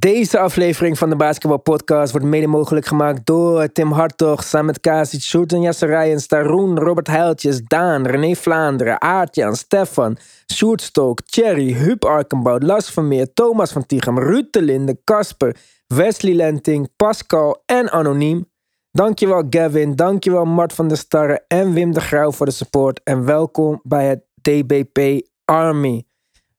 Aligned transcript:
Deze 0.00 0.38
aflevering 0.38 0.98
van 0.98 1.10
de 1.10 1.16
Basketball 1.16 1.58
Podcast 1.58 2.12
wordt 2.12 2.26
mede 2.26 2.46
mogelijk 2.46 2.86
gemaakt 2.86 3.26
door 3.26 3.72
Tim 3.72 3.92
Hartog, 3.92 4.44
Samet 4.44 4.80
Kasic, 4.80 5.20
Sjoerd 5.20 5.50
Jesse 5.50 5.86
Rijens, 5.86 6.26
Taroen, 6.26 6.78
Robert 6.78 7.06
Heiltjes, 7.06 7.62
Daan, 7.62 8.06
René 8.06 8.34
Vlaanderen, 8.34 9.00
Aartjan, 9.00 9.56
Stefan, 9.56 10.16
Sjoerd 10.52 10.82
Stook, 10.82 11.20
Thierry, 11.20 11.72
Huub 11.72 12.04
Arkenbout, 12.04 12.62
Las 12.62 12.90
Vermeer, 12.90 13.32
Thomas 13.32 13.72
van 13.72 13.86
Tichem, 13.86 14.18
Ruud 14.18 14.46
de 14.50 14.62
Linde, 14.62 15.00
Casper, 15.04 15.56
Wesley 15.86 16.34
Lenting, 16.34 16.88
Pascal 16.96 17.62
en 17.66 17.90
Anoniem. 17.90 18.48
Dankjewel 18.90 19.44
Gavin, 19.50 19.96
dankjewel 19.96 20.44
Mart 20.44 20.72
van 20.72 20.88
der 20.88 20.96
Starre 20.96 21.44
en 21.48 21.72
Wim 21.72 21.92
de 21.92 22.00
Grauw 22.00 22.32
voor 22.32 22.46
de 22.46 22.52
support 22.52 23.00
en 23.04 23.24
welkom 23.24 23.80
bij 23.82 24.06
het 24.06 24.24
DBP 24.42 25.26
Army. 25.44 26.04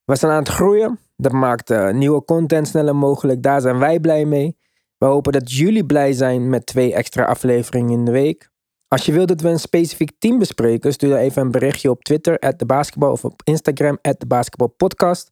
We 0.05 0.16
zijn 0.16 0.32
aan 0.32 0.39
het 0.39 0.50
groeien. 0.50 1.00
Dat 1.21 1.31
maakt 1.31 1.71
uh, 1.71 1.91
nieuwe 1.91 2.23
content 2.23 2.67
sneller 2.67 2.95
mogelijk. 2.95 3.43
Daar 3.43 3.61
zijn 3.61 3.79
wij 3.79 3.99
blij 3.99 4.25
mee. 4.25 4.57
We 4.97 5.05
hopen 5.05 5.31
dat 5.31 5.52
jullie 5.52 5.85
blij 5.85 6.13
zijn 6.13 6.49
met 6.49 6.66
twee 6.66 6.93
extra 6.93 7.23
afleveringen 7.23 7.91
in 7.91 8.05
de 8.05 8.12
week. 8.12 8.49
Als 8.88 9.05
je 9.05 9.12
wilt 9.12 9.27
dat 9.27 9.41
we 9.41 9.49
een 9.49 9.59
specifiek 9.59 10.12
team 10.17 10.39
bespreken, 10.39 10.93
stuur 10.93 11.09
dan 11.09 11.17
even 11.17 11.41
een 11.41 11.52
berichtje 11.52 11.89
op 11.89 12.03
Twitter, 12.03 12.55
@debasketball 12.57 13.09
of 13.09 13.26
op 13.26 13.41
Instagram, 13.43 13.98
@debasketballpodcast. 14.17 15.31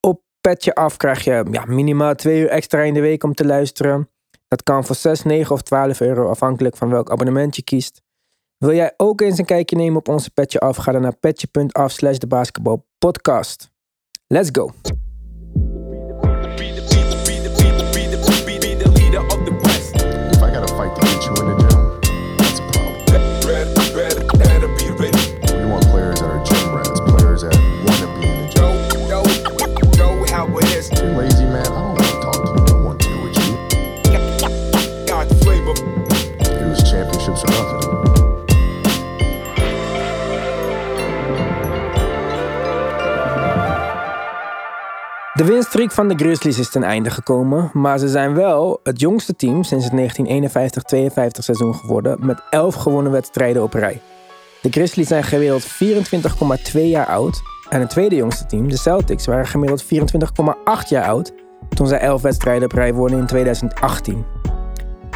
Op 0.00 0.22
Petje 0.40 0.74
Af 0.74 0.96
krijg 0.96 1.24
je 1.24 1.44
ja, 1.50 1.64
minimaal 1.64 2.14
twee 2.14 2.40
uur 2.40 2.48
extra 2.48 2.80
in 2.80 2.94
de 2.94 3.00
week 3.00 3.24
om 3.24 3.34
te 3.34 3.46
luisteren. 3.46 4.10
Dat 4.48 4.62
kan 4.62 4.84
voor 4.84 4.96
6, 4.96 5.22
9 5.22 5.54
of 5.54 5.62
12 5.62 6.00
euro, 6.00 6.28
afhankelijk 6.28 6.76
van 6.76 6.88
welk 6.90 7.10
abonnement 7.10 7.56
je 7.56 7.62
kiest. 7.62 8.02
Wil 8.58 8.74
jij 8.74 8.94
ook 8.96 9.20
eens 9.20 9.38
een 9.38 9.44
kijkje 9.44 9.76
nemen 9.76 9.98
op 9.98 10.08
onze 10.08 10.30
Petje 10.30 10.60
Af? 10.60 10.76
Ga 10.76 10.92
dan 10.92 11.02
naar 11.02 11.16
petje.af 11.16 11.90
slash 11.92 12.16
debasketballpodcast. 12.16 13.70
Let's 14.26 14.48
go! 14.52 14.70
Winstreek 45.84 46.08
van 46.08 46.16
de 46.16 46.24
Grizzlies 46.24 46.58
is 46.58 46.70
ten 46.70 46.82
einde 46.82 47.10
gekomen, 47.10 47.70
maar 47.72 47.98
ze 47.98 48.08
zijn 48.08 48.34
wel 48.34 48.80
het 48.82 49.00
jongste 49.00 49.36
team 49.36 49.62
sinds 49.62 49.84
het 49.84 49.92
1951-52 49.92 51.42
seizoen 51.42 51.74
geworden 51.74 52.26
met 52.26 52.42
11 52.50 52.74
gewonnen 52.74 53.12
wedstrijden 53.12 53.62
op 53.62 53.72
rij. 53.72 54.00
De 54.62 54.70
Grizzlies 54.70 55.08
zijn 55.08 55.24
gemiddeld 55.24 55.66
24,2 56.72 56.80
jaar 56.80 57.06
oud 57.06 57.42
en 57.68 57.80
het 57.80 57.90
tweede 57.90 58.16
jongste 58.16 58.46
team, 58.46 58.68
de 58.68 58.76
Celtics, 58.76 59.26
waren 59.26 59.46
gemiddeld 59.46 59.84
24,8 59.84 59.90
jaar 60.88 61.04
oud 61.04 61.32
toen 61.68 61.86
zij 61.86 61.98
11 61.98 62.22
wedstrijden 62.22 62.64
op 62.64 62.72
rij 62.72 62.94
wonnen 62.94 63.18
in 63.18 63.26
2018. 63.26 64.24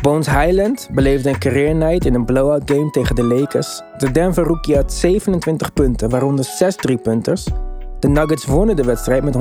Bones 0.03 0.27
Highland 0.27 0.89
beleefde 0.93 1.29
een 1.29 1.39
career 1.39 1.75
night 1.75 2.05
in 2.05 2.15
een 2.15 2.25
blowout 2.25 2.71
game 2.71 2.91
tegen 2.91 3.15
de 3.15 3.25
Lakers. 3.25 3.83
De 3.99 4.11
Denver 4.11 4.45
rookie 4.45 4.77
had 4.77 4.93
27 4.93 5.73
punten, 5.73 6.11
waaronder 6.11 6.45
6 6.45 6.77
driepunters. 6.77 7.47
De 8.01 8.09
Nuggets 8.09 8.47
wonnen 8.47 8.77
de 8.77 8.85
wedstrijd 8.85 9.25
met 9.25 9.37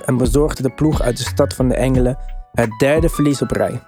133-96 0.00 0.04
en 0.04 0.16
bezorgden 0.16 0.62
de 0.62 0.70
ploeg 0.70 1.02
uit 1.02 1.16
de 1.16 1.22
stad 1.22 1.54
van 1.54 1.68
de 1.68 1.74
Engelen 1.74 2.18
het 2.52 2.78
derde 2.78 3.08
verlies 3.08 3.42
op 3.42 3.50
rij. 3.50 3.80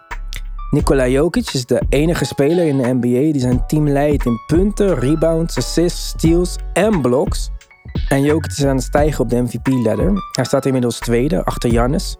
Nikola 0.70 1.08
Jokic 1.08 1.50
is 1.52 1.66
de 1.66 1.82
enige 1.88 2.24
speler 2.24 2.66
in 2.66 2.76
de 2.76 2.92
NBA 2.92 3.32
die 3.32 3.40
zijn 3.40 3.66
team 3.66 3.88
leidt 3.88 4.24
in 4.24 4.40
punten, 4.46 4.98
rebounds, 4.98 5.56
assists, 5.56 6.08
steals 6.08 6.56
en 6.72 7.00
blocks. 7.00 7.50
En 8.08 8.22
Jokic 8.22 8.50
is 8.50 8.64
aan 8.64 8.76
het 8.76 8.84
stijgen 8.84 9.24
op 9.24 9.30
de 9.30 9.42
MVP-ladder. 9.42 10.12
Hij 10.32 10.44
staat 10.44 10.66
inmiddels 10.66 10.98
tweede, 10.98 11.44
achter 11.44 11.70
Giannis. 11.70 12.16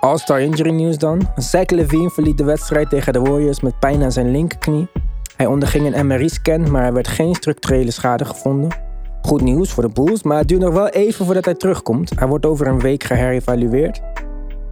All-star 0.00 0.40
injury 0.40 0.70
news 0.70 0.98
dan. 0.98 1.28
Zach 1.36 1.70
Levine 1.70 2.10
verliet 2.10 2.38
de 2.38 2.44
wedstrijd 2.44 2.90
tegen 2.90 3.12
de 3.12 3.20
Warriors 3.20 3.60
met 3.60 3.78
pijn 3.78 4.02
aan 4.02 4.12
zijn 4.12 4.30
linkerknie. 4.30 4.88
Hij 5.36 5.46
onderging 5.46 5.94
een 5.94 6.06
MRI-scan, 6.06 6.70
maar 6.70 6.84
er 6.84 6.92
werd 6.92 7.08
geen 7.08 7.34
structurele 7.34 7.90
schade 7.90 8.24
gevonden. 8.24 8.89
Goed 9.22 9.40
nieuws 9.40 9.72
voor 9.72 9.82
de 9.82 9.88
Bulls, 9.88 10.22
maar 10.22 10.38
het 10.38 10.48
duurt 10.48 10.60
nog 10.60 10.74
wel 10.74 10.88
even 10.88 11.24
voordat 11.24 11.44
hij 11.44 11.54
terugkomt. 11.54 12.12
Hij 12.18 12.28
wordt 12.28 12.46
over 12.46 12.66
een 12.66 12.80
week 12.80 13.04
geherevalueerd. 13.04 14.00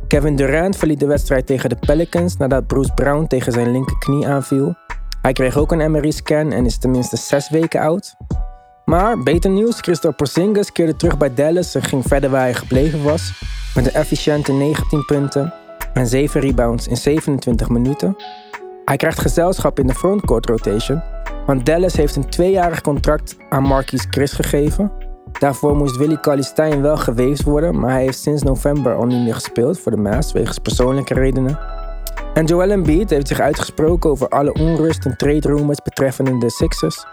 Kevin 0.07 0.37
Durant 0.37 0.77
verliet 0.77 1.01
de 1.01 1.07
wedstrijd 1.07 1.47
tegen 1.47 1.69
de 1.69 1.77
Pelicans 1.77 2.37
nadat 2.37 2.67
Bruce 2.67 2.95
Brown 2.95 3.27
tegen 3.27 3.53
zijn 3.53 3.71
linkerknie 3.71 4.27
aanviel. 4.27 4.75
Hij 5.23 5.33
kreeg 5.33 5.57
ook 5.57 5.73
een 5.73 5.91
MRI-scan 5.91 6.53
en 6.53 6.65
is 6.65 6.79
tenminste 6.79 7.17
zes 7.17 7.51
weken 7.51 7.81
oud. 7.81 8.17
Maar 8.85 9.23
beter 9.23 9.51
nieuws, 9.51 9.81
Christophe 9.81 10.17
Porzingis 10.17 10.73
keerde 10.73 10.97
terug 10.97 11.17
bij 11.17 11.35
Dallas 11.35 11.75
en 11.75 11.83
ging 11.83 12.05
verder 12.07 12.31
waar 12.31 12.41
hij 12.41 12.55
gebleven 12.55 13.03
was. 13.03 13.43
Met 13.75 13.87
een 13.87 13.93
efficiënte 13.93 14.53
19 14.53 15.05
punten 15.05 15.55
en 15.93 16.07
7 16.07 16.41
rebounds 16.41 16.89
in 16.89 16.97
27 16.97 17.69
minuten. 17.69 18.17
Hij 18.85 18.97
krijgt 18.97 19.21
gezelschap 19.21 19.79
in 19.79 19.87
de 19.87 19.95
frontcourt 19.95 20.47
rotation, 20.47 21.03
want 21.49 21.67
Dallas 21.67 21.97
heeft 21.97 22.17
een 22.17 22.29
tweejarig 22.29 22.81
contract 22.81 23.37
aan 23.49 23.63
Marquise 23.63 24.07
Chris 24.11 24.33
gegeven. 24.33 24.93
Daarvoor 25.39 25.77
moest 25.77 25.97
Willie 25.97 26.21
Cauley-Stein 26.21 26.83
wel 26.83 26.97
geweest 26.97 27.43
worden, 27.43 27.81
maar 27.81 27.91
hij 27.91 28.03
heeft 28.03 28.19
sinds 28.19 28.43
november 28.43 28.95
al 28.95 29.07
niet 29.07 29.25
meer 29.25 29.35
gespeeld 29.35 29.79
voor 29.79 29.93
de 29.93 29.99
Mavs 29.99 30.33
wegens 30.33 30.59
persoonlijke 30.59 31.15
redenen. 31.15 31.59
En 32.35 32.45
Joel 32.45 32.71
Embiid 32.71 33.11
heeft 33.11 33.29
zich 33.29 33.41
uitgesproken 33.41 34.11
over 34.11 34.29
alle 34.29 34.53
onrust 34.53 35.05
en 35.05 35.17
trade 35.17 35.49
rumors 35.49 35.83
betreffende 35.83 36.39
de 36.39 36.51
Sixers. 36.51 37.07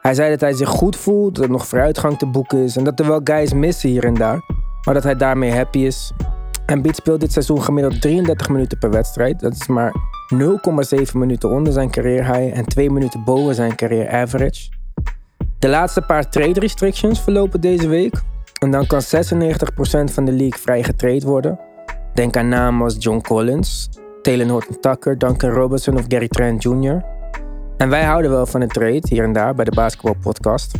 Hij 0.00 0.14
zei 0.14 0.30
dat 0.30 0.40
hij 0.40 0.52
zich 0.52 0.68
goed 0.68 0.96
voelt, 0.96 1.34
dat 1.34 1.44
er 1.44 1.50
nog 1.50 1.66
vooruitgang 1.66 2.18
te 2.18 2.26
boeken 2.26 2.58
is 2.58 2.76
en 2.76 2.84
dat 2.84 3.00
er 3.00 3.06
wel 3.06 3.20
guys 3.24 3.52
missen 3.52 3.88
hier 3.88 4.04
en 4.04 4.14
daar, 4.14 4.40
maar 4.84 4.94
dat 4.94 5.02
hij 5.02 5.16
daarmee 5.16 5.52
happy 5.52 5.78
is. 5.78 6.12
Embiid 6.66 6.96
speelt 6.96 7.20
dit 7.20 7.32
seizoen 7.32 7.62
gemiddeld 7.62 8.00
33 8.00 8.48
minuten 8.48 8.78
per 8.78 8.90
wedstrijd. 8.90 9.40
Dat 9.40 9.52
is 9.52 9.66
maar 9.66 9.92
0,7 10.32 11.12
minuten 11.12 11.50
onder 11.50 11.72
zijn 11.72 11.90
career 11.90 12.24
high 12.24 12.58
en 12.58 12.64
2 12.64 12.90
minuten 12.90 13.24
boven 13.24 13.54
zijn 13.54 13.74
career 13.74 14.10
average. 14.10 14.68
De 15.58 15.68
laatste 15.68 16.00
paar 16.00 16.28
trade 16.30 16.60
restrictions 16.60 17.20
verlopen 17.20 17.60
deze 17.60 17.88
week. 17.88 18.22
En 18.60 18.70
dan 18.70 18.86
kan 18.86 19.00
96% 19.02 19.04
van 20.12 20.24
de 20.24 20.32
league 20.32 20.60
vrij 20.60 20.82
getrade 20.82 21.26
worden. 21.26 21.58
Denk 22.14 22.36
aan 22.36 22.48
namen 22.48 22.82
als 22.82 22.96
John 22.98 23.20
Collins, 23.20 23.88
Taylor 24.22 24.48
Horton 24.48 24.80
Tucker, 24.80 25.18
Duncan 25.18 25.50
Robertson 25.50 25.94
of 25.94 26.04
Gary 26.08 26.28
Trent 26.28 26.62
Jr. 26.62 27.04
En 27.76 27.88
wij 27.88 28.04
houden 28.04 28.30
wel 28.30 28.46
van 28.46 28.60
de 28.60 28.66
trade 28.66 29.02
hier 29.08 29.24
en 29.24 29.32
daar 29.32 29.54
bij 29.54 29.64
de 29.64 29.74
Basketball 29.74 30.14
Podcast. 30.22 30.74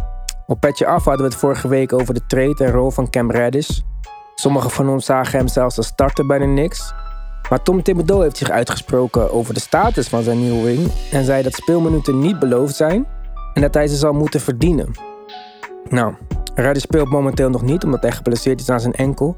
Op 0.47 0.61
Petje 0.61 0.87
Af 0.87 1.05
hadden 1.05 1.27
we 1.27 1.33
het 1.33 1.41
vorige 1.41 1.69
week 1.69 1.93
over 1.93 2.15
de 2.15 2.27
trade 2.27 2.65
en 2.65 2.71
rol 2.71 2.91
van 2.91 3.11
Cam 3.11 3.31
Reddish. 3.31 3.81
Sommigen 4.35 4.71
van 4.71 4.89
ons 4.89 5.05
zagen 5.05 5.39
hem 5.39 5.49
zelfs 5.49 5.77
als 5.77 5.87
starter 5.87 6.27
bij 6.27 6.39
de 6.39 6.45
Knicks. 6.45 6.93
Maar 7.53 7.63
Tom 7.63 7.83
Thibodeau 7.83 8.23
heeft 8.23 8.37
zich 8.37 8.51
uitgesproken 8.51 9.33
over 9.33 9.55
de 9.55 9.61
status 9.61 10.09
van 10.09 10.23
zijn 10.23 10.41
nieuwe 10.41 10.65
ring 10.65 10.93
en 11.11 11.25
zei 11.25 11.43
dat 11.43 11.53
speelminuten 11.53 12.19
niet 12.19 12.39
beloofd 12.39 12.77
zijn 12.77 13.07
en 13.55 13.63
dat 13.63 13.75
hij 13.75 13.87
ze 13.87 13.97
zal 13.97 14.13
moeten 14.13 14.41
verdienen. 14.41 14.91
Nou, 15.89 16.15
Reddish 16.55 16.83
speelt 16.83 17.09
momenteel 17.09 17.51
nog 17.51 17.63
niet 17.63 17.85
omdat 17.85 18.03
hij 18.03 18.13
geblesseerd 18.13 18.61
is 18.61 18.69
aan 18.69 18.81
zijn 18.81 18.93
enkel, 18.93 19.37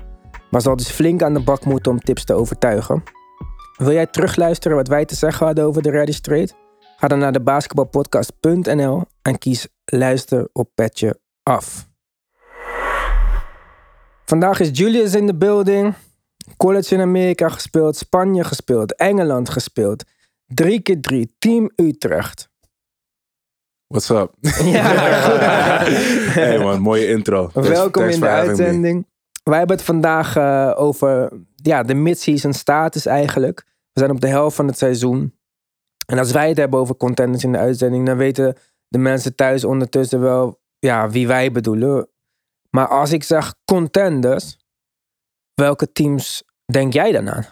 maar 0.51 0.61
zal 0.61 0.77
dus 0.77 0.91
flink 0.91 1.23
aan 1.23 1.35
de 1.35 1.43
bak 1.43 1.65
moeten 1.65 1.93
om 1.93 1.99
tips 1.99 2.25
te 2.25 2.35
overtuigen. 2.35 3.03
Wil 3.77 3.93
jij 3.93 4.07
terugluisteren 4.07 4.77
wat 4.77 4.89
wij 4.89 5.05
te 5.05 5.15
zeggen 5.15 5.47
hadden 5.47 5.65
over 5.65 5.83
de 5.83 5.91
Reddish 5.91 6.19
trade? 6.19 6.51
Ga 6.97 7.09
dan 7.09 7.19
naar 7.19 7.33
de 7.33 7.43
basketbalpodcast.nl 7.43 9.03
en 9.23 9.39
kies 9.39 9.69
luister 9.85 10.49
op 10.53 10.71
petje 10.75 11.21
af. 11.43 11.89
Vandaag 14.25 14.61
is 14.61 14.71
Julius 14.73 15.15
in 15.15 15.27
de 15.27 15.37
building. 15.37 15.95
College 16.57 16.95
in 16.95 17.01
Amerika 17.01 17.49
gespeeld, 17.49 17.97
Spanje 17.97 18.45
gespeeld, 18.45 18.97
Engeland 18.97 19.49
gespeeld. 19.49 20.05
3 20.47 20.81
keer 20.81 21.01
3 21.01 21.35
Team 21.39 21.71
Utrecht. 21.77 22.49
What's 23.87 24.11
up? 24.11 24.35
Ja, 24.65 25.21
goed. 25.21 25.41
hey 26.35 26.59
man, 26.59 26.81
mooie 26.81 27.09
intro. 27.09 27.51
Welkom 27.53 28.03
thanks 28.03 28.15
in 28.15 28.21
de 28.21 28.27
me. 28.27 28.33
uitzending. 28.33 29.07
Wij 29.43 29.59
hebben 29.59 29.77
het 29.77 29.85
vandaag 29.85 30.37
eh, 30.37 30.73
over 30.77 31.33
ja, 31.55 31.83
de 31.83 31.95
mid-season 31.95 32.53
status 32.53 33.07
eigenlijk. 33.07 33.65
We 33.93 34.01
zijn 34.01 34.11
op 34.11 34.21
de 34.21 34.29
helft 34.29 34.57
van 34.57 34.67
het 34.67 34.79
seizoen. 34.79 35.35
En 36.07 36.19
als 36.19 36.33
wij 36.33 36.49
het 36.49 36.57
hebben 36.57 36.81
over 36.81 36.97
contenders 36.97 37.45
in 37.45 37.53
de 37.53 37.59
uitzending, 37.59 38.07
dan 38.07 38.17
weten 38.17 38.57
de 38.89 38.99
mensen 38.99 39.35
thuis 39.35 39.65
ondertussen 39.65 40.21
wel 40.21 40.61
ja, 40.79 41.11
wie 41.11 41.27
wij 41.27 41.53
bedoelen. 41.53 42.09
Maar 42.71 42.89
als 42.89 43.13
ik 43.13 43.23
zeg 43.23 43.55
contenders, 43.65 44.59
welke 45.55 45.93
teams 45.93 46.43
denk 46.73 46.93
jij 46.93 47.13
dan 47.13 47.31
aan? 47.31 47.47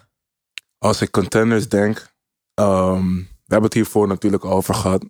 Als 0.79 1.00
ik 1.00 1.11
contenders 1.11 1.69
denk, 1.69 2.12
ehm, 2.55 3.14
we 3.17 3.59
hebben 3.59 3.69
het 3.69 3.75
hiervoor 3.75 4.09
natuurlijk 4.09 4.44
over 4.44 4.75
gehad. 4.75 5.05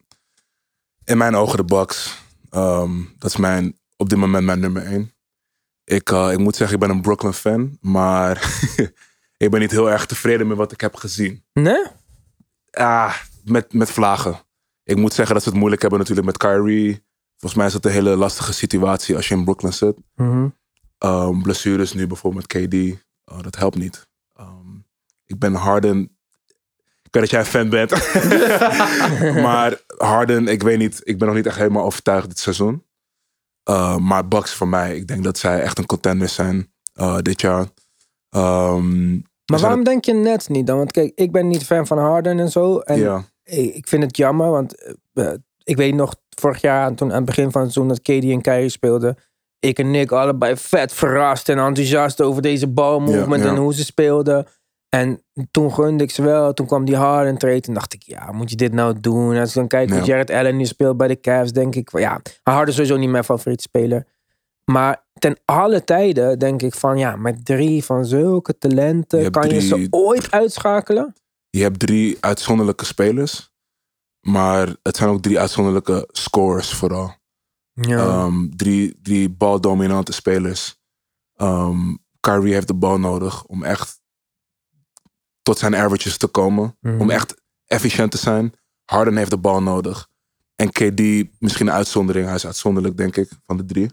In 1.05 1.19
mijn 1.19 1.35
ogen 1.35 1.57
de 1.57 1.65
Bucks. 1.65 2.19
Ehm, 2.51 3.03
dat 3.19 3.31
is 3.31 3.37
mijn, 3.37 3.79
op 3.97 4.09
dit 4.09 4.19
moment 4.19 4.45
mijn 4.45 4.61
nummer 4.61 4.87
één. 4.87 5.15
Ik, 5.85 6.11
eh, 6.11 6.33
ik 6.33 6.39
moet 6.39 6.57
zeggen, 6.57 6.77
ik 6.77 6.83
ben 6.83 6.91
een 6.91 7.03
Brooklyn 7.03 7.33
fan. 7.33 7.79
Maar 7.81 8.61
ik 9.37 9.51
ben 9.51 9.61
niet 9.61 9.71
heel 9.71 9.91
erg 9.91 10.07
tevreden 10.07 10.47
met 10.47 10.57
wat 10.57 10.73
ik 10.73 10.81
heb 10.81 10.95
gezien. 10.95 11.45
Nee? 11.53 11.85
Ah, 12.71 13.17
met, 13.45 13.73
met 13.73 13.91
vlagen. 13.91 14.41
Ik 14.85 14.97
moet 14.97 15.15
zeggen 15.15 15.35
dat 15.35 15.43
ze 15.43 15.49
het 15.49 15.59
moeilijk 15.59 15.83
hebben 15.83 15.99
natuurlijk 15.99 16.27
met 16.27 16.37
Kyrie. 16.37 17.05
Volgens 17.37 17.55
mij 17.55 17.67
is 17.67 17.73
het 17.73 17.85
een 17.85 17.93
hele 17.93 18.17
lastige 18.17 18.53
situatie 18.53 19.17
als 19.17 19.29
je 19.29 19.35
in 19.35 19.45
Brooklyn 19.45 19.73
zit. 19.73 19.97
Um, 20.99 21.43
blessures 21.43 21.93
nu 21.93 22.07
bijvoorbeeld 22.07 22.53
met 22.53 22.69
KD. 22.69 23.05
Oh, 23.25 23.43
dat 23.43 23.57
helpt 23.57 23.77
niet. 23.77 24.09
Ehm, 24.35 24.77
ik 25.27 25.39
ben 25.39 25.55
Harden. 25.55 26.17
Ik 27.03 27.21
weet 27.21 27.23
dat 27.23 27.31
jij 27.31 27.41
een 27.41 27.47
fan 27.47 27.69
bent. 27.69 27.91
maar 29.47 29.81
Harden, 29.97 30.49
ik 30.49 30.63
weet 30.63 30.79
niet. 30.79 31.01
Ik 31.05 31.19
ben 31.19 31.27
nog 31.27 31.37
niet 31.37 31.47
echt 31.47 31.57
helemaal 31.57 31.85
overtuigd 31.85 32.29
dit 32.29 32.39
seizoen. 32.39 32.85
Uh, 33.71 33.97
maar 33.97 34.29
Bucks 34.29 34.55
voor 34.55 34.69
mij. 34.69 34.97
Ik 34.97 35.07
denk 35.07 35.25
dat 35.25 35.39
zij 35.39 35.61
echt 35.61 35.79
een 35.79 35.87
contender 35.87 36.29
zijn 36.29 36.73
uh, 36.95 37.19
dit 37.19 37.41
jaar. 37.41 37.67
Um, 38.37 39.23
Maar 39.47 39.61
waarom 39.61 39.85
denk 39.85 40.05
je 40.05 40.13
net 40.13 40.49
niet 40.49 40.67
dan? 40.67 40.77
Want 40.77 40.93
kijk, 40.93 41.13
ik 41.15 41.33
ben 41.33 41.49
niet 41.49 41.65
fan 41.65 41.87
van 41.87 41.99
Harden 41.99 42.39
en 42.39 42.51
zo. 42.51 42.79
En 42.79 42.99
Ja, 42.99 43.25
ik 43.45 43.89
vind 43.89 44.03
het 44.03 44.17
jammer, 44.17 44.51
want 44.51 44.95
eh, 45.13 45.33
ik 45.63 45.77
weet 45.77 45.95
nog 45.95 46.17
vorig 46.29 46.61
jaar, 46.61 46.95
toen 46.95 47.11
aan 47.11 47.17
het 47.17 47.25
begin 47.25 47.51
van 47.51 47.63
het 47.63 47.73
seizoen 47.73 47.95
dat 47.95 48.03
Katie 48.03 48.33
en 48.33 48.41
Kyrie 48.41 48.69
speelden. 48.69 49.17
Ik 49.63 49.79
en 49.79 49.91
Nick 49.91 50.13
allebei 50.13 50.57
vet 50.57 50.93
verrast 50.93 51.49
en 51.49 51.59
enthousiast 51.59 52.21
over 52.21 52.43
deze 52.43 52.69
balmovement 52.69 53.43
Ja, 53.43 53.49
ja. 53.49 53.57
en 53.57 53.63
hoe 53.63 53.75
ze 53.75 53.85
speelden. 53.85 54.47
En 54.89 55.23
toen 55.51 55.73
gunde 55.73 56.05
ik 56.05 56.11
ze 56.11 56.23
wel. 56.23 56.53
Toen 56.53 56.67
kwam 56.67 56.85
die 56.85 56.97
Harden 56.97 57.39
trade. 57.39 57.61
En 57.67 57.75
dacht 57.75 57.95
ik, 57.95 58.03
ja, 58.03 58.33
moet 58.33 58.51
je 58.51 58.57
dit 58.57 58.73
nou 58.73 59.01
doen? 59.01 59.37
Als 59.37 59.49
ik 59.49 59.55
dan 59.55 59.67
kijk 59.69 59.89
hoe 59.91 59.99
Ja. 59.99 60.05
Jared 60.05 60.31
Allen 60.31 60.57
nu 60.57 60.65
speelt 60.65 60.97
bij 60.97 61.09
de 61.09 61.21
Cavs, 61.21 61.53
denk 61.53 61.75
ik, 61.75 61.91
van, 61.91 62.01
ja, 62.01 62.21
Harden 62.43 62.69
is 62.69 62.75
sowieso 62.75 62.97
niet 62.97 63.11
mijn 63.11 63.25
favoriete 63.25 63.63
speler. 63.63 64.07
Maar 64.65 65.05
ten 65.19 65.39
alle 65.45 65.85
tijden 65.85 66.39
denk 66.39 66.63
ik 66.63 66.75
van, 66.75 66.99
ja, 66.99 67.17
met 67.17 67.45
drie 67.45 67.85
van 67.85 68.05
zulke 68.05 68.59
talenten, 68.59 69.21
Je 69.23 69.31
kan 69.31 69.49
je 69.49 69.61
ze 69.61 69.87
ooit 69.91 70.31
uitschakelen? 70.31 71.15
je 71.51 71.63
hebt 71.63 71.79
drie 71.79 72.17
uitzonderlijke 72.21 72.85
spelers. 72.85 73.51
Maar 74.21 74.69
het 74.83 74.97
zijn 74.97 75.11
ook 75.11 75.23
drie 75.23 75.41
uitzonderlijke 75.41 76.09
scores 76.11 76.75
vooral. 76.75 77.15
Ja. 77.73 77.99
Ehm, 77.99 78.49
drie, 78.57 78.99
drie 79.03 79.31
baldominante 79.31 80.13
spelers. 80.13 80.81
Ehm 81.37 81.95
Kyrie 82.21 82.53
heeft 82.53 82.67
de 82.67 82.75
bal 82.75 82.99
nodig 82.99 83.45
om 83.45 83.63
echt 83.63 84.01
tot 85.43 85.59
zijn 85.59 85.77
averages 85.77 86.17
te 86.17 86.27
komen. 86.27 86.77
Mhm. 86.81 87.01
Om 87.01 87.11
echt 87.11 87.43
efficiënt 87.67 88.11
te 88.11 88.17
zijn. 88.19 88.55
Harden 88.85 89.17
heeft 89.17 89.31
de 89.31 89.39
bal 89.39 89.63
nodig. 89.63 90.09
En 90.57 90.71
KD, 90.71 91.01
misschien 91.41 91.67
een 91.67 91.73
uitzondering. 91.73 92.27
Hij 92.27 92.35
is 92.35 92.47
uitzonderlijk, 92.47 92.97
denk 92.97 93.17
ik, 93.17 93.29
van 93.45 93.57
de 93.57 93.65
drie. 93.65 93.91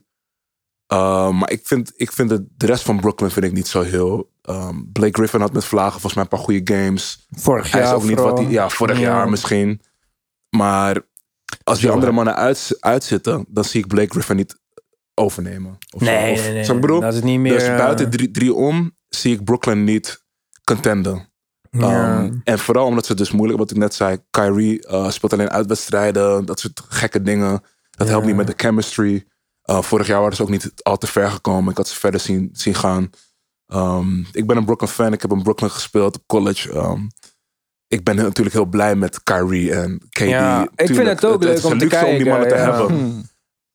Ehm, 0.88 1.38
maar 1.38 1.52
ik 1.52 1.68
vind, 1.68 1.92
ik 1.96 2.12
vind 2.12 2.30
het, 2.30 2.48
de 2.58 2.66
rest 2.66 2.84
van 2.84 3.00
Brooklyn 3.00 3.32
vind 3.32 3.46
ik 3.46 3.52
niet 3.54 3.68
zo 3.68 3.82
heel... 3.82 4.32
Blake 4.92 5.14
Griffin 5.18 5.42
had 5.42 5.54
met 5.54 5.66
vlagen 5.66 5.92
volgens 5.92 6.14
mij 6.14 6.24
een 6.24 6.30
paar 6.30 6.40
goede 6.40 6.76
games. 6.76 7.28
Vorig 7.30 7.72
Hij 7.72 7.82
jaar 7.82 7.90
is 7.90 7.96
ook 8.04 8.10
niet 8.10 8.20
wat. 8.20 8.46
Ja, 8.50 8.70
vorig 8.70 8.98
Ja. 9.00 9.04
jaar 9.04 9.30
misschien. 9.30 9.82
Maar 10.50 11.02
als 11.64 11.80
die 11.80 11.88
Zo, 11.88 11.94
andere 11.94 12.12
mannen 12.12 12.36
uit, 12.36 12.78
uitzitten... 12.80 13.46
dan 13.48 13.64
zie 13.64 13.80
ik 13.84 13.88
Blake 13.88 14.10
Griffin 14.12 14.36
niet 14.36 14.60
overnemen. 15.14 15.78
Of 15.96 16.04
zo. 16.04 16.06
Nee, 16.06 16.34
Of- 16.34 16.42
nee, 16.42 16.54
nee. 16.54 16.76
Ik 16.76 16.82
bedoel? 16.82 17.00
Dat 17.00 17.14
is 17.14 17.22
niet 17.22 17.40
meer. 17.40 17.54
Dus 17.54 17.64
eh, 17.64 17.78
buiten 17.78 18.10
drie, 18.10 18.32
drie 18.32 18.54
om 18.54 18.96
zie 19.10 19.34
ik 19.34 19.44
Brooklyn 19.44 19.84
niet 19.84 20.24
contenden. 20.64 21.30
ja. 21.72 22.20
Um, 22.24 22.42
en 22.44 22.60
vooral 22.60 22.86
omdat 22.86 23.06
ze 23.06 23.14
dus 23.16 23.32
moeilijk, 23.32 23.60
wat 23.60 23.72
ik 23.72 23.78
net 23.78 23.94
zei, 23.94 24.18
Kyrie 24.30 24.86
eh, 24.88 25.10
speelt 25.10 25.34
alleen 25.34 25.50
uitwedstrijden, 25.50 26.46
dat 26.46 26.60
soort 26.60 26.82
gekke 26.90 27.22
dingen. 27.22 27.64
Dat 27.92 28.08
helpt 28.08 28.26
niet 28.26 28.36
met 28.36 28.48
de 28.48 28.54
chemistry. 28.56 29.26
Uh, 29.70 29.82
vorig 29.82 30.08
jaar 30.08 30.20
waren 30.22 30.36
ze 30.36 30.42
ook 30.42 30.50
niet 30.50 30.72
al 30.82 30.98
te 30.98 31.08
ver 31.08 31.30
gekomen. 31.30 31.72
Ik 31.72 31.78
had 31.78 31.88
ze 31.88 31.96
verder 32.00 32.20
zien, 32.20 32.50
zien 32.52 32.76
gaan. 32.76 33.10
Um, 33.74 34.28
ik 34.32 34.48
ben 34.48 34.58
een 34.58 34.66
Brooklyn 34.66 34.90
fan. 34.90 35.14
Ik 35.14 35.22
heb 35.22 35.32
in 35.32 35.44
Brooklyn 35.44 35.70
gespeeld 35.72 36.16
op 36.16 36.24
college. 36.28 36.76
Um, 36.76 37.08
ik 37.90 38.04
ben 38.04 38.16
natuurlijk 38.16 38.56
heel 38.56 38.66
blij 38.66 38.96
met 38.96 39.24
Kyrie 39.24 39.74
en 39.74 39.98
KD. 40.10 40.20
Ja, 40.20 40.70
ik 40.76 40.86
vind 40.86 41.08
het 41.08 41.26
ook 41.26 41.44
leuk 41.44 41.58
is 41.58 41.66
om 41.66 41.78
te 41.78 41.88
die 42.18 42.26
mannen 42.26 42.48
te 42.48 42.56
ja. 42.56 42.62
hebben. 42.62 43.24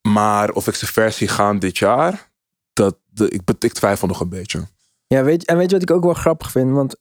Maar 0.08 0.50
of 0.50 0.68
ik 0.68 0.74
ze 0.74 0.86
ver 0.86 1.12
zie 1.12 1.28
gaan 1.28 1.58
dit 1.58 1.78
jaar, 1.78 2.30
dat, 2.72 2.98
de, 3.06 3.28
ik, 3.28 3.40
ik 3.58 3.72
twijfel 3.72 4.08
nog 4.08 4.20
een 4.20 4.28
beetje. 4.28 4.66
Ja, 5.06 5.24
weet 5.24 5.40
je, 5.40 5.46
en 5.46 5.56
weet 5.56 5.70
je 5.70 5.76
wat 5.76 5.90
ik 5.90 5.96
ook 5.96 6.04
wel 6.04 6.14
grappig 6.14 6.50
vind? 6.50 6.70
Want 6.70 6.96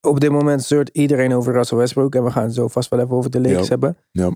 op 0.00 0.20
dit 0.20 0.30
moment 0.30 0.62
zeurt 0.62 0.88
iedereen 0.88 1.34
over 1.34 1.52
Russell 1.52 1.78
Westbrook. 1.78 2.14
En 2.14 2.24
we 2.24 2.30
gaan 2.30 2.42
het 2.42 2.54
zo 2.54 2.68
vast 2.68 2.90
wel 2.90 3.00
even 3.00 3.16
over 3.16 3.30
de 3.30 3.40
Lakers 3.40 3.62
Ja. 3.62 3.68
hebben. 3.68 3.96
Ja. 4.10 4.30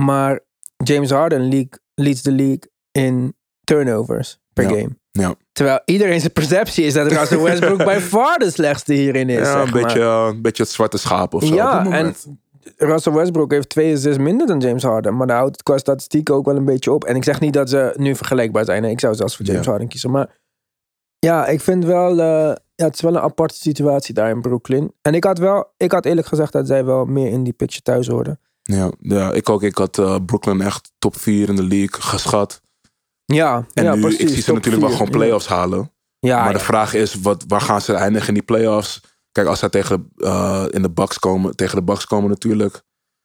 Maar 0.00 0.40
James 0.84 1.10
Harden 1.10 1.40
league, 1.48 1.80
leads 1.94 2.22
de 2.22 2.32
league 2.32 2.70
in 2.90 3.36
turnovers 3.68 4.38
per 4.52 4.64
Ja. 4.64 4.68
game. 4.70 4.96
Ja. 5.10 5.34
Terwijl 5.52 5.80
iedereen 5.84 6.20
zijn 6.20 6.32
perceptie 6.32 6.84
is 6.84 6.94
dat 6.94 7.12
Russell 7.12 7.40
Westbrook 7.40 7.76
bij 7.84 8.00
far 8.12 8.38
de 8.38 8.50
slechtste 8.50 8.92
hierin 8.92 9.28
is. 9.28 9.46
Ja, 9.48 9.62
een 9.62 9.70
beetje, 9.70 10.00
eh, 10.00 10.26
een 10.30 10.42
beetje 10.42 10.62
het 10.62 10.72
zwarte 10.72 10.98
schaap 10.98 11.34
of 11.34 11.44
zo. 11.44 11.54
Ja, 11.54 11.90
en. 11.90 12.14
Russell 12.76 13.12
Westbrook 13.12 13.50
heeft 13.52 13.68
twee 13.68 13.94
assists 13.94 14.18
minder 14.22 14.46
dan 14.46 14.58
James 14.60 14.82
Harden. 14.82 15.16
Maar 15.16 15.26
daar 15.26 15.36
houdt 15.36 15.52
het 15.52 15.62
qua 15.62 15.78
statistieken 15.78 16.34
ook 16.34 16.44
wel 16.46 16.56
een 16.56 16.64
beetje 16.64 16.92
op. 16.92 17.04
En 17.04 17.16
ik 17.16 17.24
zeg 17.24 17.40
niet 17.40 17.52
dat 17.52 17.68
ze 17.70 17.92
nu 17.96 18.14
vergelijkbaar 18.16 18.64
zijn. 18.64 18.84
Ik 18.84 19.00
zou 19.00 19.14
zelfs 19.14 19.36
voor 19.36 19.44
James 19.46 19.64
Ja. 19.64 19.70
Harden 19.70 19.88
kiezen. 19.88 20.10
Maar 20.10 20.36
ja, 21.18 21.46
ik 21.46 21.60
vind 21.60 21.84
wel... 21.84 22.10
eh, 22.10 22.54
ja, 22.74 22.84
het 22.84 22.94
is 22.94 23.00
wel 23.00 23.14
een 23.14 23.20
aparte 23.20 23.54
situatie 23.54 24.14
daar 24.14 24.30
in 24.30 24.40
Brooklyn. 24.40 24.92
En 25.02 25.14
ik 25.14 25.24
had 25.24 25.38
wel... 25.38 25.72
Ik 25.76 25.92
had 25.92 26.04
eerlijk 26.04 26.26
gezegd 26.26 26.52
dat 26.52 26.66
zij 26.66 26.84
wel 26.84 27.04
meer 27.04 27.28
in 27.30 27.42
die 27.44 27.52
picture 27.52 27.82
thuis 27.82 28.06
hoorden. 28.08 28.40
Ja, 28.62 28.90
ja, 29.00 29.32
ik 29.32 29.48
ook. 29.50 29.62
Ik 29.62 29.78
had 29.78 29.98
eh, 29.98 30.16
Brooklyn 30.26 30.60
echt 30.60 30.90
top 30.98 31.16
4 31.16 31.48
in 31.48 31.56
de 31.56 31.62
league 31.66 32.00
geschat. 32.02 32.60
Ja, 33.34 33.66
En 33.74 33.84
ja, 33.84 33.94
nu, 33.94 34.00
precies. 34.00 34.20
ik 34.20 34.28
zie 34.28 34.42
ze 34.42 34.52
natuurlijk 34.52 34.84
wel 34.84 34.92
gewoon 34.92 35.10
playoffs 35.10 35.46
halen. 35.46 35.92
Ja, 36.18 36.44
maar 36.44 36.52
de 36.52 36.58
vraag 36.58 36.94
is, 36.94 37.14
wat, 37.14 37.44
waar 37.48 37.60
gaan 37.60 37.80
ze 37.80 37.92
eindigen 37.92 38.28
in 38.28 38.34
die 38.34 38.42
playoffs? 38.42 39.00
Kijk, 39.32 39.46
als 39.46 39.58
zij 39.58 39.68
tegen, 39.68 40.10
eh, 40.16 40.64
in 40.70 40.82
de 40.82 40.90
Bucks 40.90 41.18
komen, 41.18 41.56
tegen 41.56 41.76
de 41.76 41.82
Bucks 41.82 42.06
komen 42.06 42.30
natuurlijk. 42.30 42.82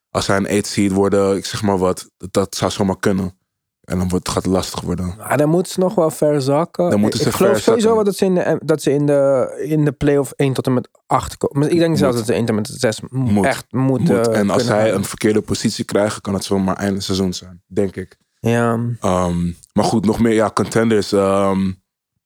Als 0.10 0.26
zij 0.26 0.38
een 0.38 0.50
8 0.50 0.66
seed 0.66 0.92
worden, 0.92 1.38
ik 1.38 1.46
zeg 1.46 1.62
maar 1.62 1.78
wat, 1.78 2.10
dat, 2.32 2.56
zou 2.56 2.72
zomaar 2.72 3.00
kunnen. 3.00 3.38
En 3.84 3.98
dan 3.98 4.10
wordt, 4.10 4.30
gaat 4.30 4.44
het 4.44 4.54
lastig 4.54 4.82
worden. 4.82 5.16
Maar 5.18 5.38
dan 5.38 5.50
moeten 5.50 5.72
ze 5.72 5.80
nog 5.80 5.96
wel 5.96 6.10
ver 6.10 6.42
zakken. 6.42 6.90
Dan 6.90 7.00
moeten 7.00 7.20
ik 7.20 7.26
ze 7.26 7.32
ik 7.32 7.36
geloof 7.36 7.58
sowieso 7.58 8.04
dat 8.04 8.16
ze 8.16 8.26
in 8.26 8.36
de, 8.36 8.60
dat 8.66 8.82
ze 8.82 8.92
in 8.92 9.06
de, 9.06 9.64
in 9.68 9.86
de 9.86 9.92
play-off 9.92 10.32
1 10.36 10.54
tot 10.54 10.66
en 10.66 10.74
met 10.74 10.90
8 11.06 11.38
komen. 11.38 11.60
Maar 11.60 11.70
ik 11.70 11.80
denk 11.80 11.98
zelfs 11.98 12.18
dat 12.18 12.26
ze 12.26 12.34
1 12.34 12.46
tot 12.46 12.50
en 12.50 12.56
met 12.56 12.68
6 12.68 13.00
Moet. 13.10 13.46
echt 13.46 13.66
moeten 13.72 14.16
Moet. 14.16 14.28
En 14.28 14.50
als 14.50 14.66
zij 14.66 14.94
een 14.94 15.06
verkeerde 15.06 15.42
positie 15.42 15.86
krijgen, 15.86 16.22
kan 16.22 16.34
het 16.34 16.44
zomaar 16.44 16.76
einde 16.76 17.02
seizoen 17.02 17.34
zijn, 17.34 17.64
denk 17.68 17.96
ik. 17.96 18.18
Ja, 18.52 18.80
Ehm, 19.00 19.52
maar 19.74 19.84
goed, 19.86 20.06
nog 20.06 20.20
meer, 20.20 20.34
ja, 20.34 20.52
contenders. 20.54 21.12
ehm, 21.12 21.72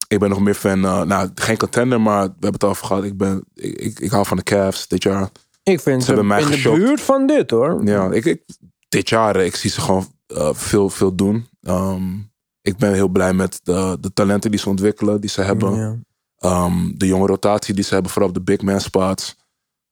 ik 0.08 0.20
ben 0.20 0.30
nog 0.30 0.40
meer 0.40 0.54
fan, 0.54 0.86
eh, 0.86 1.02
nou, 1.02 1.30
geen 1.36 1.58
contender, 1.58 2.02
maar 2.02 2.22
we 2.24 2.30
hebben 2.32 2.52
het 2.54 2.64
al 2.64 2.70
over 2.70 2.86
gehad. 2.86 3.04
Ik, 3.04 3.18
ben, 3.18 3.44
ik, 3.54 3.78
ik, 3.78 4.00
ik 4.00 4.12
hou 4.12 4.26
van 4.26 4.38
de 4.38 4.44
Cavs 4.44 4.88
dit 4.88 5.04
jaar. 5.04 5.30
ik 5.64 5.80
vind 5.80 6.00
Ze 6.00 6.06
ze, 6.08 6.14
hebben 6.14 6.28
mij 6.28 6.42
in 6.42 6.50
de 6.50 6.72
buurt 6.72 7.02
van 7.02 7.28
dit 7.28 7.52
hoor. 7.52 7.82
Ja, 7.86 8.12
ik, 8.12 8.26
ik, 8.26 8.42
dit 8.90 9.10
jaar, 9.10 9.36
eh, 9.36 9.46
ik 9.46 9.56
zie 9.56 9.70
ze 9.70 9.82
gewoon 9.82 10.08
eh, 10.28 10.54
veel, 10.54 10.90
veel 10.90 11.16
doen. 11.16 11.48
Ehm, 11.62 12.14
ik 12.62 12.78
ben 12.78 12.94
heel 12.94 13.08
blij 13.08 13.34
met 13.34 13.60
de, 13.64 13.98
de 14.00 14.14
talenten 14.14 14.52
die 14.52 14.60
ze 14.60 14.70
ontwikkelen, 14.70 15.22
die 15.22 15.30
ze 15.30 15.42
hebben. 15.42 15.76
Ja. 15.76 16.70
De 16.96 17.08
jonge 17.08 17.28
rotatie 17.28 17.74
die 17.74 17.84
ze 17.84 17.94
hebben, 17.94 18.12
vooral 18.12 18.30
op 18.30 18.36
de 18.36 18.42
big 18.44 18.62
man 18.62 18.82
spots. 18.82 19.36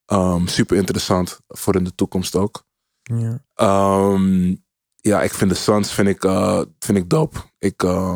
Ehm, 0.06 0.46
super 0.46 0.78
interessant 0.78 1.40
voor 1.48 1.76
in 1.76 1.84
de 1.84 1.96
toekomst 1.96 2.36
ook. 2.36 2.64
Ja. 3.04 3.40
Ja, 5.10 5.22
ik 5.22 5.34
vind 5.34 5.50
de 5.50 5.56
Suns 5.56 5.92
vind 5.94 6.08
ik, 6.08 6.24
eh, 6.24 6.62
vind 6.80 6.98
ik 6.98 7.10
dope. 7.10 7.38
Ik, 7.60 7.84
eh, 7.84 8.14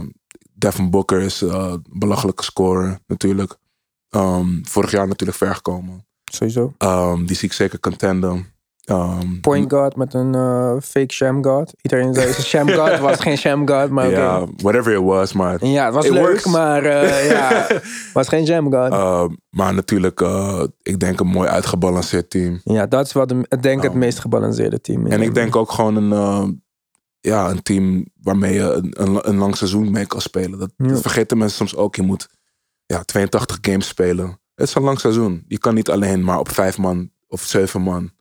Devin 0.53 0.89
Booker 0.89 1.21
is 1.21 1.41
eh, 1.41 1.49
een 1.73 1.83
belachelijke 1.99 2.43
scorer 2.43 2.99
natuurlijk. 3.07 3.57
Ehm, 4.09 4.47
vorig 4.63 4.91
jaar 4.91 5.07
natuurlijk 5.07 5.37
ver 5.37 5.55
gekomen. 5.55 6.05
Sowieso. 6.31 6.73
Ehm, 6.77 7.25
die 7.25 7.35
zie 7.35 7.47
ik 7.47 7.53
zeker 7.53 7.79
contenden. 7.79 8.45
Ehm, 8.83 9.39
Point 9.41 9.69
guard 9.71 9.95
met 9.95 10.13
een 10.13 10.35
eh, 10.35 10.75
fake 10.81 11.13
sham 11.13 11.43
guard. 11.43 11.73
Iedereen 11.81 12.13
zei 12.13 12.27
een 12.27 12.33
sham 12.33 12.67
guard. 12.67 12.91
Het 12.97 13.01
was 13.01 13.19
geen 13.19 13.37
sham 13.37 13.67
guard, 13.67 13.89
maar. 13.89 14.09
Ja, 14.09 14.45
whatever 14.57 14.93
it 14.93 15.03
was. 15.03 15.33
Maar, 15.33 15.65
Ja, 15.65 15.85
het 15.85 15.93
was 15.93 16.05
It 16.05 16.11
leuk, 16.11 16.25
works. 16.25 16.45
maar 16.45 16.83
eh, 16.83 17.29
ja, 17.31 17.65
het 17.67 18.09
was 18.13 18.27
geen 18.27 18.45
sham 18.45 18.71
guard. 18.71 18.91
ehm, 18.93 19.29
maar 19.49 19.73
natuurlijk, 19.73 20.21
ik 20.81 20.99
denk 20.99 21.19
een 21.19 21.27
mooi 21.27 21.49
uitgebalanceerd 21.49 22.29
team. 22.29 22.61
ja, 22.63 22.85
dat 22.85 23.05
is 23.05 23.13
wat 23.13 23.31
ik 23.31 23.61
denk 23.63 23.83
het 23.83 23.93
meest 23.93 24.19
gebalanceerde 24.19 24.81
team 24.81 25.05
is. 25.05 25.13
En 25.13 25.21
ik 25.21 25.33
denk 25.33 25.55
ook 25.55 25.71
gewoon 25.71 25.95
een, 25.95 26.61
ja, 27.21 27.49
een 27.49 27.61
team 27.61 28.05
waarmee 28.21 28.53
je 28.53 28.61
een, 28.71 29.01
een, 29.01 29.27
een 29.29 29.37
lang 29.37 29.57
seizoen 29.57 29.91
mee 29.91 30.05
kan 30.05 30.21
spelen. 30.21 30.59
Dat, 30.59 30.71
Ja. 30.77 30.87
dat 30.87 31.01
vergeten 31.01 31.37
mensen 31.37 31.57
soms 31.57 31.75
ook. 31.75 31.95
Je 31.95 32.01
moet 32.01 32.29
ja, 32.85 33.03
82 33.03 33.57
games 33.61 33.87
spelen. 33.87 34.39
Het 34.55 34.67
is 34.67 34.75
een 34.75 34.81
lang 34.81 34.99
seizoen. 34.99 35.43
Je 35.47 35.57
kan 35.57 35.73
niet 35.73 35.89
alleen 35.89 36.23
maar 36.23 36.39
op 36.39 36.49
vijf 36.51 36.77
man 36.77 37.11
of 37.27 37.41
zeven 37.41 37.81
man 37.81 38.11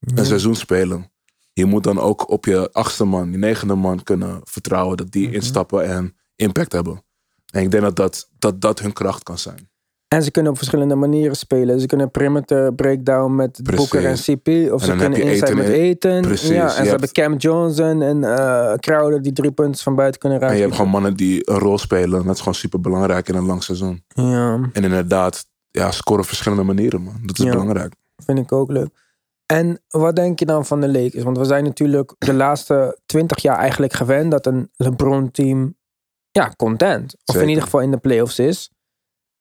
een 0.00 0.26
seizoen 0.26 0.54
spelen. 0.54 1.12
Je 1.52 1.64
moet 1.64 1.82
dan 1.84 1.98
ook 1.98 2.30
op 2.30 2.44
je 2.44 2.72
achtste 2.72 3.04
man, 3.04 3.30
je 3.32 3.38
negende 3.38 3.74
man 3.74 4.02
kunnen 4.02 4.40
vertrouwen 4.44 4.96
dat 4.96 5.10
die 5.10 5.26
Mhm. 5.26 5.34
instappen 5.34 5.84
en 5.84 6.16
impact 6.36 6.72
hebben. 6.72 7.04
En 7.52 7.62
ik 7.62 7.70
denk 7.70 7.82
dat 7.82 7.96
dat, 7.96 8.30
dat, 8.38 8.60
dat 8.60 8.78
hun 8.78 8.92
kracht 8.92 9.22
kan 9.22 9.38
zijn. 9.38 9.70
En 10.14 10.22
ze 10.22 10.30
kunnen 10.30 10.52
op 10.52 10.58
verschillende 10.58 10.94
manieren 10.94 11.36
spelen. 11.36 11.80
Ze 11.80 11.86
kunnen 11.86 12.10
perimeter 12.10 12.74
breakdown 12.74 13.34
met 13.34 13.60
Precies. 13.62 13.90
Booker 13.90 14.08
en 14.10 14.14
CP. 14.16 14.72
Of 14.72 14.80
En 14.80 14.86
ze 14.86 14.96
kunnen 14.96 15.20
inside 15.22 15.46
Ayton 15.46 15.56
met 15.56 15.66
en- 15.66 15.72
eten. 15.72 16.20
Precies, 16.22 16.48
Ja, 16.48 16.62
en 16.64 16.70
ze 16.70 16.76
hebt- 16.76 16.90
hebben 16.90 17.12
Cam 17.12 17.36
Johnson 17.36 18.02
en 18.02 18.24
eh 18.24 18.74
Crowder 18.74 19.22
die 19.22 19.32
drie 19.32 19.52
punten 19.52 19.82
van 19.82 19.94
buiten 19.94 20.20
kunnen 20.20 20.38
En 20.38 20.44
raken. 20.44 20.58
je 20.60 20.64
hebt 20.66 20.76
gewoon 20.76 20.90
mannen 20.90 21.16
die 21.16 21.50
een 21.50 21.58
rol 21.58 21.78
spelen. 21.78 22.24
Dat 22.24 22.34
is 22.34 22.38
gewoon 22.38 22.54
super 22.54 22.80
belangrijk 22.80 23.28
in 23.28 23.34
een 23.34 23.46
lang 23.46 23.62
seizoen. 23.62 24.04
Ja, 24.08 24.54
En 24.72 24.82
inderdaad, 24.82 25.46
ja, 25.70 25.90
scoren 25.90 26.20
op 26.22 26.26
verschillende 26.28 26.62
manieren, 26.64 27.02
man. 27.02 27.14
Dat 27.22 27.38
is 27.38 27.44
Ja. 27.44 27.50
belangrijk. 27.50 27.94
vind 28.24 28.38
ik 28.38 28.52
ook 28.52 28.70
leuk. 28.70 28.88
En 29.46 29.80
wat 29.88 30.16
denk 30.16 30.38
je 30.38 30.46
dan 30.46 30.66
van 30.66 30.80
de 30.80 30.88
Lakers? 30.88 31.22
Want 31.24 31.38
we 31.38 31.44
zijn 31.44 31.64
natuurlijk 31.64 32.14
de 32.18 32.34
laatste 32.44 32.98
twintig 33.06 33.42
jaar 33.42 33.58
eigenlijk 33.58 33.92
gewend 33.92 34.30
dat 34.30 34.46
een 34.46 34.70
LeBron-team 34.76 35.74
ja, 36.30 36.52
content. 36.56 37.14
Of 37.24 37.36
in 37.36 37.48
ieder 37.48 37.62
geval 37.62 37.80
in 37.80 37.90
de 37.90 37.96
playoffs 37.96 38.38
is. 38.38 38.70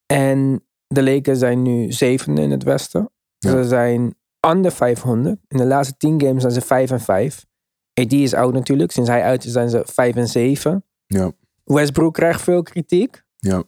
En 0.05 0.65
de 0.87 1.03
Lakers 1.03 1.39
zijn 1.39 1.61
nu 1.61 1.91
zevende 1.91 2.41
in 2.41 2.51
het 2.51 2.63
westen. 2.63 3.11
Ja. 3.37 3.49
Ze 3.49 3.67
zijn 3.67 4.15
under 4.47 4.71
500. 4.71 5.39
In 5.47 5.57
de 5.57 5.65
laatste 5.65 5.97
10 5.97 6.21
games 6.21 6.41
zijn 6.41 6.53
ze 6.53 6.61
5 6.61 6.91
en 6.91 6.99
5. 6.99 7.45
AD 7.93 8.11
is 8.11 8.33
oud 8.33 8.53
natuurlijk. 8.53 8.91
Sinds 8.91 9.09
hij 9.09 9.23
uit 9.23 9.45
is 9.45 9.51
zijn 9.51 9.69
ze 9.69 9.83
5 9.85 10.15
en 10.15 10.27
7. 10.27 10.85
Ja, 11.05 11.31
Westbrook 11.63 12.13
krijgt 12.13 12.41
veel 12.41 12.63
kritiek. 12.63 13.23
ja. 13.37 13.63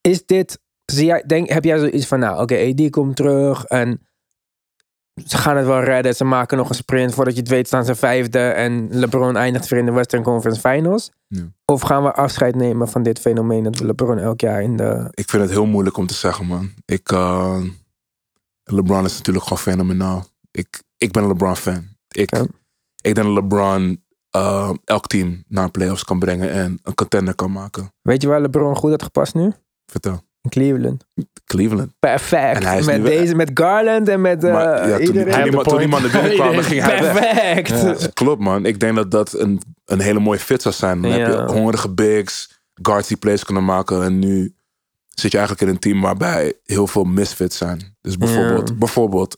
Is 0.00 0.26
dit, 0.26 0.60
zie 0.84 1.06
jij, 1.06 1.22
denk, 1.26 1.48
heb 1.48 1.64
jij 1.64 1.78
zoiets 1.78 2.06
van, 2.06 2.18
nou 2.18 2.42
oké, 2.42 2.56
AD 2.56 2.90
komt 2.90 3.16
terug 3.16 3.64
en 3.64 4.07
ze 5.26 5.36
gaan 5.36 5.56
het 5.56 5.66
wel 5.66 5.80
redden. 5.82 6.14
Ze 6.14 6.24
maken 6.24 6.56
nog 6.56 6.68
een 6.68 6.74
sprint. 6.74 7.14
Voordat 7.14 7.34
je 7.34 7.40
het 7.40 7.48
weet 7.48 7.66
staan 7.66 7.84
ze 7.84 7.94
vijfde 7.94 8.38
en 8.38 8.88
LeBron 8.90 9.36
eindigt 9.36 9.68
weer 9.68 9.78
in 9.78 9.86
de 9.86 9.92
Western 9.92 10.22
Conference 10.22 10.60
Finals. 10.60 11.10
Ja. 11.28 11.42
Of 11.64 11.80
gaan 11.80 12.02
we 12.02 12.12
afscheid 12.12 12.54
nemen 12.54 12.88
van 12.88 13.02
dit 13.02 13.18
fenomeen 13.18 13.62
dat 13.62 13.78
we 13.78 13.86
LeBron 13.86 14.18
elk 14.18 14.40
jaar 14.40 14.62
in 14.62 14.76
de... 14.76 15.08
Ik 15.10 15.30
vind 15.30 15.42
het 15.42 15.50
heel 15.50 15.66
moeilijk 15.66 15.96
om 15.96 16.06
te 16.06 16.14
zeggen, 16.14 16.46
man. 16.46 16.70
Ik, 16.84 17.12
eh, 17.12 17.62
LeBron 18.64 19.04
is 19.04 19.16
natuurlijk 19.16 19.44
gewoon 19.44 19.62
fenomenaal. 19.62 20.24
Ik, 20.50 20.82
ik 20.98 21.12
ben 21.12 21.22
een 21.22 21.28
LeBron-fan. 21.28 21.86
Ik, 22.08 22.36
Ja. 22.36 22.46
ik 23.00 23.14
denk 23.14 23.26
dat 23.26 23.26
LeBron 23.26 24.02
eh, 24.30 24.70
elk 24.84 25.06
team 25.06 25.44
naar 25.48 25.70
playoffs 25.70 26.04
kan 26.04 26.18
brengen 26.18 26.50
en 26.50 26.78
een 26.82 26.94
contender 26.94 27.34
kan 27.34 27.52
maken. 27.52 27.92
Weet 28.02 28.22
je 28.22 28.28
waar 28.28 28.40
LeBron 28.40 28.76
goed 28.76 28.90
had 28.90 29.02
gepast 29.02 29.34
nu? 29.34 29.52
Vertel. 29.86 30.22
Cleveland. 30.48 31.04
Cleveland. 31.44 31.92
Perfect. 31.98 32.64
En 32.64 32.84
met 32.84 33.02
weg. 33.02 33.18
deze, 33.18 33.34
met 33.34 33.50
Garland 33.54 34.08
en 34.08 34.20
met 34.20 34.44
eh, 34.44 34.52
Maar 34.52 34.88
ja, 34.88 34.96
toen, 34.96 35.06
iedereen. 35.06 35.32
toen, 35.32 35.42
die, 35.42 35.52
man- 35.52 35.64
toen 35.64 35.88
mannen 35.88 36.10
binnenkwamen, 36.10 36.64
ging 36.64 36.82
hij 36.82 37.02
weg. 37.02 37.12
Perfect. 37.12 37.68
Ja. 37.68 37.92
Dus 37.92 38.12
klopt, 38.12 38.40
man. 38.40 38.66
Ik 38.66 38.80
denk 38.80 38.96
dat 38.96 39.10
dat 39.10 39.32
een, 39.32 39.60
een 39.84 40.00
hele 40.00 40.18
mooie 40.18 40.38
fit 40.38 40.62
zou 40.62 40.74
zijn. 40.74 41.02
Dan 41.02 41.10
heb 41.10 41.26
je 41.26 41.52
hongerige 41.52 41.90
bigs, 41.90 42.60
guards 42.82 43.08
die 43.08 43.16
plays 43.16 43.44
kunnen 43.44 43.64
maken. 43.64 44.02
En 44.02 44.18
nu 44.18 44.54
zit 45.08 45.30
je 45.32 45.38
eigenlijk 45.38 45.68
in 45.68 45.74
een 45.74 45.80
team 45.80 46.00
waarbij 46.00 46.54
heel 46.64 46.86
veel 46.86 47.04
misfits 47.04 47.56
zijn. 47.56 47.96
Dus 48.00 48.18
bijvoorbeeld, 48.18 48.78
bijvoorbeeld 48.78 49.36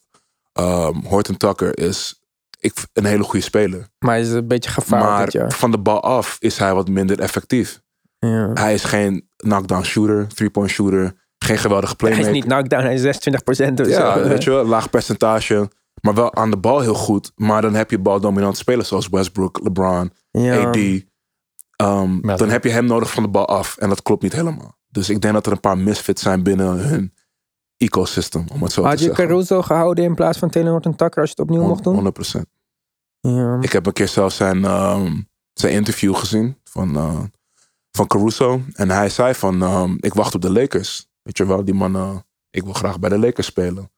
um, 0.61 1.03
Horton 1.05 1.37
Tucker 1.37 1.79
is 1.79 2.21
ik, 2.59 2.73
een 2.93 3.05
hele 3.05 3.23
goede 3.23 3.45
speler. 3.45 3.89
Maar 3.99 4.11
hij 4.15 4.21
is 4.21 4.31
een 4.31 4.49
beetje 4.49 4.71
gevaarlijk 4.71 5.35
maar 5.35 5.53
van 5.53 5.71
de 5.71 5.79
bal 5.79 6.03
af 6.03 6.37
is 6.41 6.59
hij 6.59 6.75
wat 6.75 6.89
minder 6.89 7.21
effectief. 7.21 7.81
Ja. 8.27 8.51
Hij 8.55 8.75
is 8.75 8.85
geen 8.85 9.29
knockdown 9.37 9.83
shooter, 9.83 10.29
three-point 10.29 10.71
shooter. 10.71 11.15
Geen 11.39 11.59
geweldige 11.59 11.87
Hij 11.87 11.97
playmaker. 11.97 12.27
is 12.29 12.35
niet 12.35 12.45
knockdown, 12.45 12.83
hij 12.83 12.95
is 12.95 13.03
26% 13.03 13.81
of 13.81 13.87
Ja, 13.89 14.15
zo. 14.23 14.29
weet 14.29 14.45
je 14.45 14.51
wel, 14.51 14.65
laag 14.65 14.91
percentage. 14.91 15.71
Maar 16.03 16.15
wel 16.15 16.35
aan 16.35 16.51
de 16.51 16.57
bal 16.57 16.81
heel 16.81 16.95
goed. 16.95 17.33
Maar 17.37 17.63
dan 17.63 17.75
heb 17.75 17.91
je 17.91 17.99
baldominante 17.99 18.59
spelers 18.59 18.89
zoals 18.89 19.09
Westbrook, 19.09 19.61
LeBron, 19.63 20.13
Ja. 20.31 20.67
AD. 20.69 20.77
Um, 20.77 21.03
Melton. 21.77 22.37
dan 22.37 22.49
heb 22.49 22.65
je 22.65 22.71
hem 22.71 22.85
nodig 22.85 23.11
van 23.11 23.23
de 23.23 23.29
bal 23.29 23.47
af. 23.49 23.77
En 23.77 23.89
dat 23.89 24.03
klopt 24.03 24.23
niet 24.23 24.33
helemaal. 24.33 24.79
Dus 24.89 25.11
ik 25.11 25.21
denk 25.21 25.35
dat 25.35 25.47
er 25.47 25.53
een 25.53 25.61
paar 25.61 25.79
misfits 25.79 26.23
zijn 26.23 26.43
binnen 26.43 26.67
hun 26.89 27.15
ecosystem. 27.77 28.45
Om 28.53 28.63
het 28.63 28.73
zo 28.73 28.83
Had 28.83 28.91
te 28.97 28.99
je 28.99 29.05
zeggen. 29.05 29.27
Caruso 29.27 29.63
gehouden 29.63 30.05
in 30.05 30.15
plaats 30.15 30.39
van 30.39 30.51
Taylor 30.51 30.71
Horton 30.73 30.97
Tucker 30.97 31.21
als 31.21 31.31
je 31.31 31.43
het 31.43 31.51
opnieuw 31.51 31.67
mocht 31.69 31.85
doen? 31.85 31.95
100%. 31.95 32.47
Ja. 33.21 33.59
Ik 33.61 33.73
heb 33.73 33.87
een 33.87 33.93
keer 33.93 34.09
zelfs 34.09 34.37
zijn, 34.37 34.65
ehm, 34.65 35.13
zijn 35.53 35.73
interview 35.73 36.15
gezien 36.15 36.57
van, 36.65 36.97
eh, 36.97 37.21
van 37.93 38.07
Caruso. 38.07 38.61
En 38.73 38.91
hij 38.91 39.09
zei 39.09 39.35
van, 39.35 39.63
ehm, 39.63 39.95
ik 39.99 40.15
wacht 40.15 40.35
op 40.35 40.41
de 40.43 40.53
Lakers. 40.53 41.09
Weet 41.23 41.37
je 41.37 41.47
wel, 41.47 41.65
die 41.65 41.75
man, 41.75 42.25
ik 42.51 42.63
wil 42.63 42.73
graag 42.73 42.99
bij 42.99 43.11
de 43.11 43.19
Lakers 43.19 43.47
spelen. 43.47 43.91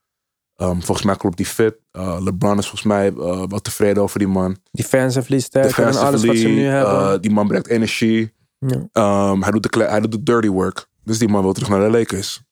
Ehm, 0.57 0.81
volgens 0.81 1.07
mij 1.07 1.17
klopt 1.17 1.37
die 1.37 1.47
fit. 1.47 1.75
Eh, 1.91 2.17
LeBron 2.21 2.59
is 2.59 2.67
volgens 2.69 2.83
mij 2.83 3.09
eh, 3.09 3.45
wat 3.49 3.65
tevreden 3.65 4.03
over 4.03 4.19
die 4.19 4.29
man. 4.29 4.57
Defensively 4.71 5.41
sterker 5.41 5.87
en 5.87 5.97
alles 5.97 6.25
wat 6.25 6.37
ze 6.37 6.47
nu 6.49 6.65
hebben. 6.65 7.13
eh, 7.15 7.21
die 7.21 7.31
man 7.31 7.47
brengt 7.47 7.67
energie. 7.69 8.33
ja. 8.59 8.89
Ehm, 8.93 9.43
hij, 9.43 9.51
doet 9.51 9.73
de, 9.73 9.85
hij 9.85 10.01
doet 10.01 10.13
de 10.13 10.23
dirty 10.23 10.49
work. 10.49 10.87
Dus 11.05 11.19
die 11.19 11.29
man 11.29 11.43
wil 11.43 11.53
terug 11.53 11.69
naar 11.69 11.81
de 11.91 11.99
Lakers. 11.99 12.43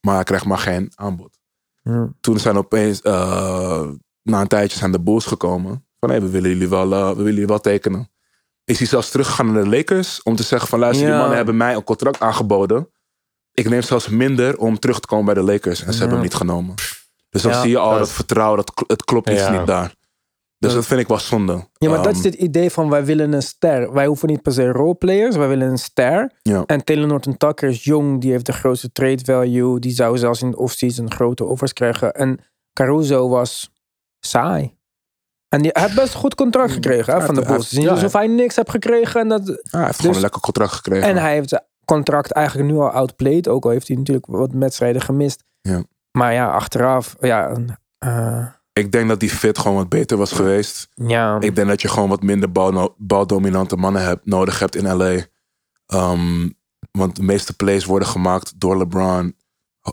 Maar 0.00 0.14
hij 0.14 0.24
krijgt 0.24 0.44
maar 0.44 0.58
geen 0.58 0.92
aanbod. 0.94 1.38
Ja. 1.82 2.12
Toen 2.20 2.38
zijn 2.38 2.56
opeens, 2.56 3.02
na 3.02 4.40
een 4.40 4.46
tijdje 4.48 4.78
zijn 4.78 4.92
de 4.92 5.00
Bulls 5.00 5.24
gekomen. 5.26 5.84
Van 6.00 6.10
hé, 6.10 6.20
we 6.20 6.28
willen 6.28 6.50
jullie 6.50 6.68
wel, 6.68 6.88
we 6.88 6.96
willen 7.16 7.24
jullie 7.32 7.46
wel 7.46 7.60
tekenen. 7.60 8.10
Is 8.68 8.78
hij 8.78 8.86
zelfs 8.86 9.10
teruggegaan 9.10 9.52
naar 9.52 9.62
de 9.64 9.68
Lakers 9.70 10.22
om 10.22 10.36
te 10.36 10.42
zeggen 10.42 10.68
van 10.68 10.78
luister, 10.78 11.04
Ja. 11.06 11.10
die 11.10 11.18
mannen 11.20 11.36
hebben 11.36 11.56
mij 11.56 11.74
een 11.74 11.84
contract 11.84 12.20
aangeboden. 12.20 12.88
Ik 13.52 13.68
neem 13.68 13.82
zelfs 13.82 14.08
minder 14.08 14.58
om 14.58 14.78
terug 14.78 15.00
te 15.00 15.06
komen 15.06 15.24
bij 15.24 15.34
de 15.34 15.42
Lakers. 15.52 15.80
En 15.80 15.86
ze 15.86 15.92
Ja. 15.92 15.98
hebben 15.98 16.12
hem 16.16 16.22
niet 16.22 16.34
genomen. 16.34 16.74
Dus 17.30 17.42
dan 17.42 17.52
Ja. 17.52 17.60
zie 17.60 17.70
je 17.70 17.78
al 17.78 17.90
Dat- 17.90 17.98
dat 17.98 18.10
vertrouwen, 18.10 18.56
dat, 18.64 18.84
het 18.86 19.04
klopt 19.04 19.30
iets 19.30 19.40
Ja. 19.40 19.58
niet 19.58 19.66
daar. 19.66 19.94
Dus 20.58 20.72
Dat- 20.72 20.86
vind 20.86 21.00
ik 21.00 21.08
wel 21.08 21.18
zonde. 21.18 21.52
Ja, 21.72 21.88
maar 21.88 22.02
dat 22.02 22.12
is 22.12 22.18
Ehm, 22.18 22.26
het 22.26 22.34
idee 22.34 22.70
van 22.70 22.90
wij 22.90 23.04
willen 23.04 23.32
een 23.32 23.42
ster. 23.42 23.92
Wij 23.92 24.06
hoeven 24.06 24.28
niet 24.28 24.42
per 24.42 24.52
se 24.52 24.68
roleplayers, 24.72 25.36
wij 25.36 25.48
willen 25.48 25.68
een 25.70 25.78
ster. 25.78 26.32
Ja. 26.42 26.62
En 26.66 26.84
Taylor 26.84 27.06
Norton 27.06 27.36
Tucker 27.36 27.68
is 27.68 27.84
jong, 27.84 28.20
die 28.20 28.30
heeft 28.30 28.46
de 28.46 28.52
grootste 28.52 28.92
trade 28.92 29.24
value. 29.24 29.78
Die 29.78 29.92
zou 29.92 30.18
zelfs 30.18 30.42
in 30.42 30.50
de 30.50 30.56
offseason 30.56 31.10
grote 31.12 31.44
offers 31.44 31.72
krijgen. 31.72 32.12
En 32.12 32.38
Caruso 32.72 33.28
was 33.28 33.70
saai. 34.20 34.76
En 35.48 35.62
die 35.62 35.70
hij 35.72 35.82
heeft 35.82 35.94
best 35.94 36.14
een 36.14 36.20
goed 36.20 36.34
contract 36.34 36.72
gekregen 36.72 37.14
hè, 37.14 37.26
van 37.26 37.34
de 37.34 37.40
Bulls. 37.40 37.62
Het 37.62 37.72
is 37.72 37.78
niet 37.78 37.88
alsof 37.88 38.12
hij 38.12 38.26
niks 38.26 38.56
heeft 38.56 38.70
gekregen. 38.70 39.20
En, 39.20 39.28
dat, 39.28 39.46
hij 39.46 39.54
heeft 39.54 39.70
gewoon 39.70 40.06
Dus- 40.06 40.16
een 40.16 40.20
lekker 40.20 40.40
contract 40.40 40.72
gekregen. 40.72 41.08
en 41.08 41.16
hij 41.16 41.32
heeft 41.32 41.48
zijn 41.48 41.62
contract 41.84 42.30
eigenlijk 42.30 42.70
nu 42.70 42.76
al 42.78 42.90
outplayed. 42.90 43.48
Ook 43.48 43.64
al 43.64 43.70
heeft 43.70 43.88
hij 43.88 43.96
natuurlijk 43.96 44.26
wat 44.26 44.50
wedstrijden 44.52 45.02
gemist. 45.02 45.44
Ja. 45.60 45.82
Maar 46.10 46.32
ja, 46.32 46.50
achteraf, 46.50 47.16
ja, 47.20 47.56
eh, 47.98 48.46
Ik 48.72 48.92
denk 48.92 49.08
dat 49.08 49.20
die 49.20 49.30
fit 49.30 49.58
gewoon 49.58 49.76
wat 49.76 49.88
beter 49.88 50.16
was 50.16 50.32
geweest. 50.32 50.88
ja. 50.94 51.40
Ik 51.40 51.54
denk 51.54 51.68
dat 51.68 51.82
je 51.82 51.88
gewoon 51.88 52.08
wat 52.08 52.22
minder 52.22 52.52
bal, 52.52 52.94
baldominante 52.98 53.76
mannen 53.76 54.02
hebt, 54.04 54.26
nodig 54.26 54.58
hebt 54.58 54.76
in 54.76 54.96
LA. 54.96 55.16
Ehm, 55.86 56.48
want 56.90 57.16
de 57.16 57.22
meeste 57.22 57.56
plays 57.56 57.84
worden 57.84 58.08
gemaakt 58.08 58.60
door 58.60 58.76
LeBron. 58.78 59.36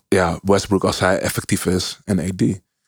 Ja, 0.07 0.39
Westbrook 0.41 0.83
als 0.83 0.99
hij 0.99 1.19
effectief 1.19 1.65
is 1.65 1.99
en 2.03 2.19
AD. 2.19 2.43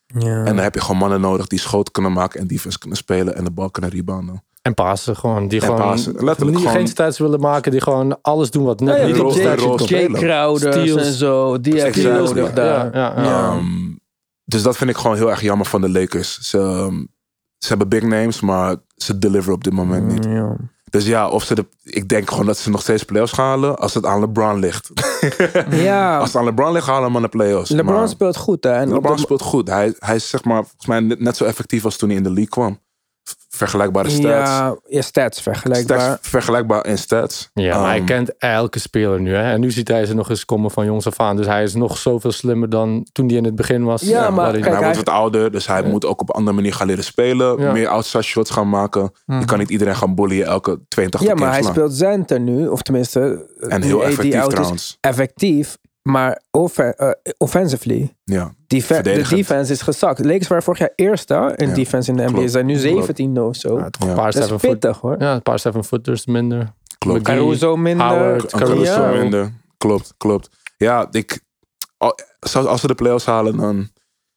Ja. 0.08 0.38
En 0.38 0.46
dan 0.46 0.58
heb 0.58 0.74
je 0.74 0.82
gewoon 0.82 0.98
mannen 0.98 1.22
nodig 1.22 1.48
die 1.48 1.60
schoten 1.60 1.94
kunnen 1.94 2.12
maken 2.12 2.40
en 2.40 2.48
defense 2.48 2.80
kunnen 2.80 2.98
spelen 2.98 3.36
en 3.36 3.44
de 3.44 3.52
bal 3.52 3.70
kunnen 3.70 3.92
rebounden. 3.92 4.44
En 4.62 4.74
passen 4.74 5.16
gewoon. 5.16 5.48
Die 5.48 5.60
En 5.62 5.66
gewoon 5.66 5.82
passen. 5.82 6.14
Letterlijk 6.14 6.58
die 6.58 6.58
gewoon- 6.58 6.74
geen 6.74 6.88
stats 6.88 7.18
willen 7.18 7.40
maken. 7.40 7.72
Die 7.72 7.82
gewoon 7.82 8.22
alles 8.22 8.52
doen 8.52 8.64
wat 8.64 8.80
net 8.80 8.96
Ja, 8.96 9.02
ja, 9.02 9.08
niet 9.08 9.20
op 9.20 9.32
stats. 9.32 9.64
Jay 9.90 10.98
en 10.98 11.14
zo. 11.14 11.60
Die 11.62 11.82
heb 11.82 11.96
je 11.96 12.52
daar. 12.54 12.96
Ja, 12.96 13.14
ja. 13.24 13.52
Ehm, 13.52 13.66
dus 14.44 14.64
dat 14.64 14.78
vind 14.78 14.90
ik 14.90 14.98
gewoon 14.98 15.16
heel 15.16 15.30
erg 15.30 15.42
jammer 15.42 15.66
van 15.66 15.82
de 15.82 15.90
Lakers. 15.90 16.40
Ze, 16.40 16.58
ehm, 16.58 17.06
ze 17.58 17.68
hebben 17.68 17.90
big 17.90 18.02
names, 18.04 18.42
maar 18.42 18.76
ze 18.96 19.18
deliveren 19.18 19.54
op 19.54 19.64
dit 19.64 19.74
moment 19.74 20.08
niet. 20.08 20.26
Ja. 20.26 20.56
Dus 20.90 21.06
ja, 21.06 21.30
of 21.30 21.44
ze 21.44 21.56
de, 21.56 21.66
ik 21.84 22.08
denk 22.10 22.30
gewoon 22.30 22.46
dat 22.46 22.58
ze 22.58 22.70
nog 22.70 22.82
steeds 22.82 23.04
playoffs 23.04 23.32
gaan 23.32 23.46
halen 23.46 23.78
als 23.78 23.94
het 23.94 24.06
aan 24.06 24.20
LeBron 24.20 24.60
ligt. 24.60 24.90
Ja, 25.70 26.18
Als 26.18 26.28
het 26.28 26.38
aan 26.38 26.44
LeBron 26.46 26.72
ligt, 26.72 26.88
halen 26.88 27.14
we 27.14 27.22
de 27.22 27.28
playoffs. 27.28 27.70
LeBron 27.70 27.94
Maar 27.96 28.08
speelt 28.08 28.38
goed 28.38 28.64
hè. 28.64 28.72
En 28.72 28.94
LeBron 28.94 29.16
de- 29.16 29.22
speelt 29.22 29.42
goed. 29.42 29.68
Hij, 29.68 29.96
hij 30.00 30.16
is 30.16 30.30
zeg 30.30 30.44
maar 30.44 30.62
volgens 30.64 30.86
mij 30.86 31.00
net, 31.00 31.20
net 31.20 31.38
zo 31.38 31.44
effectief 31.46 31.86
als 31.86 31.98
toen 31.98 32.10
hij 32.10 32.18
in 32.18 32.24
de 32.24 32.30
league 32.30 32.50
kwam. 32.50 32.80
Vergelijkbare 33.50 34.10
stats. 34.10 34.24
Ja, 34.50 34.76
ja, 34.88 35.02
stats 35.02 35.42
vergelijkbaar. 35.42 36.00
Stats 36.02 36.28
vergelijkbaar 36.30 36.86
in 36.86 36.98
stats. 36.98 37.50
Ja, 37.54 37.78
maar 37.80 37.88
hij 37.88 37.98
Ehm, 37.98 38.06
kent 38.06 38.38
elke 38.38 38.80
speler 38.80 39.22
nu. 39.22 39.34
Hè? 39.34 39.52
En 39.52 39.60
nu 39.60 39.72
ziet 39.72 39.88
hij 39.88 40.06
ze 40.06 40.14
nog 40.16 40.30
eens 40.30 40.46
komen 40.46 40.72
van 40.72 40.86
jongs 40.86 41.08
af 41.08 41.20
aan. 41.20 41.36
Dus 41.36 41.46
hij 41.46 41.64
is 41.64 41.74
nog 41.74 41.98
zoveel 41.98 42.32
slimmer 42.32 42.70
dan 42.70 43.08
toen 43.12 43.28
hij 43.28 43.36
in 43.38 43.44
het 43.44 43.56
begin 43.56 43.84
was. 43.84 44.02
Ja, 44.02 44.30
maar 44.30 44.46
hij- 44.46 44.54
en 44.56 44.62
kijk, 44.62 44.64
hij 44.74 44.74
hij- 44.84 44.94
wordt 44.94 44.98
wat 45.10 45.16
ouder, 45.16 45.52
dus 45.52 45.68
hij 45.68 45.84
moet 45.84 46.06
ook 46.06 46.22
op 46.22 46.30
een 46.30 46.36
andere 46.36 46.56
manier 46.56 46.74
gaan 46.74 46.88
leren 46.88 47.04
spelen. 47.04 47.60
Ja. 47.62 47.72
Meer 47.72 47.88
outside 47.88 48.24
shots 48.24 48.50
gaan 48.52 48.70
maken. 48.70 49.12
Je 49.26 49.46
kan 49.46 49.58
niet 49.60 49.70
iedereen 49.70 49.96
gaan 49.96 50.16
bullyen 50.16 50.46
elke 50.46 50.80
82 50.88 51.30
Ja, 51.30 51.36
keer 51.36 51.46
maar 51.46 51.54
hij 51.54 51.64
speelt 51.64 51.96
center 51.96 52.40
nu. 52.40 52.68
Of 52.68 52.82
tenminste, 52.82 53.50
En 53.60 53.82
heel 53.82 54.00
AD 54.02 54.08
effectief 54.08 54.42
is, 54.42 54.48
trouwens. 54.48 54.98
Effectief, 55.02 55.78
maar 56.02 56.42
eh, 56.52 57.10
offensively. 57.38 58.16
Ja. 58.24 58.54
Defe- 58.68 59.02
de 59.02 59.26
defense 59.30 59.72
is 59.72 59.82
gezakt. 59.82 60.26
Lakers 60.26 60.48
waren 60.48 60.64
vorig 60.64 60.80
jaar 60.80 60.92
eerste 60.96 61.54
in 61.56 61.68
Ja, 61.68 61.74
defense 61.76 62.12
in 62.12 62.18
de 62.18 62.24
NBA. 62.30 62.42
Ze 62.42 62.48
zijn 62.48 62.66
nu 62.66 62.80
Klopt. 62.80 63.06
17 63.06 63.42
of 63.42 63.56
zo. 63.56 63.78
Ja, 63.78 63.90
toch 63.90 64.10
een 64.10 64.16
paar 64.16 64.26
dat 64.26 64.36
is 64.36 64.42
seven 64.44 64.60
foot. 64.60 64.70
pittig 64.70 65.00
hoor. 65.00 65.16
Ja, 65.20 65.34
een 65.34 65.42
paar 65.42 65.60
seven 65.60 65.84
footers 65.84 66.26
minder. 66.26 66.74
Klopt. 66.98 67.20
McGee, 67.20 67.38
Caruso 67.38 67.76
minder. 67.76 68.08
Howard, 68.08 68.52
Caruso 68.52 69.08
minder. 69.14 69.52
Klopt, 69.78 70.14
klopt. 70.18 70.50
Ja, 70.78 71.08
ik, 71.12 71.40
als 72.52 72.82
ze 72.82 72.88
de 72.88 72.96
playoffs 72.96 73.26
halen, 73.26 73.58
dan 73.58 73.90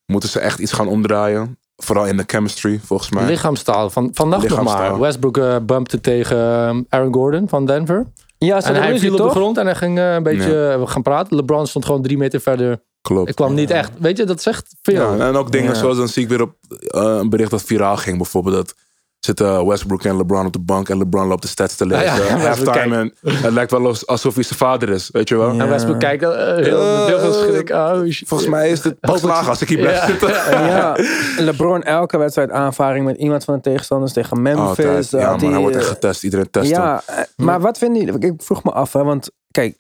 moeten 0.07 0.29
ze 0.29 0.41
echt 0.41 0.59
iets 0.59 0.73
gaan 0.73 0.89
omdraaien. 0.89 1.59
Vooral 1.77 2.07
in 2.07 2.17
de 2.17 2.25
chemistry, 2.27 2.81
volgens 2.85 3.11
mij. 3.11 3.25
Lichaamstaal. 3.27 3.91
Van, 3.91 4.11
vannacht 4.13 4.49
nog 4.49 4.63
maar. 4.63 4.99
Westbrook 4.99 5.37
eh, 5.37 5.57
bumpte 5.63 6.01
tegen 6.01 6.37
eh, 6.37 6.79
Aaron 6.89 7.15
Gordon 7.15 7.49
van 7.49 7.67
Denver. 7.67 8.07
Ja, 8.39 8.61
ze 8.61 8.69
En 8.69 8.75
hij 8.75 8.99
viel 8.99 9.13
op 9.13 9.19
de 9.23 9.29
grond 9.29 9.59
en 9.59 9.65
hij 9.67 9.75
ging 9.75 9.99
eh, 9.99 10.15
een 10.15 10.23
beetje 10.23 10.83
gaan 10.85 11.03
praten. 11.03 11.37
LeBron 11.37 11.67
stond 11.67 11.85
gewoon 11.85 12.03
drie 12.03 12.19
meter 12.19 12.41
verder. 12.41 12.83
Klopt. 13.03 13.29
Ik 13.29 13.35
kwam 13.35 13.55
niet 13.55 13.71
echt. 13.71 13.91
Weet 13.99 14.17
je, 14.17 14.25
dat 14.25 14.43
zegt 14.43 14.75
veel. 14.83 15.17
Ja, 15.17 15.27
en 15.29 15.37
ook 15.37 15.53
dingen 15.53 15.73
Ja. 15.73 15.79
zoals 15.79 15.97
dan 15.97 16.09
zie 16.09 16.23
ik 16.23 16.29
weer 16.29 16.43
op 16.43 16.55
eh, 16.69 17.03
een 17.21 17.29
bericht 17.31 17.51
dat 17.51 17.63
viraal 17.63 17.97
ging. 17.97 18.17
Bijvoorbeeld 18.17 18.55
dat 18.57 18.75
zitten 19.21 19.67
Westbrook 19.67 20.05
en 20.05 20.17
LeBron 20.17 20.47
op 20.47 20.53
de 20.53 20.59
bank 20.61 20.89
en 20.89 20.99
LeBron 20.99 21.27
loopt 21.27 21.43
de 21.43 21.49
stats 21.49 21.77
te 21.77 21.87
lezen. 21.87 22.05
Ja, 22.05 22.17
ja, 22.17 22.37
halftime 22.37 22.97
en 22.97 23.15
het 23.23 23.53
lijkt 23.53 23.71
wel 23.71 23.87
als- 23.87 24.07
alsof 24.07 24.35
hij 24.35 24.43
zijn 24.43 24.59
vader 24.59 24.89
is, 24.89 25.09
weet 25.11 25.29
je 25.29 25.37
wel. 25.37 25.53
Ja. 25.53 25.63
En 25.63 25.69
Westbrook 25.69 25.99
kijkt 26.01 26.23
eh, 26.23 26.31
heel, 26.57 27.07
heel 27.07 27.19
veel 27.21 27.33
schrik. 27.33 27.71
Oh. 27.71 28.01
Volgens 28.27 28.49
mij 28.51 28.71
is 28.71 28.85
het 28.85 29.01
pas 29.01 29.23
laag 29.23 29.49
als 29.49 29.61
ik 29.63 29.69
hier 29.69 29.79
blijf 29.79 29.99
Ja. 30.01 30.07
zitten. 30.07 30.29
Ja, 30.67 30.97
LeBron 31.39 31.83
elke 31.83 32.19
wedstrijd 32.19 32.51
aanvaring 32.51 33.05
met 33.05 33.17
iemand 33.17 33.45
van 33.45 33.55
de 33.55 33.61
tegenstanders 33.61 34.13
tegen 34.13 34.43
Memphis. 34.43 34.67
Altijd. 34.87 35.11
Ja, 35.11 35.37
man, 35.37 35.51
hij 35.53 35.61
wordt 35.61 35.77
echt 35.77 35.85
eh, 35.85 35.91
getest. 35.91 36.23
Iedereen 36.25 36.51
test 36.51 36.71
hem. 36.71 36.81
Ja, 36.81 37.03
maar 37.37 37.61
wat 37.61 37.79
vinden 37.79 38.05
jullie? 38.05 38.33
Ik 38.33 38.43
vroeg 38.43 38.65
me 38.65 38.71
af, 38.71 38.93
hè, 38.93 39.05
want 39.05 39.31
kijk, 39.51 39.77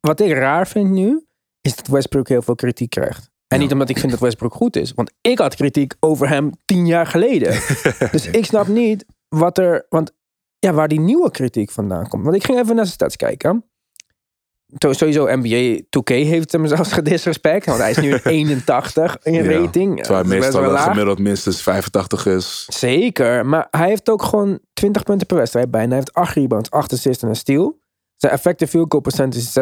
wat 0.00 0.20
ik 0.20 0.32
raar 0.32 0.66
vind 0.68 0.90
nu, 0.90 1.24
is 1.60 1.76
dat 1.76 1.86
Westbrook 1.86 2.28
heel 2.28 2.42
veel 2.42 2.54
kritiek 2.54 2.90
krijgt. 2.90 3.30
En 3.48 3.56
Ja. 3.56 3.62
niet 3.62 3.72
omdat 3.72 3.88
ik 3.88 3.98
vind 3.98 4.10
dat 4.10 4.20
Westbrook 4.20 4.54
goed 4.54 4.76
is, 4.76 4.92
want 4.94 5.12
ik 5.20 5.38
had 5.38 5.54
kritiek 5.54 5.94
over 6.00 6.28
hem 6.28 6.50
tien 6.64 6.86
jaar 6.86 7.06
geleden. 7.06 7.52
dus 8.12 8.26
ik 8.26 8.44
snap 8.44 8.66
niet 8.66 9.04
wat 9.28 9.58
er, 9.58 9.86
want 9.88 10.12
ja, 10.58 10.72
waar 10.72 10.88
die 10.88 11.00
nieuwe 11.00 11.30
kritiek 11.30 11.70
vandaan 11.70 12.08
komt. 12.08 12.24
Want 12.24 12.36
ik 12.36 12.44
ging 12.44 12.58
even 12.58 12.74
naar 12.74 12.84
zijn 12.84 12.96
stats 12.96 13.16
kijken. 13.16 13.64
Sowieso 14.78 15.26
NBA 15.36 15.80
2K 15.82 16.14
heeft 16.14 16.52
hem 16.52 16.66
zelfs 16.66 16.92
gedisrespect, 17.00 17.66
want 17.66 17.78
hij 17.78 17.90
is 17.90 17.96
nu 17.96 18.12
een 18.14 18.20
81 18.24 19.18
in 19.22 19.32
Ja, 19.32 19.42
rating. 19.60 20.02
Terwijl 20.02 20.26
hij 20.28 20.38
meestal 20.38 20.60
wel 20.60 20.76
gemiddeld 20.76 21.18
minstens 21.18 21.62
85 21.62 22.26
is. 22.26 22.66
Zeker, 22.68 23.46
maar 23.46 23.68
hij 23.70 23.88
heeft 23.88 24.10
ook 24.10 24.22
gewoon 24.22 24.58
20 24.72 25.02
punten 25.02 25.26
per 25.26 25.36
wedstrijd 25.36 25.70
bijna. 25.70 25.86
Hij 25.88 25.96
heeft 25.96 26.12
8 26.14 26.34
rebounds, 26.34 26.70
8 26.70 26.92
assists 26.92 27.22
en 27.22 27.28
een 27.28 27.36
steal. 27.36 27.79
Zijn 28.20 28.32
effective 28.32 28.70
field 28.70 28.86
goal 28.90 29.02
percentage 29.02 29.38
is 29.40 29.52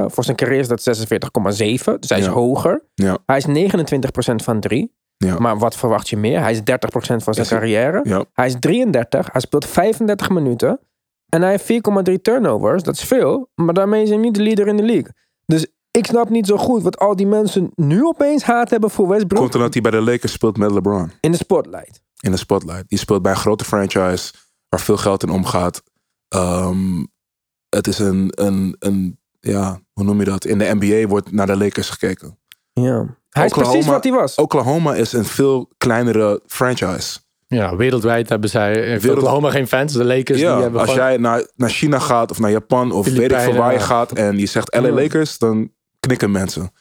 46,9. 0.00 0.04
Voor 0.06 0.24
zijn 0.24 0.36
carrière 0.36 0.60
is 0.60 0.68
dat 0.68 0.80
46,7. 0.82 1.98
Dus 2.00 2.08
hij 2.08 2.18
is 2.18 2.24
Ja. 2.24 2.30
hoger. 2.30 2.82
Ja. 2.94 3.18
Hij 3.26 3.36
is 3.36 3.46
29% 3.46 4.42
van 4.42 4.60
3. 4.60 4.94
Ja. 5.16 5.38
Maar 5.38 5.58
wat 5.58 5.76
verwacht 5.76 6.08
je 6.08 6.16
meer? 6.16 6.40
Hij 6.40 6.50
is 6.52 6.60
30% 6.64 7.22
van 7.22 7.34
zijn 7.34 7.46
Is 7.46 7.52
carrière. 7.52 8.26
Hij 8.32 8.46
is 8.46 8.56
33. 8.60 9.28
Hij 9.32 9.40
speelt 9.40 9.66
35 9.66 10.30
minuten. 10.30 10.80
En 11.28 11.42
hij 11.42 11.50
heeft 11.50 11.64
4,3 11.64 12.20
turnovers. 12.22 12.82
Dat 12.82 12.94
is 12.94 13.02
veel. 13.04 13.50
Maar 13.54 13.74
daarmee 13.74 14.02
is 14.02 14.08
hij 14.08 14.18
niet 14.18 14.34
de 14.34 14.42
leader 14.42 14.66
in 14.66 14.76
de 14.76 14.82
league. 14.82 15.12
Dus 15.46 15.66
ik 15.90 16.06
snap 16.06 16.28
niet 16.28 16.46
zo 16.46 16.56
goed 16.56 16.82
wat 16.82 16.98
al 16.98 17.16
die 17.16 17.26
mensen 17.26 17.70
nu 17.74 18.04
opeens 18.04 18.42
haat 18.42 18.70
hebben 18.70 18.90
voor 18.90 19.08
Westbrook 19.08 19.40
Komt 19.40 19.54
omdat 19.54 19.72
hij 19.72 19.82
bij 19.82 19.90
de 19.90 20.00
Lakers 20.00 20.32
speelt 20.32 20.56
met 20.56 20.70
LeBron. 20.70 21.12
in 21.20 21.30
de 21.30 21.36
spotlight. 21.36 22.00
in 22.20 22.30
de 22.30 22.36
spotlight. 22.36 22.88
Die 22.88 22.98
speelt 22.98 23.22
bij 23.22 23.32
een 23.32 23.38
grote 23.38 23.64
franchise 23.64 24.32
waar 24.68 24.80
veel 24.80 24.96
geld 24.96 25.22
in 25.22 25.28
omgaat. 25.30 25.82
Ehm, 26.28 27.04
het 27.68 27.86
is 27.86 27.98
een, 27.98 28.32
een, 28.34 28.76
een, 28.78 29.18
ja, 29.40 29.80
hoe 29.92 30.04
noem 30.04 30.18
je 30.18 30.24
dat? 30.24 30.44
In 30.44 30.58
de 30.58 30.74
NBA 30.78 31.06
wordt 31.08 31.32
naar 31.32 31.46
de 31.46 31.56
Lakers 31.56 31.90
gekeken. 31.90 32.38
Ja. 32.72 33.16
Hij 33.28 33.44
is 33.44 33.50
Oklahoma- 33.50 33.72
precies 33.72 33.90
wat 33.92 34.04
hij 34.04 34.12
was. 34.12 34.34
Oklahoma 34.34 34.94
is 34.94 35.12
een 35.12 35.24
veel 35.24 35.68
kleinere 35.78 36.40
franchise. 36.46 37.18
Ja, 37.46 37.76
wereldwijd 37.76 38.28
hebben 38.28 38.50
zij. 38.50 38.72
Wereld- 38.74 39.16
Oklahoma 39.18 39.50
geen 39.50 39.66
fans. 39.68 39.92
De 39.92 40.04
Lakers 40.04 40.38
die 40.38 40.46
Ja, 40.46 40.60
hebben 40.60 40.80
als 40.80 40.90
gewoon- 40.90 41.04
jij 41.06 41.16
naar, 41.16 41.46
naar 41.54 41.70
China 41.70 41.98
gaat 41.98 42.30
of 42.30 42.38
naar 42.38 42.50
Japan 42.50 42.92
of 42.92 43.06
weet 43.06 43.32
ik 43.32 43.38
veel 43.38 43.54
waar 43.54 43.72
je 43.72 43.78
ja. 43.78 43.84
gaat 43.84 44.12
en 44.12 44.38
je 44.38 44.46
zegt 44.46 44.74
LA 44.74 44.86
Ja. 44.86 44.92
Lakers, 44.92 45.38
dan 45.38 45.72
knikken 46.00 46.30
mensen. 46.30 46.72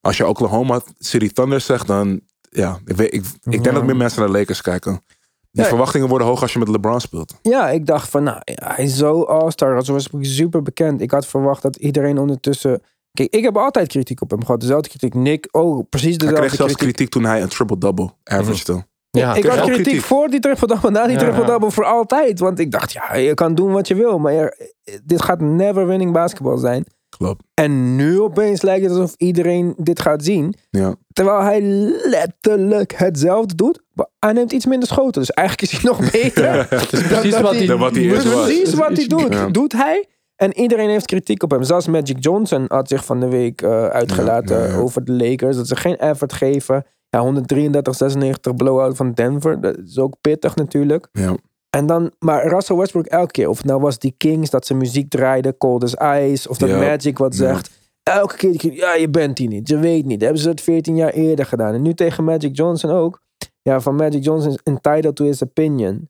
Als 0.00 0.16
je 0.16 0.26
Oklahoma 0.26 0.80
City 0.98 1.28
Thunder 1.28 1.60
zegt, 1.60 1.86
dan 1.86 2.20
ja, 2.50 2.78
ik, 2.84 2.96
weet, 2.96 3.14
ik, 3.14 3.24
ik 3.24 3.50
denk 3.50 3.64
Ja. 3.64 3.72
dat 3.72 3.84
meer 3.84 3.96
mensen 3.96 4.20
naar 4.20 4.28
de 4.32 4.38
Lakers 4.38 4.60
kijken. 4.62 5.02
Die 5.50 5.62
Ja. 5.62 5.68
verwachtingen 5.68 6.08
worden 6.08 6.26
hoog 6.26 6.42
als 6.42 6.52
je 6.52 6.58
met 6.58 6.68
LeBron 6.68 7.00
speelt. 7.00 7.34
Ja, 7.42 7.68
ik 7.70 7.86
dacht 7.86 8.08
van, 8.10 8.22
nou, 8.22 8.38
hij 8.44 8.84
is 8.84 8.96
zo 8.96 9.22
all-star. 9.22 9.76
Als 9.76 9.88
was 9.88 10.08
super 10.20 10.62
bekend. 10.62 11.00
Ik 11.00 11.10
had 11.10 11.26
verwacht 11.26 11.62
dat 11.62 11.76
iedereen 11.76 12.18
ondertussen... 12.18 12.82
Kijk, 13.12 13.34
ik 13.34 13.42
heb 13.44 13.56
altijd 13.56 13.88
kritiek 13.88 14.22
op 14.22 14.30
hem 14.30 14.44
gehad. 14.44 14.60
Dezelfde 14.60 14.88
kritiek. 14.88 15.14
Nick, 15.14 15.48
oh, 15.50 15.84
precies 15.90 16.08
Hij 16.08 16.16
dezelfde 16.18 16.40
kreeg 16.46 16.54
zelfs 16.54 16.72
kritiek. 16.74 16.94
kritiek 16.96 17.08
toen 17.12 17.24
hij 17.24 17.42
een 17.42 17.48
triple-double 17.48 18.10
averagede. 18.24 18.86
Ja, 19.10 19.34
ik 19.34 19.44
had 19.44 19.60
kritiek, 19.60 19.82
kritiek. 19.82 20.00
voor 20.02 20.28
die 20.28 20.40
triple-double, 20.40 20.90
na 20.90 21.02
die 21.06 21.12
Ja. 21.12 21.18
triple-double, 21.18 21.70
voor 21.70 21.84
altijd. 21.84 22.38
Want 22.38 22.58
ik 22.58 22.70
dacht, 22.70 22.92
ja, 22.92 23.14
je 23.14 23.34
kan 23.34 23.54
doen 23.54 23.72
wat 23.72 23.88
je 23.88 23.94
wil. 23.94 24.18
Maar 24.18 24.32
je- 24.32 24.74
dit 25.04 25.22
gaat 25.22 25.40
never 25.40 25.86
winning 25.86 26.12
basketbal 26.12 26.58
zijn. 26.58 26.84
Klopt. 27.18 27.42
En 27.54 27.96
nu 27.96 28.20
opeens 28.20 28.62
lijkt 28.62 28.82
het 28.82 28.92
alsof 28.92 29.14
iedereen 29.16 29.74
dit 29.76 30.00
gaat 30.00 30.24
zien. 30.24 30.54
Ja. 30.70 30.94
Terwijl 31.12 31.40
hij 31.42 31.60
letterlijk 32.04 32.92
hetzelfde 32.96 33.54
doet. 33.54 33.82
Maar 33.92 34.06
hij 34.18 34.32
neemt 34.32 34.52
iets 34.52 34.66
minder 34.66 34.88
schoten. 34.88 35.20
Dus 35.20 35.30
eigenlijk 35.30 35.72
is 35.72 35.78
hij 35.80 35.90
nog 35.90 36.10
beter. 36.12 36.66
Het 36.70 36.92
is 36.92 37.06
precies 37.06 37.40
wat 37.40 37.54
hij... 37.54 37.66
Wat 37.76 38.24
was. 38.24 38.44
Precies 38.44 38.74
wat 38.74 38.96
hij 38.96 39.06
doet, 39.06 39.32
Ja. 39.32 39.46
doet 39.48 39.72
hij. 39.72 40.06
En 40.36 40.58
iedereen 40.58 40.88
heeft 40.88 41.06
kritiek 41.06 41.42
op 41.42 41.50
hem. 41.50 41.62
Zelfs 41.62 41.86
Magic 41.86 42.16
Johnson 42.20 42.64
had 42.68 42.88
zich 42.88 43.04
van 43.04 43.20
de 43.20 43.28
week 43.28 43.62
eh, 43.62 43.86
uitgelaten 43.86 44.56
Ja, 44.58 44.64
ja, 44.64 44.70
ja. 44.70 44.76
over 44.78 45.04
de 45.04 45.12
Lakers. 45.12 45.56
Dat 45.56 45.68
ze 45.68 45.76
geen 45.76 45.96
effort 45.96 46.32
geven. 46.32 46.86
Ja, 47.10 47.20
133, 47.20 47.94
96 47.94 48.54
blowout 48.54 48.96
van 48.96 49.12
Denver. 49.12 49.60
Dat 49.60 49.78
is 49.78 49.98
ook 49.98 50.14
pittig 50.20 50.56
natuurlijk. 50.56 51.08
Ja. 51.12 51.36
En 51.70 51.86
dan, 51.86 52.12
maar 52.18 52.46
Russell 52.46 52.76
Westbrook 52.76 53.06
elke 53.06 53.30
keer. 53.32 53.48
Of 53.48 53.56
het 53.56 53.66
nou 53.66 53.80
was 53.80 53.98
die 53.98 54.14
Kings 54.16 54.50
dat 54.50 54.66
ze 54.66 54.74
muziek 54.74 55.10
draaiden. 55.10 55.56
Cold 55.56 55.82
as 55.82 55.94
Ice. 56.22 56.48
Of 56.48 56.58
dat 56.58 56.68
Ja. 56.68 56.78
Magic 56.78 57.18
wat 57.18 57.36
Ja. 57.36 57.38
zegt. 57.52 57.70
Elke 58.02 58.36
keer, 58.36 58.58
die 58.58 58.72
ja, 58.72 58.94
je 58.94 59.08
bent 59.08 59.38
hier 59.38 59.48
niet. 59.48 59.68
Je 59.68 59.78
weet 59.78 60.04
niet. 60.04 60.20
Hebben 60.20 60.40
ze 60.42 60.48
het 60.48 60.60
14 60.60 60.96
jaar 60.96 61.10
eerder 61.12 61.46
gedaan. 61.46 61.74
En 61.74 61.82
nu 61.82 61.94
tegen 61.94 62.24
Magic 62.24 62.56
Johnson 62.56 62.90
ook. 62.90 63.20
Ja, 63.62 63.80
van 63.80 63.94
Magic 63.94 64.24
Johnson 64.24 64.50
is 64.52 64.58
entitled 64.62 65.16
to 65.16 65.24
his 65.24 65.42
opinion. 65.42 66.08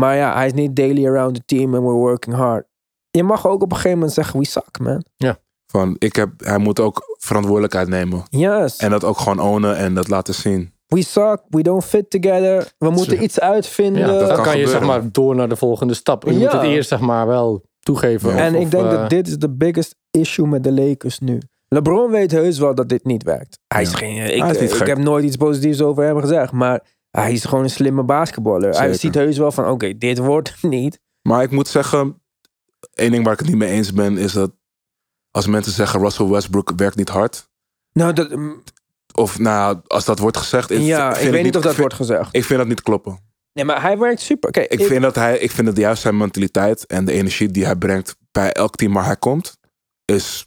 Maar 0.00 0.16
ja, 0.16 0.34
hij 0.34 0.46
is 0.46 0.52
niet 0.52 0.76
daily 0.76 1.06
around 1.06 1.34
the 1.34 1.42
team 1.44 1.74
and 1.74 1.82
we're 1.82 1.94
working 1.96 2.36
hard. 2.36 2.66
Je 3.10 3.22
mag 3.22 3.46
ook 3.46 3.62
op 3.62 3.70
een 3.70 3.76
gegeven 3.76 3.98
moment 3.98 4.14
zeggen, 4.14 4.38
we 4.40 4.46
suck, 4.46 4.78
man. 4.80 5.04
Van, 5.70 5.96
ik 5.98 6.16
heb, 6.16 6.30
hij 6.36 6.58
moet 6.58 6.80
ook 6.80 7.02
verantwoordelijkheid 7.18 7.88
nemen. 7.88 8.22
Yes, 8.30 8.76
En 8.76 8.90
dat 8.90 9.04
ook 9.04 9.18
gewoon 9.18 9.40
ownen 9.40 9.76
en 9.76 9.94
dat 9.94 10.08
laten 10.08 10.34
zien. 10.34 10.72
We 10.88 11.02
suck, 11.02 11.40
we 11.48 11.62
don't 11.62 11.84
fit 11.84 12.10
together. 12.10 12.72
We 12.78 12.90
moeten 12.90 13.22
iets 13.22 13.40
uitvinden. 13.40 14.06
Ja, 14.12 14.18
dan 14.18 14.34
kan 14.34 14.44
kan, 14.44 14.58
je 14.58 14.68
zeg 14.68 14.80
maar 14.82 15.12
door 15.12 15.34
naar 15.34 15.48
de 15.48 15.56
volgende 15.56 15.94
stap. 15.94 16.24
Je 16.24 16.32
Ja. 16.32 16.38
moet 16.38 16.52
het 16.52 16.62
eerst 16.62 16.88
zeg 16.88 17.00
maar 17.00 17.26
wel 17.26 17.62
toegeven. 17.80 18.30
Ja. 18.30 18.36
En 18.36 18.54
of, 18.54 18.62
ik 18.62 18.70
denk 18.70 18.84
eh, 18.84 18.90
dat 18.90 19.10
dit 19.10 19.26
is 19.28 19.38
de 19.38 19.50
biggest 19.50 19.94
issue 20.10 20.46
met 20.46 20.64
de 20.64 20.72
Lakers 20.72 21.18
nu. 21.18 21.38
LeBron 21.68 22.10
weet 22.10 22.30
heus 22.30 22.58
wel 22.58 22.74
dat 22.74 22.88
dit 22.88 23.04
niet 23.04 23.22
werkt. 23.22 23.58
Hij 23.66 23.82
is 23.82 23.90
Ja. 23.90 23.96
geen, 23.96 24.16
ik, 24.16 24.40
Hij 24.42 24.50
is 24.50 24.60
niet 24.60 24.70
ik 24.70 24.76
gek. 24.76 24.86
heb 24.86 24.98
nooit 24.98 25.24
iets 25.24 25.36
positiefs 25.36 25.80
over 25.82 26.04
hem 26.04 26.20
gezegd, 26.20 26.52
maar 26.52 26.84
hij 27.10 27.32
is 27.32 27.44
gewoon 27.44 27.64
een 27.64 27.70
slimme 27.70 28.02
basketballer. 28.02 28.76
Hij 28.78 28.94
ziet 28.94 29.14
heus 29.14 29.38
wel 29.38 29.52
van, 29.52 29.68
oké, 29.70 29.98
dit 29.98 30.18
wordt 30.18 30.52
het 30.60 30.70
niet. 30.70 31.00
Maar 31.22 31.42
ik 31.42 31.50
moet 31.50 31.68
zeggen, 31.68 32.22
één 32.94 33.10
ding 33.10 33.24
waar 33.24 33.32
ik 33.32 33.38
het 33.38 33.48
niet 33.48 33.56
mee 33.56 33.70
eens 33.70 33.92
ben, 33.92 34.18
is 34.18 34.32
dat 34.32 34.50
als 35.30 35.46
mensen 35.46 35.72
zeggen 35.72 36.00
Russell 36.00 36.26
Westbrook 36.26 36.72
werkt 36.76 36.96
niet 36.96 37.08
hard. 37.08 37.48
Nou, 37.92 38.12
dat, 38.12 38.30
mm, 38.36 38.62
Of 39.18 39.38
nou, 39.38 39.78
als 39.86 40.04
dat 40.04 40.18
wordt 40.18 40.36
gezegd. 40.36 40.70
is- 40.70 40.84
ja, 40.86 41.12
vind 41.14 41.26
ik 41.26 41.32
weet 41.32 41.42
niet 41.42 41.56
of 41.56 41.62
dat 41.62 41.74
vind- 41.74 41.80
wordt 41.80 41.94
gezegd. 41.94 42.28
Ik 42.36 42.44
vind 42.44 42.58
dat 42.58 42.68
niet 42.68 42.82
kloppen. 42.82 43.18
Nee, 43.52 43.64
maar 43.64 43.82
hij 43.82 43.98
werkt 43.98 44.20
super. 44.20 44.50
Kijk, 44.50 44.70
Ik, 44.72 44.84
vind 44.86 45.02
dat 45.02 45.14
hij, 45.14 45.38
ik 45.38 45.50
vind 45.50 45.66
dat 45.66 45.76
juist 45.76 46.02
zijn 46.02 46.16
mentaliteit 46.16 46.86
en 46.86 47.04
de 47.04 47.12
energie 47.12 47.50
die 47.50 47.64
hij 47.64 47.76
brengt 47.76 48.16
bij 48.32 48.52
elk 48.52 48.74
team 48.76 48.92
waar 48.92 49.04
hij 49.04 49.16
komt, 49.16 49.56
is 50.04 50.46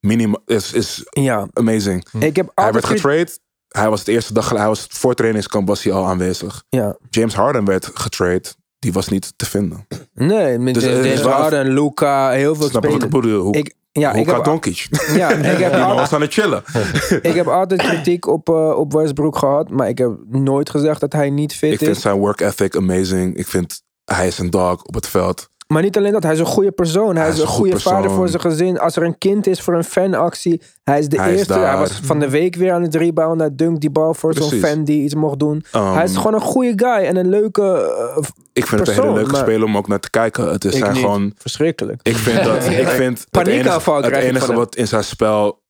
minima, 0.00 0.38
is, 0.46 0.72
is 0.72 1.02
ja, 1.10 1.48
amazing. 1.52 2.06
ik 2.18 2.36
heb 2.36 2.50
Hij 2.54 2.72
werd 2.72 2.84
ge- 2.84 2.94
getrade. 2.94 3.30
Hij 3.68 3.88
was 3.88 3.98
het 3.98 4.08
eerste 4.08 4.32
dag, 4.32 4.50
hij 4.50 4.66
was 4.66 4.86
voor 4.90 5.14
trainingskamp 5.14 5.68
was 5.68 5.82
hij 5.82 5.92
al 5.92 6.06
aanwezig. 6.06 6.64
Ja. 6.68 6.96
James 7.10 7.34
Harden 7.34 7.64
werd 7.64 7.90
getrade. 7.94 8.42
Die 8.78 8.92
was 8.92 9.08
niet 9.08 9.32
te 9.36 9.46
vinden. 9.46 9.86
Nee, 10.14 10.58
met 10.58 10.74
Dus, 10.74 10.82
eh, 10.82 10.90
James 10.94 11.12
is 11.12 11.22
wel- 11.22 11.32
Harden, 11.32 11.66
Luca, 11.72 12.30
heel 12.30 12.54
veel 12.54 12.68
Snap 12.68 12.82
je 12.84 12.90
wat 12.90 13.02
ik 13.02 13.08
spelers. 13.08 13.56
Ik, 13.56 13.74
ja, 13.92 14.12
ik 14.12 14.26
heb, 14.26 14.44
Doncic. 14.44 14.88
ja, 15.14 15.30
ik 15.54 15.58
heb, 15.58 15.72
Die 15.72 15.82
was 15.84 16.12
aan 16.12 16.20
het 16.20 16.32
chillen. 16.32 16.62
ik 17.30 17.34
heb 17.34 17.46
altijd 17.46 17.82
kritiek 17.82 18.26
op, 18.26 18.48
eh, 18.48 18.78
op 18.78 18.92
Westbrook 18.92 19.36
gehad, 19.38 19.70
maar 19.70 19.88
ik 19.88 19.98
heb 19.98 20.12
nooit 20.28 20.70
gezegd 20.70 21.00
dat 21.00 21.12
hij 21.12 21.30
niet 21.30 21.54
fit 21.54 21.72
Ik 21.72 21.78
vind 21.78 21.90
is. 21.96 22.02
zijn 22.02 22.18
work 22.18 22.40
ethic 22.40 22.76
amazing. 22.76 23.36
Ik 23.36 23.46
vind 23.46 23.82
hij 24.04 24.26
is 24.26 24.38
een 24.38 24.50
dog 24.50 24.82
op 24.82 24.94
het 24.94 25.08
veld. 25.08 25.48
Maar 25.72 25.82
niet 25.82 25.96
alleen 25.96 26.12
dat, 26.12 26.22
hij 26.22 26.32
is 26.32 26.38
een 26.38 26.46
goede 26.46 26.70
persoon. 26.70 27.16
Hij, 27.16 27.28
is 27.28 27.38
een 27.38 27.46
goed 27.46 27.56
goede 27.56 27.80
vader 27.80 28.10
voor 28.10 28.28
zijn 28.28 28.40
gezin. 28.40 28.78
Als 28.78 28.96
er 28.96 29.02
een 29.02 29.18
kind 29.18 29.46
is 29.46 29.60
voor 29.60 29.74
een 29.74 29.84
fanactie, 29.84 30.62
hij 30.84 30.98
is 30.98 31.08
de 31.08 31.16
Hij 31.16 31.32
is 31.32 31.38
eerste. 31.38 31.52
hij 31.52 31.76
was 31.76 32.00
van 32.02 32.18
de 32.18 32.28
week 32.30 32.54
weer 32.54 32.72
aan 32.72 32.82
het 32.82 32.94
rebounden. 32.94 33.46
Hij 33.46 33.56
dunkt 33.56 33.80
die 33.80 33.90
bal 33.90 34.14
voor 34.14 34.34
zo'n 34.34 34.50
fan 34.50 34.84
die 34.84 35.02
iets 35.02 35.14
mocht 35.14 35.38
doen. 35.38 35.64
Um, 35.76 35.92
hij 35.92 36.04
is 36.04 36.16
gewoon 36.16 36.34
een 36.34 36.40
goede 36.40 36.72
guy 36.76 37.06
en 37.06 37.16
een 37.16 37.28
leuke... 37.28 37.62
eh, 38.16 38.22
ik 38.52 38.66
vind 38.66 38.80
het 38.86 38.96
een 38.96 39.02
hele 39.02 39.14
leuke 39.14 39.30
maar- 39.30 39.40
speler 39.40 39.66
om 39.66 39.76
ook 39.76 39.88
naar 39.88 40.00
te 40.00 40.10
kijken. 40.10 40.50
Het 40.50 40.64
is 40.64 40.74
ik 40.74 40.84
zijn 40.84 40.96
gewoon. 40.96 41.32
Verschrikkelijk. 41.36 42.00
Ik 42.02 42.16
vind 42.16 42.44
dat. 42.44 42.66
Ik 42.82 42.88
vind 42.88 43.26
het 43.30 43.46
enige, 43.48 43.92
het 43.92 44.12
enige 44.12 44.52
wat 44.52 44.76
in 44.76 44.88
zijn 44.88 45.04
spel. 45.04 45.62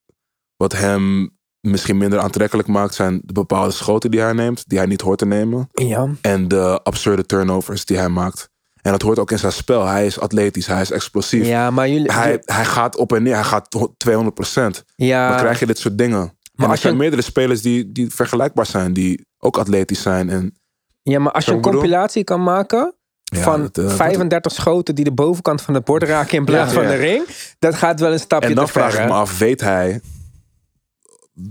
wat 0.57 0.73
hem 0.73 1.37
misschien 1.61 1.99
minder 1.99 2.19
aantrekkelijk 2.19 2.69
maakt. 2.69 2.95
zijn 2.95 3.21
de 3.25 3.33
bepaalde 3.33 3.71
schoten 3.71 4.11
die 4.11 4.21
hij 4.21 4.33
neemt. 4.33 4.69
die 4.69 4.79
hij 4.79 4.87
niet 4.87 5.01
hoort 5.01 5.19
te 5.19 5.27
nemen. 5.27 5.69
Ja, 5.73 6.09
En 6.21 6.49
de 6.49 6.81
absurde 6.83 7.27
turnovers 7.27 7.85
die 7.85 7.97
hij 7.97 8.09
maakt. 8.09 8.51
En 8.83 8.91
dat 8.91 9.03
hoort 9.03 9.19
ook 9.19 9.31
in 9.31 9.39
zijn 9.39 9.53
spel. 9.53 9.87
Hij 9.87 10.07
is 10.07 10.19
atletisch, 10.21 10.67
hij 10.67 10.81
is 10.81 10.91
explosief. 10.91 11.47
ja 11.47 11.71
maar 11.71 11.89
jullie... 11.89 12.13
Hij, 12.13 12.43
hij 12.45 12.65
gaat 12.65 12.97
op 12.97 13.13
en 13.13 13.23
neer, 13.23 13.35
hij 13.35 13.45
gaat 13.45 13.69
200 13.97 14.35
procent. 14.35 14.85
ja, 14.95 15.29
Dan 15.29 15.37
krijg 15.39 15.59
je 15.59 15.67
dit 15.67 15.79
soort 15.79 15.99
dingen. 15.99 16.37
Maar 16.55 16.67
als 16.69 16.77
er 16.79 16.83
je- 16.83 16.89
zijn 16.89 16.97
meerdere 16.97 17.23
spelers 17.23 17.63
die, 17.63 17.93
die 17.93 18.11
vergelijkbaar 18.11 18.67
zijn, 18.67 18.93
die 18.93 19.27
ook 19.39 19.57
atletisch 19.59 20.03
zijn. 20.03 20.31
En 20.31 20.55
ja, 21.03 21.19
maar 21.19 21.33
als 21.33 21.45
je 21.45 21.51
een 21.51 21.57
bedoel? 21.57 21.73
compilatie 21.73 22.25
kan 22.25 22.43
maken 22.43 22.95
Ja, 23.25 23.43
van 23.43 23.61
dat, 23.63 23.79
eh, 23.79 23.85
dat- 23.85 23.93
35 23.93 24.53
schoten 24.53 24.95
die 24.95 25.05
de 25.05 25.13
bovenkant 25.13 25.63
van 25.63 25.75
het 25.75 25.85
bord 25.85 26.03
raken 26.03 26.37
in 26.39 26.45
plaats 26.45 26.73
Ja. 26.73 26.79
van 26.81 26.89
de 26.89 26.95
ring. 26.97 27.27
Dat 27.59 27.75
gaat 27.75 28.01
wel 28.01 28.13
een 28.13 28.19
stapje 28.21 28.49
En 28.49 28.55
dan 28.55 28.67
te 28.67 28.73
ver. 28.73 28.81
vraag 28.91 29.03
ik 29.03 29.09
me 29.09 29.15
af, 29.15 29.39
weet 29.39 29.61
hij 29.61 30.01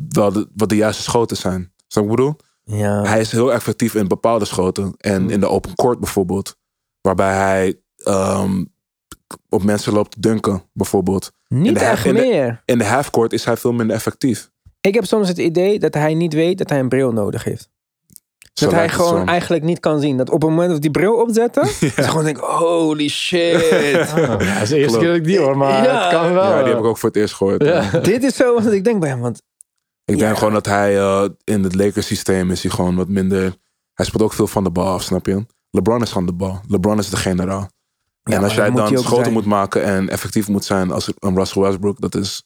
wel 0.09 0.31
de- 0.31 0.47
wat 0.55 0.69
de 0.69 0.75
juiste 0.75 1.01
schoten 1.03 1.37
zijn? 1.37 1.73
Zo 1.87 2.01
ik 2.01 2.09
bedoel? 2.09 2.35
Ja. 2.63 3.03
Hij 3.03 3.19
is 3.19 3.31
heel 3.31 3.53
effectief 3.53 3.95
in 3.95 4.07
bepaalde 4.07 4.45
schoten. 4.45 4.93
En 4.97 5.29
in 5.29 5.39
de 5.39 5.47
open 5.49 5.75
court 5.75 5.99
bijvoorbeeld. 5.99 6.59
Waarbij 7.01 7.33
hij 7.33 7.79
ehm, 7.97 8.63
op 9.49 9.63
mensen 9.63 9.93
loopt 9.93 10.11
te 10.11 10.19
dunken, 10.19 10.63
bijvoorbeeld. 10.73 11.31
Niet 11.47 11.67
in 11.67 11.73
de- 11.73 11.79
echt 11.79 12.05
in 12.05 12.13
de- 12.13 12.21
meer. 12.21 12.61
In 12.65 12.77
de 12.77 12.85
halfcourt 12.85 13.33
is 13.33 13.45
hij 13.45 13.57
veel 13.57 13.71
minder 13.73 13.95
effectief. 13.95 14.49
Ik 14.81 14.93
heb 14.93 15.05
soms 15.05 15.27
het 15.27 15.37
idee 15.37 15.79
dat 15.79 15.93
hij 15.93 16.13
niet 16.13 16.33
weet 16.33 16.57
dat 16.57 16.69
hij 16.69 16.79
een 16.79 16.89
bril 16.89 17.11
nodig 17.11 17.43
heeft. 17.43 17.69
Zo 18.53 18.65
Dat 18.65 18.73
hij 18.73 18.89
gewoon 18.89 19.17
zo. 19.19 19.25
eigenlijk 19.25 19.63
niet 19.63 19.79
kan 19.79 19.99
zien. 19.99 20.17
Dat 20.17 20.29
op 20.29 20.41
het 20.41 20.49
moment 20.49 20.61
dat 20.71 20.71
hij 20.71 20.79
die 20.79 20.91
bril 20.91 21.13
opzetten, 21.21 21.67
ze 21.95 22.03
gewoon 22.03 22.23
denken, 22.23 22.43
holy 22.47 23.07
shit. 23.07 23.69
Ja, 23.69 24.37
dat 24.37 24.41
is 24.61 24.69
de 24.69 24.77
eerste 24.77 24.77
Klopt. 24.77 24.97
keer 24.97 25.07
dat 25.07 25.15
ik 25.15 25.23
die 25.23 25.39
hoor, 25.39 25.57
maar 25.57 25.83
Ja. 25.83 26.01
het 26.03 26.11
kan 26.13 26.33
wel. 26.33 26.43
Ja, 26.43 26.57
die 26.59 26.67
heb 26.69 26.77
ik 26.79 26.85
ook 26.85 26.97
voor 26.97 27.09
het 27.09 27.17
eerst 27.17 27.33
gehoord. 27.33 27.63
Ja. 27.63 27.89
Dit 27.99 28.23
is 28.23 28.35
zo 28.35 28.53
wat 28.53 28.71
ik 28.73 28.83
denk 28.83 28.99
bij 28.99 29.09
hem. 29.09 29.19
Want 29.19 29.41
Ik 30.05 30.17
denk 30.17 30.31
Ja. 30.31 30.37
gewoon 30.37 30.53
dat 30.53 30.65
hij 30.65 30.97
eh, 30.97 31.25
in 31.43 31.63
het 31.63 31.75
Lakers 31.75 32.05
systeem 32.07 32.51
is 32.51 32.61
hij 32.63 32.71
gewoon 32.71 32.95
wat 32.95 33.07
minder... 33.07 33.55
Hij 33.93 34.05
speelt 34.05 34.23
ook 34.23 34.33
veel 34.33 34.47
van 34.47 34.63
de 34.63 34.69
bal 34.71 34.87
af, 34.87 35.03
snap 35.03 35.25
je? 35.25 35.45
LeBron 35.71 36.01
is 36.01 36.09
van 36.09 36.25
de 36.25 36.33
bal. 36.33 36.59
LeBron 36.67 36.97
is 36.99 37.09
de 37.09 37.17
generaal. 37.17 37.69
Ja, 38.23 38.35
en 38.37 38.43
als 38.43 38.55
maar 38.55 38.65
jij 38.65 38.75
dan 38.75 38.97
schoten 38.97 39.15
zijn. 39.23 39.33
moet 39.33 39.45
maken 39.45 39.83
en 39.83 40.09
effectief 40.09 40.47
moet 40.47 40.63
zijn 40.65 40.91
als 40.91 41.11
een 41.19 41.35
Russell 41.35 41.61
Westbrook, 41.61 42.01
dat 42.01 42.15
is, 42.15 42.43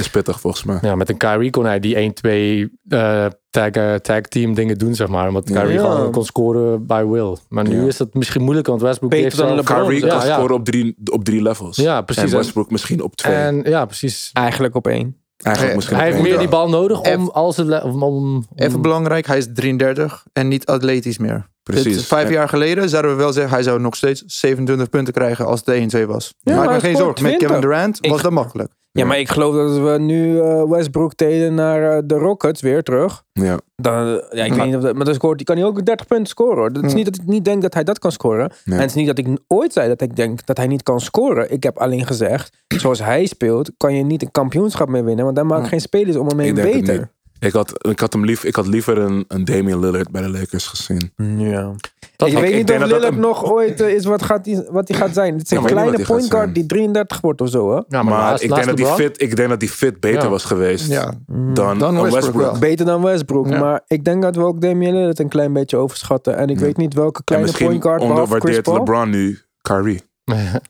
is 0.00 0.10
pittig 0.10 0.40
volgens 0.40 0.64
mij. 0.64 0.78
Ja, 0.82 0.94
met 0.94 1.08
een 1.08 1.16
Kyrie 1.16 1.50
kon 1.50 1.64
hij 1.64 1.80
die 1.80 1.94
1-2 1.96 2.70
eh, 2.88 3.26
tag, 3.50 3.70
eh, 3.70 3.94
tag 3.94 4.20
team 4.20 4.54
dingen 4.54 4.78
doen, 4.78 4.94
zeg 4.94 5.08
maar. 5.08 5.28
Omdat. 5.28 5.44
Kyrie 5.44 5.72
Ja. 5.72 5.80
gewoon 5.80 6.12
kon 6.12 6.24
scoren 6.24 6.86
by 6.86 7.04
will. 7.04 7.36
Maar 7.48 7.68
nu 7.68 7.80
Ja. 7.80 7.86
is 7.86 7.96
dat 7.96 8.14
misschien 8.14 8.42
moeilijker, 8.42 8.72
want 8.72 8.84
Westbrook 8.84 9.10
Beter 9.10 9.24
heeft 9.24 9.36
dan 9.38 9.46
zelf- 9.46 9.68
LeBron. 9.68 9.86
Kyrie 9.86 10.00
kan 10.06 10.26
ja. 10.26 10.34
scoren 10.34 10.54
op 10.54 10.64
drie, 10.64 10.96
op 11.12 11.24
drie 11.24 11.42
levels. 11.42 11.76
Ja, 11.76 12.02
precies. 12.02 12.22
En 12.22 12.30
En, 12.30 12.36
Westbrook 12.36 12.70
misschien 12.70 13.02
op 13.02 13.16
twee. 13.16 13.34
en 13.34 13.62
ja, 13.64 13.84
precies. 13.84 14.30
eigenlijk 14.32 14.74
op 14.74 14.86
één. 14.86 15.16
Eigenlijk 15.36 15.66
Hij- 15.66 15.74
misschien 15.76 15.96
Hij 15.96 16.06
op 16.08 16.12
heeft 16.14 16.28
meer 16.28 16.38
die 16.38 16.48
bal 16.48 16.68
nodig 16.68 16.98
om 17.00 17.06
Even- 17.06 17.32
als 17.32 17.56
het 17.56 17.82
om, 17.82 18.02
om, 18.02 18.02
om- 18.02 18.46
Even 18.54 18.82
belangrijk, 18.82 19.26
hij 19.26 19.36
is 19.38 19.46
33 19.54 20.24
en 20.32 20.48
niet 20.48 20.66
atletisch 20.66 21.18
meer. 21.18 21.48
Precies. 21.62 21.96
Dit- 21.96 22.06
vijf 22.06 22.30
jaar 22.30 22.48
geleden 22.48 22.88
zouden 22.88 23.10
we 23.10 23.16
wel 23.16 23.32
zeggen, 23.32 23.52
hij 23.52 23.62
zou 23.62 23.80
nog 23.80 23.96
steeds 23.96 24.22
27 24.26 24.88
punten 24.88 25.12
krijgen 25.12 25.46
als 25.46 25.60
het 25.64 25.74
1-2 25.74 26.06
was. 26.06 26.34
Ja, 26.40 26.56
Maak 26.56 26.66
maar 26.66 26.80
geen 26.80 26.96
zorgen. 26.96 27.22
Met 27.22 27.38
20. 27.38 27.46
Kevin 27.48 27.60
Durant 27.62 27.98
was 28.00 28.16
Ik- 28.16 28.22
dat 28.22 28.32
makkelijk. 28.32 28.72
Ja, 28.96 29.04
maar 29.04 29.18
ik 29.18 29.28
geloof 29.28 29.54
dat 29.54 29.78
we 29.92 29.98
nu 29.98 30.40
eh, 30.40 30.62
Westbrook 30.64 31.14
telen 31.14 31.54
naar 31.54 31.96
eh, 31.96 32.02
de 32.04 32.14
Rockets 32.14 32.60
weer 32.62 32.82
terug. 32.82 33.22
Ja. 33.32 33.58
Dan, 33.76 34.06
eh, 34.06 34.12
ja, 34.38 34.44
ik 34.44 34.48
Maar- 34.48 34.58
weet 34.58 34.66
niet 34.66 34.76
of 34.76 34.82
dat, 34.82 34.94
maar 34.94 35.04
dan 35.04 35.14
scoort, 35.14 35.42
kan 35.44 35.56
hij 35.56 35.64
ook 35.64 35.84
30 35.84 36.06
punten 36.06 36.26
scoren. 36.26 36.56
Hoor. 36.58 36.72
Dat 36.72 36.84
is 36.84 36.90
Ja. 36.90 36.96
niet 36.96 37.04
dat 37.04 37.14
ik 37.16 37.26
niet 37.26 37.44
denk 37.44 37.62
dat 37.62 37.74
hij 37.74 37.84
dat 37.84 37.98
kan 37.98 38.12
scoren. 38.12 38.50
Nee. 38.64 38.74
En 38.76 38.80
het 38.80 38.90
is 38.90 38.96
niet 38.96 39.06
dat 39.06 39.18
ik 39.18 39.26
ooit 39.48 39.72
zei 39.72 39.88
dat 39.88 40.00
ik 40.00 40.16
denk 40.16 40.46
dat 40.46 40.56
hij 40.56 40.66
niet 40.66 40.82
kan 40.82 41.00
scoren. 41.00 41.52
Ik 41.52 41.62
heb 41.62 41.78
alleen 41.78 42.06
gezegd, 42.06 42.56
zoals 42.76 43.02
hij 43.02 43.26
speelt, 43.26 43.70
kan 43.76 43.94
je 43.94 44.02
niet 44.04 44.22
een 44.22 44.30
kampioenschap 44.30 44.88
meer 44.88 45.04
winnen. 45.04 45.24
Want 45.24 45.42
maakt 45.42 45.62
Ja. 45.62 45.68
geen 45.68 45.80
spelers 45.80 46.16
om 46.16 46.26
hem 46.28 46.38
heen 46.38 46.56
het 46.56 46.72
beter. 46.72 47.10
Ik 47.40 47.52
had, 47.52 47.86
ik 47.88 48.00
had, 48.00 48.12
hem 48.12 48.24
lief, 48.24 48.44
ik 48.44 48.56
had 48.56 48.66
liever 48.66 48.98
een, 48.98 49.24
een 49.28 49.44
Damian 49.44 49.80
Lillard 49.80 50.10
bij 50.10 50.22
de 50.22 50.30
Lakers 50.30 50.66
gezien. 50.66 51.12
Ja. 51.38 51.72
Dat 52.16 52.28
ik 52.28 52.34
weet 52.34 52.50
ik 52.50 52.56
niet 52.56 52.70
of 52.70 52.78
Lillard 52.78 53.04
een- 53.14 53.20
nog 53.20 53.44
ooit 53.52 53.80
eh, 53.80 53.94
is 53.94 54.04
wat, 54.04 54.22
gaat 54.22 54.44
die, 54.44 54.62
wat 54.70 54.88
hij 54.88 54.96
gaat 54.96 55.14
zijn. 55.14 55.38
Het 55.38 55.50
is 55.50 55.58
een 55.58 55.64
kleine 55.64 56.04
point 56.04 56.30
guard 56.30 56.54
die 56.54 56.66
33 56.66 57.20
wordt 57.20 57.40
of 57.40 57.48
zo. 57.48 57.70
Hè? 57.74 57.80
ja, 57.88 58.02
Maar, 58.02 58.42
ik, 58.42 58.54
denk 58.54 58.64
dat 58.66 58.76
die 58.76 58.86
fit, 58.86 59.22
ik 59.22 59.36
denk 59.36 59.48
dat 59.48 59.60
die 59.60 59.68
fit 59.68 60.00
beter 60.00 60.22
Ja. 60.22 60.28
was 60.28 60.44
geweest 60.44 60.86
Ja, 60.86 61.14
dan, 61.54 62.02
Westbrook. 62.10 62.58
Beter 62.58 62.86
dan 62.86 63.02
Westbrook. 63.02 63.48
Ja. 63.48 63.58
Maar 63.58 63.80
ik 63.86 64.04
denk 64.04 64.22
dat 64.22 64.36
we 64.36 64.42
ook 64.42 64.60
Damian 64.60 64.94
Lillard 64.94 65.18
een 65.18 65.28
klein 65.28 65.52
beetje 65.52 65.76
overschatten. 65.76 66.36
En 66.36 66.48
ik 66.48 66.58
Ja. 66.58 66.64
weet 66.64 66.76
niet 66.76 66.94
welke 66.94 67.18
En 67.18 67.24
kleine 67.24 67.46
misschien 67.46 67.68
point 67.68 67.82
guard 67.82 67.98
behalve 68.00 68.20
Chris 68.40 68.56
onderwaardeert 68.56 68.64
Paul. 68.64 68.76
LeBron 68.78 69.10
nu 69.10 69.38
Kyrie. 69.62 70.02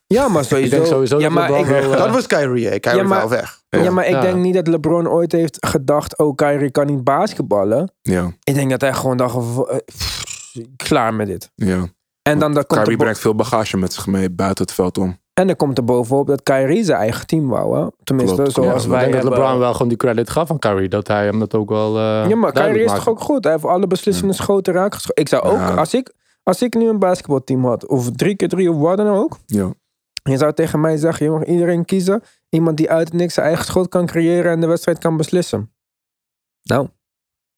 Ja, 0.06 0.28
maar 0.28 0.44
sowieso. 0.44 0.56
Ik 0.64 0.70
denk 0.70 0.86
sowieso 0.86 1.16
ja, 1.18 1.22
dat 1.22 1.32
maar 1.32 1.50
LeBron 1.50 1.64
ik, 1.64 1.70
wel, 1.82 1.92
eh, 1.92 1.98
dat 1.98 2.10
was 2.10 2.26
Kyrie. 2.26 2.68
hè. 2.68 2.78
Kyrie 2.78 2.98
Ja, 3.00 3.06
maar- 3.08 3.18
wel 3.18 3.28
weg. 3.28 3.60
ja, 3.68 3.90
maar 3.90 4.04
ik 4.06 4.10
Ja. 4.12 4.20
denk 4.20 4.36
niet 4.36 4.54
dat 4.54 4.66
LeBron 4.66 5.08
ooit 5.08 5.32
heeft 5.32 5.66
gedacht... 5.66 6.18
Oh, 6.18 6.34
Kyrie 6.34 6.70
kan 6.70 6.86
niet 6.86 7.04
basketballen. 7.04 7.92
Ja, 8.02 8.30
Ik 8.44 8.54
denk 8.54 8.70
dat 8.70 8.80
hij 8.80 8.92
gewoon 8.94 9.16
dacht... 9.16 9.34
eh, 9.36 9.76
pff, 9.84 10.52
klaar 10.76 11.14
met 11.14 11.26
dit. 11.26 11.50
ja. 11.54 11.86
En 12.22 12.38
dan, 12.38 12.54
dan 12.54 12.66
komt 12.66 12.80
Kyrie 12.80 12.96
brengt 12.96 13.18
veel 13.18 13.34
bagage 13.34 13.76
met 13.76 13.92
zich 13.92 14.06
mee 14.06 14.30
buiten 14.30 14.64
het 14.64 14.74
veld 14.74 14.98
om. 14.98 15.18
en 15.34 15.46
dan 15.46 15.56
komt 15.56 15.78
er 15.78 15.84
bovenop 15.84 16.26
dat 16.26 16.42
Kyrie 16.42 16.84
zijn 16.84 16.98
eigen 16.98 17.26
team 17.26 17.48
wou. 17.48 17.78
Hè? 17.78 17.86
Tenminste, 18.04 18.34
Klopt, 18.36 18.52
zoals 18.52 18.68
klopt. 18.70 18.84
ik 18.84 18.90
wij 18.90 19.00
denk 19.10 19.22
dat. 19.22 19.24
LeBron 19.32 19.58
wel 19.58 19.72
gewoon 19.72 19.88
die 19.88 19.96
credit 19.96 20.30
gaf 20.30 20.50
aan 20.50 20.58
Kyrie. 20.58 20.88
Dat 20.88 21.06
hij 21.08 21.24
hem 21.24 21.38
dat 21.38 21.54
ook 21.54 21.68
wel 21.68 21.96
eh 21.98 22.28
Ja, 22.28 22.36
maar 22.36 22.52
Kyrie 22.52 22.84
is 22.84 22.92
toch 22.92 23.08
ook 23.08 23.20
goed? 23.20 23.44
Hij 23.44 23.52
heeft 23.52 23.64
alle 23.64 23.86
beslissende 23.86 24.32
schoten 24.34 24.72
raak 24.74 24.94
geschoten. 24.94 25.22
Ik 25.22 25.28
zou 25.28 25.42
ook, 25.42 25.58
Ja. 25.58 25.74
als, 25.74 25.94
ik, 25.94 26.12
als 26.48 26.62
ik 26.62 26.74
nu 26.74 26.88
een 26.88 26.98
basketbalteam 26.98 27.64
had, 27.64 27.86
of 27.86 28.10
drie 28.10 28.36
keer 28.36 28.48
drie 28.48 28.70
of 28.70 28.76
wat 28.76 28.96
dan 28.96 29.06
ook. 29.06 29.38
Ja. 29.46 29.74
Je 30.22 30.36
zou 30.36 30.52
tegen 30.52 30.80
mij 30.80 30.96
zeggen, 30.96 31.26
je 31.26 31.32
mag 31.32 31.44
iedereen 31.44 31.84
kiezen. 31.84 32.22
Iemand 32.48 32.76
die 32.76 32.90
uit 32.90 33.08
het 33.08 33.16
niks 33.16 33.34
zijn 33.34 33.46
eigen 33.46 33.64
schot 33.64 33.88
kan 33.88 34.06
creëren 34.06 34.52
en 34.52 34.60
de 34.60 34.66
wedstrijd 34.66 34.98
kan 34.98 35.16
beslissen. 35.16 35.72
Nou, 36.62 36.88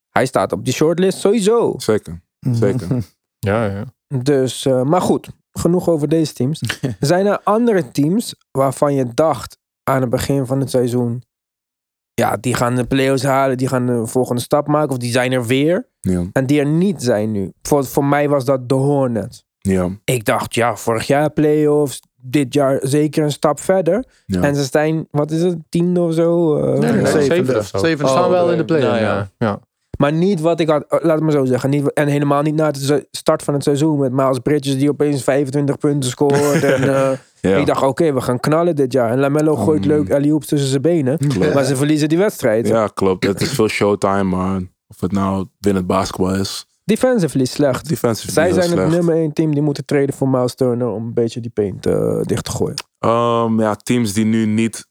hij 0.09 0.27
staat 0.27 0.53
op 0.53 0.64
die 0.64 0.74
shortlist 0.74 1.18
sowieso. 1.18 1.74
Zeker, 1.77 2.22
zeker. 2.40 2.88
Ja, 3.40 3.64
ja. 3.64 3.85
Dus, 4.22 4.66
eh, 4.66 4.83
maar 4.83 5.01
goed, 5.01 5.29
genoeg 5.53 5.88
over 5.88 6.09
deze 6.09 6.33
teams. 6.33 6.62
Zijn 7.01 7.27
er 7.27 7.40
andere 7.42 7.90
teams 7.90 8.35
waarvan 8.51 8.94
je 8.94 9.14
dacht 9.14 9.59
aan 9.83 10.01
het 10.01 10.11
begin 10.11 10.46
van 10.46 10.61
het 10.61 10.70
seizoen... 10.70 11.22
Ja, 12.18 12.37
die 12.40 12.54
gaan 12.54 12.74
de 12.74 12.85
play-offs 12.85 13.22
halen, 13.22 13.57
die 13.57 13.68
gaan 13.68 13.87
de 13.87 14.07
volgende 14.07 14.40
stap 14.40 14.66
maken. 14.66 14.90
Of 14.90 14.96
die 14.96 15.11
zijn 15.12 15.33
er 15.33 15.46
weer. 15.46 15.87
Ja, 16.00 16.22
En 16.33 16.46
die 16.46 16.61
er 16.61 16.66
niet 16.66 17.02
zijn 17.02 17.33
nu. 17.33 17.52
Voor, 17.62 17.85
voor 17.85 18.04
mij 18.04 18.28
was 18.28 18.44
dat 18.44 18.68
de 18.68 18.74
Hornets. 18.74 19.44
ja, 19.59 19.88
Ik 20.04 20.24
dacht, 20.24 20.54
ja, 20.54 20.76
vorig 20.76 21.07
jaar 21.07 21.31
play-offs. 21.31 22.00
Dit 22.20 22.54
jaar 22.54 22.78
zeker 22.83 23.24
een 23.24 23.31
stap 23.33 23.61
verder. 23.61 24.04
ja. 24.26 24.40
En 24.42 24.54
ze 24.54 24.64
zijn, 24.64 25.09
wat 25.11 25.31
is 25.31 25.42
het, 25.42 25.57
tiende 25.68 26.00
of 26.00 26.14
zo? 26.14 26.57
Eh, 26.57 26.62
Nee, 26.78 26.92
nee, 26.92 27.02
nee, 27.02 27.07
Zevende. 27.07 27.62
zevende 27.62 28.04
of 28.04 28.11
zo. 28.11 28.16
Staan 28.16 28.31
wel 28.31 28.50
in 28.50 28.54
de 28.57 28.61
Oh, 28.61 28.66
play 28.66 28.81
nou 28.81 28.96
ja. 28.98 29.31
ja. 29.38 29.61
Maar 29.99 30.13
niet 30.13 30.41
wat 30.41 30.61
ik 30.61 30.69
had, 30.69 30.85
eh, 30.89 30.99
laat 31.03 31.15
het 31.15 31.23
maar 31.23 31.33
zo 31.33 31.45
zeggen. 31.45 31.71
Niet, 31.71 31.93
en 31.93 32.07
helemaal 32.09 32.43
niet 32.43 32.55
na 32.55 32.71
de 32.71 33.07
start 33.11 33.43
van 33.43 33.55
het 33.55 33.63
seizoen. 33.63 33.99
Met 33.99 34.13
Miles 34.13 34.39
Bridges 34.39 34.79
die 34.79 34.89
opeens 34.89 35.23
25 35.23 35.79
punten 35.79 36.11
scoort. 36.11 36.63
en 36.65 36.83
eh, 36.95 37.11
ja. 37.41 37.57
ik 37.57 37.67
dacht, 37.67 37.83
oké, 37.83 38.13
we 38.13 38.21
gaan 38.21 38.41
knallen 38.41 38.77
dit 38.77 38.93
jaar. 38.93 39.11
En 39.11 39.19
Lamello 39.19 39.57
gooit 39.57 39.81
Mm. 39.83 39.89
leuk 39.89 40.11
alley 40.13 40.39
tussen 40.39 40.69
zijn 40.69 40.83
benen. 40.83 41.19
Klopt. 41.19 41.55
Maar 41.55 41.65
ze 41.65 41.77
verliezen 41.77 42.09
die 42.09 42.19
wedstrijd. 42.19 42.69
Ja, 42.69 42.87
klopt. 42.95 43.27
Het 43.27 43.41
is 43.41 43.51
veel 43.51 43.69
showtime, 43.69 44.23
maar 44.23 44.61
of 44.89 45.01
het 45.01 45.13
nou 45.13 45.47
winnend 45.59 45.87
basketbal 45.87 46.35
is. 46.35 46.67
Defensively 46.85 47.45
slecht. 47.45 47.89
Defensive 47.89 48.33
Zij 48.33 48.53
zijn 48.53 48.79
het 48.79 48.89
nummer 48.91 49.15
1 49.15 49.33
team 49.33 49.53
die 49.55 49.63
moeten 49.63 49.85
treden 49.85 50.15
voor 50.15 50.29
Miles 50.29 50.55
Turner. 50.55 50.89
Om 50.89 51.07
een 51.07 51.15
beetje 51.15 51.41
die 51.41 51.51
paint 51.51 51.87
eh, 51.87 52.21
dicht 52.23 52.45
te 52.45 52.51
gooien. 52.51 52.75
Ehm, 52.99 53.61
ja, 53.61 53.75
teams 53.75 54.13
die 54.13 54.25
nu 54.25 54.47
niet 54.47 54.87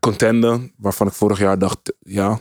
contenden, 0.00 0.72
waarvan 0.76 1.06
ik 1.06 1.12
vorig 1.12 1.38
jaar 1.38 1.58
dacht, 1.58 1.94
ja. 1.98 2.38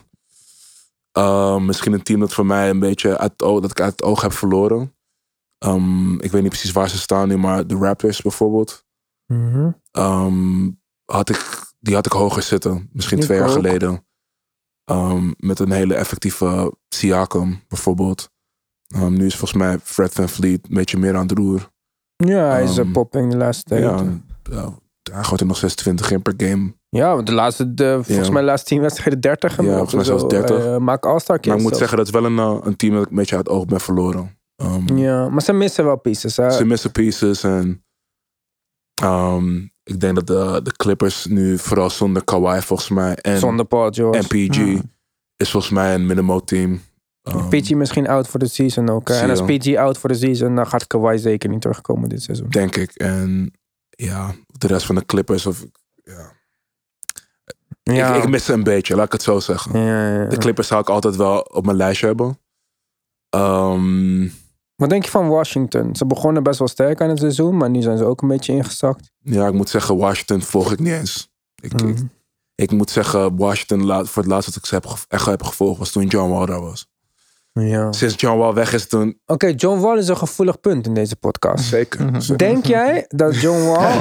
Ehm, 1.20 1.66
misschien 1.66 1.94
een 1.94 2.04
team 2.04 2.20
dat 2.20 2.34
voor 2.34 2.46
mij 2.46 2.70
een 2.70 2.80
beetje 2.80 3.18
uit 3.18 3.32
het 3.32 3.44
oog, 3.44 3.60
dat 3.60 3.72
ik 3.72 3.80
uit 3.82 3.92
het 3.92 4.04
oog 4.04 4.22
heb 4.22 4.32
verloren. 4.32 4.96
Ehm, 5.58 6.14
ik 6.14 6.32
weet 6.32 6.42
niet 6.42 6.52
precies 6.52 6.72
waar 6.72 6.90
ze 6.90 6.98
staan 6.98 7.28
nu, 7.28 7.38
maar 7.38 7.68
de 7.68 7.76
Raptors 7.76 8.22
bijvoorbeeld. 8.22 8.86
Mhm. 9.26 9.72
Ehm, 9.92 10.70
had 11.06 11.30
ik, 11.30 11.72
die 11.80 11.96
had 11.96 12.06
ik 12.06 12.12
hoger 12.12 12.42
zitten, 12.42 12.90
misschien 12.94 13.18
Ik 13.18 13.24
twee 13.24 13.38
jaar 13.38 13.48
ook. 13.48 13.54
geleden. 13.54 14.08
Ehm, 14.84 15.32
met 15.38 15.60
een 15.60 15.72
hele 15.72 15.96
effectieve 15.96 16.74
Siakam 16.90 17.62
bijvoorbeeld. 17.68 18.30
Nu 19.10 19.26
is 19.26 19.36
volgens 19.36 19.60
mij 19.60 19.80
Fred 19.80 20.14
Van 20.14 20.30
Vliet 20.30 20.68
een 20.68 20.74
beetje 20.74 20.98
meer 20.98 21.16
aan 21.16 21.28
het 21.28 21.38
roer. 21.38 21.72
Ja, 22.16 22.50
hij 22.50 22.64
is 22.64 22.80
popping 22.92 23.32
de 23.32 23.38
laatste 23.38 23.64
tijd. 23.64 23.82
Ja, 23.84 24.80
gooit 25.12 25.42
er 25.42 25.48
nog 25.48 25.58
26 25.58 26.12
in 26.12 26.22
per 26.22 26.34
game. 26.38 26.74
Ja, 26.90 27.16
want 27.16 27.28
de 27.28 27.34
laatste, 27.34 27.74
de, 27.74 28.00
volgens 28.02 28.30
mij 28.30 28.42
de 28.42 28.48
laatste 28.48 28.68
10 28.70 28.82
wedstrijden 28.82 29.20
30 29.20 29.58
Ja, 29.58 29.64
volgens 29.64 29.94
mij 29.94 30.04
zelfs 30.04 30.22
zo. 30.22 30.28
30. 30.28 30.58
Eh, 30.66 30.78
maak 30.78 31.06
All-Star 31.06 31.40
Maar 31.48 31.56
ik 31.58 31.62
moet 31.62 31.78
zeggen, 31.78 31.98
dat 31.98 32.06
is 32.06 32.12
wel 32.14 32.26
een, 32.26 32.40
eh, 32.40 32.58
een 32.62 32.76
team 32.76 32.94
dat 32.94 33.04
ik 33.04 33.10
een 33.10 33.16
beetje 33.16 33.36
uit 33.36 33.48
het 33.48 33.56
oog 33.56 33.66
ben 33.66 33.80
verloren. 33.80 34.38
Ehm, 34.56 34.98
Ja, 34.98 35.30
maar 35.30 35.42
ze 35.42 35.54
missen 35.54 35.86
wel 35.86 35.98
pieces. 35.98 36.38
Hè? 36.38 36.52
Ze 36.52 36.66
missen 36.66 36.92
pieces 36.92 37.44
en 37.44 37.84
ehm, 39.02 39.56
ik 39.84 40.00
denk 40.00 40.16
dat 40.16 40.28
de, 40.28 40.60
de 40.64 40.72
Clippers 40.76 41.26
nu 41.26 41.58
vooral 41.58 41.90
zonder 41.90 42.24
Kawhi 42.24 42.62
volgens 42.62 42.90
mij 42.90 43.16
en, 43.16 43.38
Zonder 43.40 43.66
Paul 43.66 43.92
George. 43.92 44.20
en 44.20 44.28
PG 44.28 44.56
Ja. 44.58 44.82
is 45.38 45.52
volgens 45.52 45.72
mij 45.74 45.94
een 45.94 46.06
minimo 46.06 46.40
team. 46.40 46.82
Ehm, 47.22 47.48
PG 47.50 47.70
misschien 47.70 48.08
out 48.08 48.28
voor 48.28 48.40
de 48.40 48.48
season 48.48 48.90
ook. 48.90 49.08
hè. 49.08 49.14
En 49.20 49.30
als. 49.30 49.42
PG 49.42 49.76
out 49.76 49.98
voor 49.98 50.10
de 50.10 50.16
season, 50.16 50.56
dan 50.56 50.68
gaat 50.68 50.88
Kawhi 50.88 51.18
zeker 51.18 51.50
niet 51.50 51.62
terugkomen 51.62 52.10
dit 52.10 52.22
seizoen. 52.22 52.50
Denk 52.50 52.76
ik. 52.76 52.92
En 52.92 53.52
ja, 54.06 54.36
de 54.48 54.68
rest 54.68 54.86
van 54.86 54.96
de 54.96 55.06
Clippers. 55.06 55.46
Of, 55.46 55.66
ja. 56.04 56.32
Ja. 57.84 58.16
Ik, 58.16 58.24
ik 58.24 58.30
mis 58.30 58.46
ze 58.46 58.54
een 58.54 58.64
beetje, 58.64 58.96
laat 58.96 59.06
ik 59.06 59.12
het 59.12 59.22
zo 59.22 59.40
zeggen. 59.40 59.80
ja, 59.80 59.86
ja, 59.86 60.22
ja. 60.24 60.30
De 60.30 60.38
Clippers 60.38 60.68
zou 60.68 60.82
ik 60.82 60.90
altijd 60.90 61.16
wel 61.16 61.40
op 61.40 61.66
mijn 61.66 61.78
lijstje 61.78 62.06
hebben. 62.06 62.40
Ehm, 63.30 64.28
Wat 64.76 64.90
denk 64.90 65.04
je 65.04 65.10
van 65.12 65.28
Washington? 65.28 65.96
Ze 65.96 66.06
begonnen 66.06 66.44
best 66.44 66.60
wel 66.60 66.68
sterk 66.68 67.02
aan 67.02 67.10
het 67.10 67.20
seizoen, 67.20 67.58
maar 67.58 67.70
nu 67.70 67.82
zijn 67.82 67.98
ze 67.98 68.04
ook 68.06 68.22
een 68.22 68.28
beetje 68.28 68.54
ingezakt. 68.54 69.12
ja, 69.20 69.48
ik 69.48 69.54
moet 69.54 69.70
zeggen, 69.70 69.98
Washington 69.98 70.42
volg 70.42 70.72
ik 70.72 70.80
niet 70.80 70.94
eens. 70.94 71.30
Ik, 71.56 71.74
ik, 71.74 71.82
Mhm. 71.84 72.04
ik 72.56 72.72
moet 72.72 72.90
zeggen, 72.90 73.38
Washington, 73.38 73.86
laat, 73.86 74.10
voor 74.10 74.22
het 74.24 74.32
laatst 74.32 74.48
dat 74.48 74.56
ik 74.58 74.66
ze 74.66 74.76
heb, 74.76 74.86
echt 75.08 75.26
heb 75.26 75.44
gevolgd, 75.44 75.80
was 75.80 75.92
toen 75.92 76.06
John 76.08 76.32
Wall 76.32 76.60
was. 76.60 76.88
Ja. 77.60 77.92
Sinds 77.92 78.16
John 78.18 78.38
Wall 78.38 78.54
weg 78.54 78.74
is 78.74 78.88
toen... 78.88 79.20
Oké, 79.26 79.48
John 79.48 79.80
Wall 79.80 79.98
is 79.98 80.08
een 80.08 80.18
gevoelig 80.18 80.60
punt 80.60 80.86
in 80.86 80.94
deze 80.94 81.16
podcast. 81.16 81.64
Zeker. 81.76 82.10
zeker. 82.22 82.38
Denk 82.38 82.66
jij 82.66 83.06
dat 83.08 83.42
John 83.42 83.64
Wall. 83.66 83.98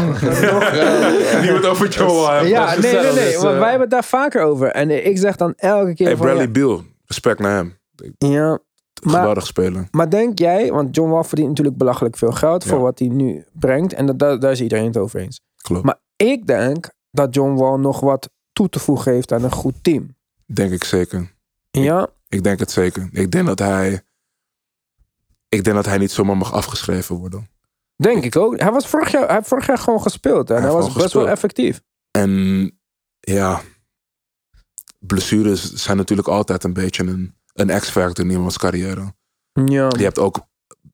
Niemand 1.41 1.67
over 1.73 1.89
John 1.89 2.13
Wall 2.13 2.33
hebben. 2.33 2.49
Ja, 2.51 2.75
nee, 2.79 2.93
nee, 2.93 3.03
nee. 3.03 3.13
Dus, 3.13 3.35
Want 3.35 3.55
eh, 3.55 3.59
wij 3.61 3.69
hebben 3.71 3.81
het 3.81 3.91
daar 3.91 4.05
vaker 4.05 4.43
over. 4.43 4.69
En 4.69 5.07
ik 5.07 5.19
zeg 5.19 5.37
dan 5.37 5.53
elke 5.57 5.95
keer 5.95 6.07
Hey, 6.07 6.17
van... 6.17 6.27
Bradley 6.27 6.51
Beal. 6.51 6.83
Respect 7.05 7.39
naar 7.39 7.57
hem. 7.57 7.79
ja, 8.19 8.59
Geweldig 9.03 9.47
speler. 9.47 9.89
maar 9.91 10.11
denk 10.11 10.39
jij... 10.39 10.73
Want 10.73 10.95
John 10.97 11.11
Wall 11.11 11.25
verdient 11.25 11.49
natuurlijk 11.49 11.77
belachelijk 11.77 12.17
veel 12.17 12.33
geld... 12.33 12.65
voor 12.65 12.77
Ja. 12.77 12.83
wat 12.83 12.99
hij 12.99 13.09
nu 13.09 13.45
brengt. 13.53 13.93
En 13.93 14.07
dat, 14.07 14.19
daar, 14.19 14.39
daar 14.41 14.51
is 14.53 14.61
iedereen 14.61 14.87
het 14.87 14.97
over 14.97 15.21
eens. 15.21 15.41
Klopt. 15.57 15.85
Maar 15.85 15.99
ik 16.17 16.47
denk 16.47 16.91
dat 17.11 17.35
John 17.35 17.55
Wall 17.55 17.79
nog 17.79 18.01
wat 18.01 18.31
toe 18.53 18.69
te 18.69 18.79
voegen 18.79 19.13
heeft 19.13 19.33
aan 19.33 19.45
een 19.45 19.53
goed 19.53 19.75
team. 19.83 20.17
Denk 20.47 20.73
ik 20.73 20.85
zeker. 20.85 21.33
Ja? 21.71 22.09
Ik 22.29 22.43
denk 22.43 22.59
het 22.59 22.71
zeker. 22.71 23.09
Ik 23.13 23.31
denk 23.31 23.47
dat 23.47 23.59
hij... 23.59 24.03
Ik 25.49 25.65
denk 25.65 25.77
dat 25.77 25.87
hij 25.87 25.99
niet 25.99 26.11
zomaar 26.11 26.37
mag 26.37 26.53
afgeschreven 26.53 27.17
worden. 27.17 27.49
Denk 27.97 28.25
ik 28.25 28.37
ook. 28.37 28.61
Hij 28.61 28.71
was 28.73 28.87
vorig 28.87 29.11
jaar, 29.11 29.27
hij 29.27 29.35
heeft 29.35 29.49
vorig 29.49 29.67
jaar 29.67 29.79
gewoon 29.79 30.03
gespeeld. 30.03 30.51
En 30.51 30.63
Hij 30.63 30.71
was 30.71 30.93
best 30.93 31.13
wel 31.13 31.29
effectief. 31.29 31.81
En 32.11 32.31
ja, 33.21 33.61
blessures 34.99 35.73
zijn 35.73 35.97
natuurlijk 35.97 36.29
altijd 36.29 36.65
een 36.65 36.73
beetje 36.73 37.03
een, 37.03 37.35
een 37.53 37.81
X-factor 37.81 38.25
in 38.25 38.31
iemands 38.31 38.59
carrière. 38.59 39.15
Ja. 39.53 39.89
Je 39.97 40.03
hebt 40.03 40.19
ook 40.19 40.47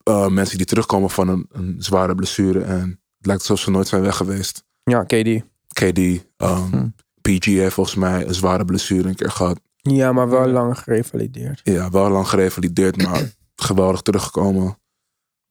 eh, 0.02 0.26
mensen 0.28 0.56
die 0.56 0.66
terugkomen 0.66 1.10
van 1.10 1.28
een, 1.28 1.46
een 1.52 1.76
zware 1.78 2.14
blessure 2.14 2.62
en 2.62 2.88
het 3.16 3.26
lijkt 3.26 3.40
alsof 3.40 3.58
ze 3.58 3.70
nooit 3.70 3.88
zijn 3.88 4.02
weg 4.02 4.16
geweest. 4.16 4.64
Ja, 4.82 5.02
KD. 5.04 5.42
KD, 5.68 5.98
um, 5.98 6.22
Hm. 6.36 6.88
PG 7.20 7.44
heeft 7.44 7.74
volgens 7.74 7.96
mij 7.96 8.26
een 8.26 8.34
zware 8.34 8.64
blessure 8.64 9.08
een 9.08 9.14
keer 9.14 9.30
gehad. 9.30 9.60
Ja, 9.92 10.12
maar 10.12 10.28
wel 10.28 10.48
lang 10.48 10.78
gerevalideerd. 10.78 11.60
Ja, 11.64 11.90
wel 11.90 12.10
lang 12.10 12.28
gerevalideerd, 12.28 13.02
maar 13.02 13.34
geweldig 13.68 14.02
teruggekomen. 14.02 14.78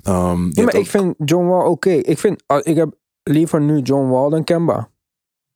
Um, 0.07 0.45
je 0.45 0.51
Ja, 0.53 0.63
maar 0.63 0.75
ik 0.75 0.89
vind 0.89 1.15
John 1.17 1.45
Wall 1.45 1.65
oké. 1.65 1.89
Ik 1.89 2.19
vind, 2.19 2.43
ik 2.61 2.75
heb 2.75 2.95
liever 3.23 3.61
nu 3.61 3.79
John 3.79 4.09
Wall 4.09 4.29
dan 4.29 4.43
Kemba. 4.43 4.89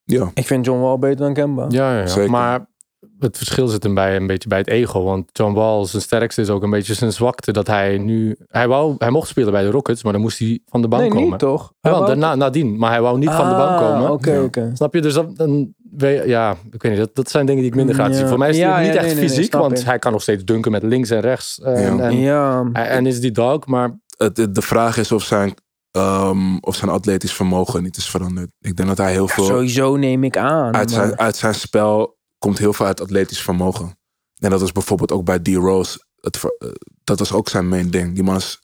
ja, 0.04 0.32
Ik 0.34 0.46
vind 0.46 0.66
John 0.66 0.82
Wall 0.82 1.00
beter 1.00 1.18
dan 1.18 1.34
Kemba. 1.34 1.66
Ja, 1.70 1.92
ja, 1.92 2.00
ja. 2.00 2.08
Zeker. 2.08 2.32
maar 2.32 2.66
het 3.20 3.38
verschil 3.38 3.68
zit 3.68 3.84
hem 3.84 3.94
bij 3.94 4.16
een 4.16 4.28
beetje 4.28 4.50
bij 4.50 4.58
het 4.58 4.68
ego. 4.68 5.04
Want 5.04 5.30
John 5.32 5.54
Wall, 5.54 5.86
zijn 5.86 6.02
sterkste 6.02 6.42
is 6.42 6.50
ook 6.50 6.64
een 6.64 6.70
beetje 6.70 6.94
zijn 6.94 7.12
zwakte. 7.14 7.52
Dat 7.52 7.68
hij 7.68 7.98
nu... 7.98 8.36
Hij, 8.48 8.68
wou, 8.68 8.96
hij 8.98 9.10
mocht 9.10 9.28
spelen 9.28 9.52
bij 9.52 9.64
de 9.64 9.70
Rockets, 9.70 10.04
maar 10.04 10.14
dan 10.14 10.22
moest 10.22 10.40
hij 10.40 10.60
van 10.66 10.82
de 10.82 10.88
bank 10.88 11.02
nee, 11.02 11.12
komen. 11.12 11.30
niet 11.30 11.40
toch? 11.40 11.74
Hij 11.82 11.92
wou- 11.92 12.06
daarna, 12.06 12.36
nadien. 12.36 12.78
Maar 12.78 12.92
hij 12.92 13.02
wou 13.02 13.18
niet 13.18 13.30
van 13.30 13.50
de 13.50 13.56
bank 13.56 13.70
Ah, 13.70 13.78
komen. 13.80 14.12
Oké, 14.12 14.32
Ja. 14.34 14.44
oké. 14.44 14.72
Snap 14.74 14.94
je? 14.94 15.02
Dus 15.02 15.14
dat, 15.14 15.36
dan, 15.38 15.74
ja, 16.26 16.56
ik 16.72 16.82
weet 16.82 16.92
niet. 16.92 17.02
Dat, 17.02 17.16
dat 17.16 17.30
zijn 17.30 17.46
dingen 17.46 17.62
die 17.62 17.72
ik 17.72 17.78
minder 17.78 17.96
graag 17.96 18.10
Ja. 18.10 18.14
zie. 18.16 18.26
Voor 18.28 18.38
mij 18.38 18.50
is 18.50 18.58
hij 18.58 18.66
Ja, 18.68 18.78
niet 18.80 18.88
ja, 18.88 18.94
echt 18.94 19.02
nee, 19.06 19.14
nee, 19.16 19.24
nee, 19.24 19.30
fysiek, 19.36 19.54
want 19.54 19.86
hij 19.86 20.00
kan 20.00 20.12
nog 20.12 20.22
steeds 20.22 20.44
dunken 20.44 20.72
met 20.72 20.84
links 20.84 21.10
en 21.10 21.20
rechts. 21.20 21.60
En, 21.62 21.98
Ja. 21.98 22.04
en, 22.04 22.20
Ja. 22.20 22.70
en 22.74 23.06
is 23.06 23.20
die 23.20 23.32
dog, 23.32 23.66
maar 23.66 24.00
het, 24.18 24.38
het- 24.38 24.56
de 24.56 24.62
vraag 24.62 24.98
is 24.98 25.12
of 25.12 25.24
zijn, 25.24 25.54
um, 25.92 26.60
of 26.60 26.76
zijn 26.76 26.92
atletisch 26.92 27.34
vermogen 27.34 27.84
niet 27.84 27.98
is 27.98 28.10
veranderd. 28.10 28.48
Ik 28.60 28.76
denk 28.76 28.90
dat 28.90 28.98
hij 28.98 29.12
heel 29.12 29.28
veel... 29.28 29.44
Sowieso 29.44 29.96
neem 29.96 30.24
ik 30.24 30.38
aan. 30.38 30.74
uit, 30.76 30.92
zijn, 30.92 31.20
uit 31.20 31.36
zijn 31.36 31.54
spel 31.54 32.17
komt 32.38 32.58
heel 32.58 32.74
veel 32.74 32.86
uit 32.86 33.02
atletisch 33.02 33.42
vermogen. 33.42 33.98
En 34.40 34.50
dat 34.50 34.62
is 34.62 34.72
bijvoorbeeld 34.72 35.12
ook 35.12 35.26
bij 35.26 35.40
D-Rose. 35.40 36.06
Eh, 36.20 36.70
dat 37.04 37.20
was 37.20 37.32
ook 37.34 37.50
zijn 37.50 37.68
main 37.68 37.90
ding. 37.90 38.14
Die 38.14 38.24
man 38.24 38.36
is 38.36 38.60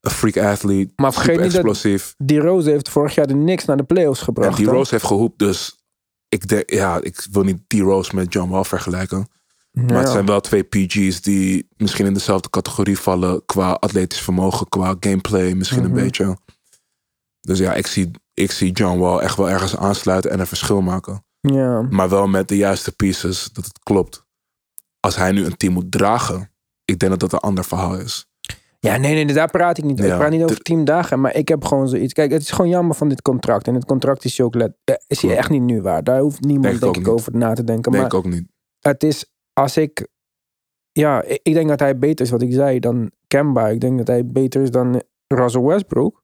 een 0.00 0.10
freak 0.10 0.36
athlete. 0.36 0.92
Maar 0.96 1.12
vergeet 1.12 1.40
niet 1.40 1.44
dat- 1.44 1.54
explosief. 1.54 2.14
Die 2.18 2.38
Rose 2.40 2.70
heeft 2.70 2.88
vorig 2.88 3.14
jaar 3.14 3.26
de 3.26 3.34
niks 3.34 3.64
naar 3.64 3.76
de 3.76 3.84
playoffs 3.84 4.18
En 4.18 4.24
gebracht. 4.24 4.58
hè? 4.58 4.64
D-Rose 4.64 4.90
heeft 4.94 5.06
gehoept. 5.06 5.38
Dus 5.38 5.84
ik, 6.28 6.48
denk, 6.48 6.70
ja, 6.70 7.00
ik 7.02 7.26
wil 7.30 7.42
niet 7.42 7.68
D-Rose 7.68 8.14
met 8.14 8.32
John 8.32 8.50
Wall 8.50 8.64
vergelijken. 8.64 9.28
Maar 9.70 9.98
het 9.98 10.08
zijn 10.08 10.26
wel 10.26 10.40
twee 10.40 10.62
PG's 10.62 11.20
die 11.20 11.68
misschien 11.76 12.06
in 12.06 12.14
dezelfde 12.14 12.50
categorie 12.50 12.98
vallen. 12.98 13.44
Qua 13.46 13.72
atletisch 13.72 14.20
vermogen, 14.20 14.68
qua 14.68 14.96
gameplay 15.00 15.52
misschien 15.54 15.82
Mhm. 15.82 15.86
een 15.96 16.02
beetje. 16.04 16.36
Dus 17.40 17.58
ja, 17.58 17.74
ik 17.74 17.86
zie, 17.86 18.10
ik 18.34 18.50
zie 18.50 18.72
John 18.72 18.98
Wall 18.98 19.18
echt 19.18 19.36
wel 19.36 19.50
ergens 19.50 19.76
aansluiten 19.76 20.30
en 20.30 20.40
een 20.40 20.46
verschil 20.46 20.80
maken. 20.80 21.24
Ja. 21.52 21.82
Maar 21.82 22.08
wel 22.08 22.26
met 22.26 22.48
de 22.48 22.56
juiste 22.56 22.92
pieces, 22.96 23.50
dat 23.52 23.64
het 23.64 23.78
klopt. 23.78 24.24
Als 25.00 25.16
hij 25.16 25.32
nu 25.32 25.44
een 25.44 25.56
team 25.56 25.72
moet 25.72 25.92
dragen, 25.92 26.50
ik 26.84 26.98
denk 26.98 27.10
dat 27.10 27.20
dat 27.20 27.32
een 27.32 27.48
ander 27.48 27.64
verhaal 27.64 27.98
is. 27.98 28.26
Ja, 28.78 28.96
nee, 28.96 29.24
nee, 29.24 29.34
daar 29.34 29.50
praat 29.50 29.78
ik 29.78 29.84
niet 29.84 29.92
over. 29.92 30.06
Ja, 30.06 30.12
ik 30.12 30.18
praat 30.18 30.30
niet 30.30 30.42
over 30.42 30.56
d- 30.56 30.64
teamdagen, 30.64 31.20
maar 31.20 31.34
ik 31.34 31.48
heb 31.48 31.64
gewoon 31.64 31.88
zoiets. 31.88 32.12
Kijk, 32.12 32.30
het 32.30 32.42
is 32.42 32.50
gewoon 32.50 32.70
jammer 32.70 32.96
van 32.96 33.08
dit 33.08 33.22
contract. 33.22 33.66
En 33.68 33.74
het 33.74 33.84
contract 33.84 34.24
is, 34.24 34.40
ook 34.40 34.54
let, 34.54 34.76
eh, 34.84 34.94
is 35.06 35.20
hier 35.20 35.30
Klopt. 35.30 35.36
echt 35.36 35.50
niet 35.50 35.62
nu 35.62 35.82
waar. 35.82 36.04
Daar 36.04 36.20
hoeft 36.20 36.40
niemand, 36.40 36.62
Denk 36.62 36.74
ik 36.74 36.80
denk, 36.80 36.90
ook 36.92 37.00
ik, 37.00 37.06
niet. 37.06 37.12
over 37.20 37.36
na 37.36 37.52
te 37.52 37.64
denken. 37.64 37.92
Denk 37.92 38.04
maar 38.04 38.12
ik 38.12 38.18
ook 38.26 38.32
niet. 38.32 38.48
het 38.80 39.02
is, 39.02 39.24
als 39.52 39.76
ik... 39.76 40.08
Ja, 40.92 41.22
ik, 41.22 41.40
ik 41.42 41.54
denk 41.54 41.68
dat 41.68 41.80
hij 41.80 41.98
beter 41.98 42.24
is, 42.24 42.30
wat 42.30 42.42
ik 42.42 42.52
zei, 42.52 42.78
dan 42.78 43.10
Kemba. 43.26 43.68
Ik 43.68 43.80
denk 43.80 43.98
dat 43.98 44.06
hij 44.06 44.26
beter 44.26 44.62
is 44.62 44.70
dan 44.70 45.02
Russell 45.26 45.60
Westbrook. 45.62 46.22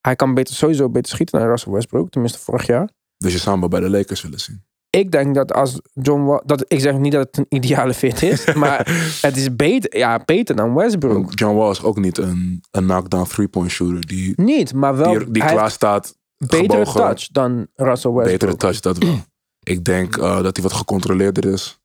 Hij 0.00 0.16
kan 0.16 0.34
beter, 0.34 0.54
sowieso 0.54 0.88
beter 0.90 1.12
schieten 1.12 1.38
dan 1.38 1.48
Russell 1.48 1.72
Westbrook, 1.72 2.10
tenminste 2.10 2.38
vorig 2.38 2.66
jaar. 2.66 2.90
Dus 3.22 3.32
je 3.32 3.38
zou 3.38 3.50
hem 3.50 3.60
wel 3.60 3.68
bij 3.68 3.80
de 3.80 3.96
Lakers 3.96 4.22
willen 4.22 4.40
zien. 4.40 4.64
Ik 4.90 5.10
denk 5.10 5.34
dat 5.34 5.52
als 5.52 5.80
John 5.92 6.22
Wall... 6.24 6.42
Dat, 6.44 6.64
ik 6.68 6.80
zeg 6.80 6.98
niet 6.98 7.12
dat 7.12 7.26
het 7.26 7.38
een 7.38 7.46
ideale 7.48 7.94
fit 7.94 8.22
is, 8.22 8.52
maar 8.54 8.78
het 9.20 9.36
is 9.36 9.56
beter, 9.56 9.98
ja, 9.98 10.22
beter 10.24 10.56
dan 10.56 10.74
Westbrook. 10.74 11.12
Want 11.12 11.38
John 11.38 11.56
Wall 11.56 11.70
is 11.70 11.82
ook 11.82 11.98
niet 11.98 12.18
een, 12.18 12.64
een 12.70 12.84
knockdown 12.84 13.28
three-point 13.28 13.70
shooter 13.70 14.06
die, 14.06 14.32
Niet, 14.36 14.74
maar 14.74 14.96
wel... 14.96 15.18
die, 15.18 15.30
die 15.30 15.44
klaar 15.44 15.70
staat. 15.70 16.16
betere 16.36 16.62
gebogen. 16.62 17.00
touch 17.00 17.28
dan 17.28 17.66
Russell 17.74 18.10
Westbrook. 18.10 18.24
Betere 18.24 18.56
touch, 18.56 18.80
dat 18.80 18.98
wel. 18.98 19.20
Ik 19.62 19.84
denk 19.84 20.16
eh, 20.16 20.42
dat 20.42 20.56
hij 20.56 20.64
wat 20.64 20.72
gecontroleerder 20.72 21.52
is. 21.52 21.80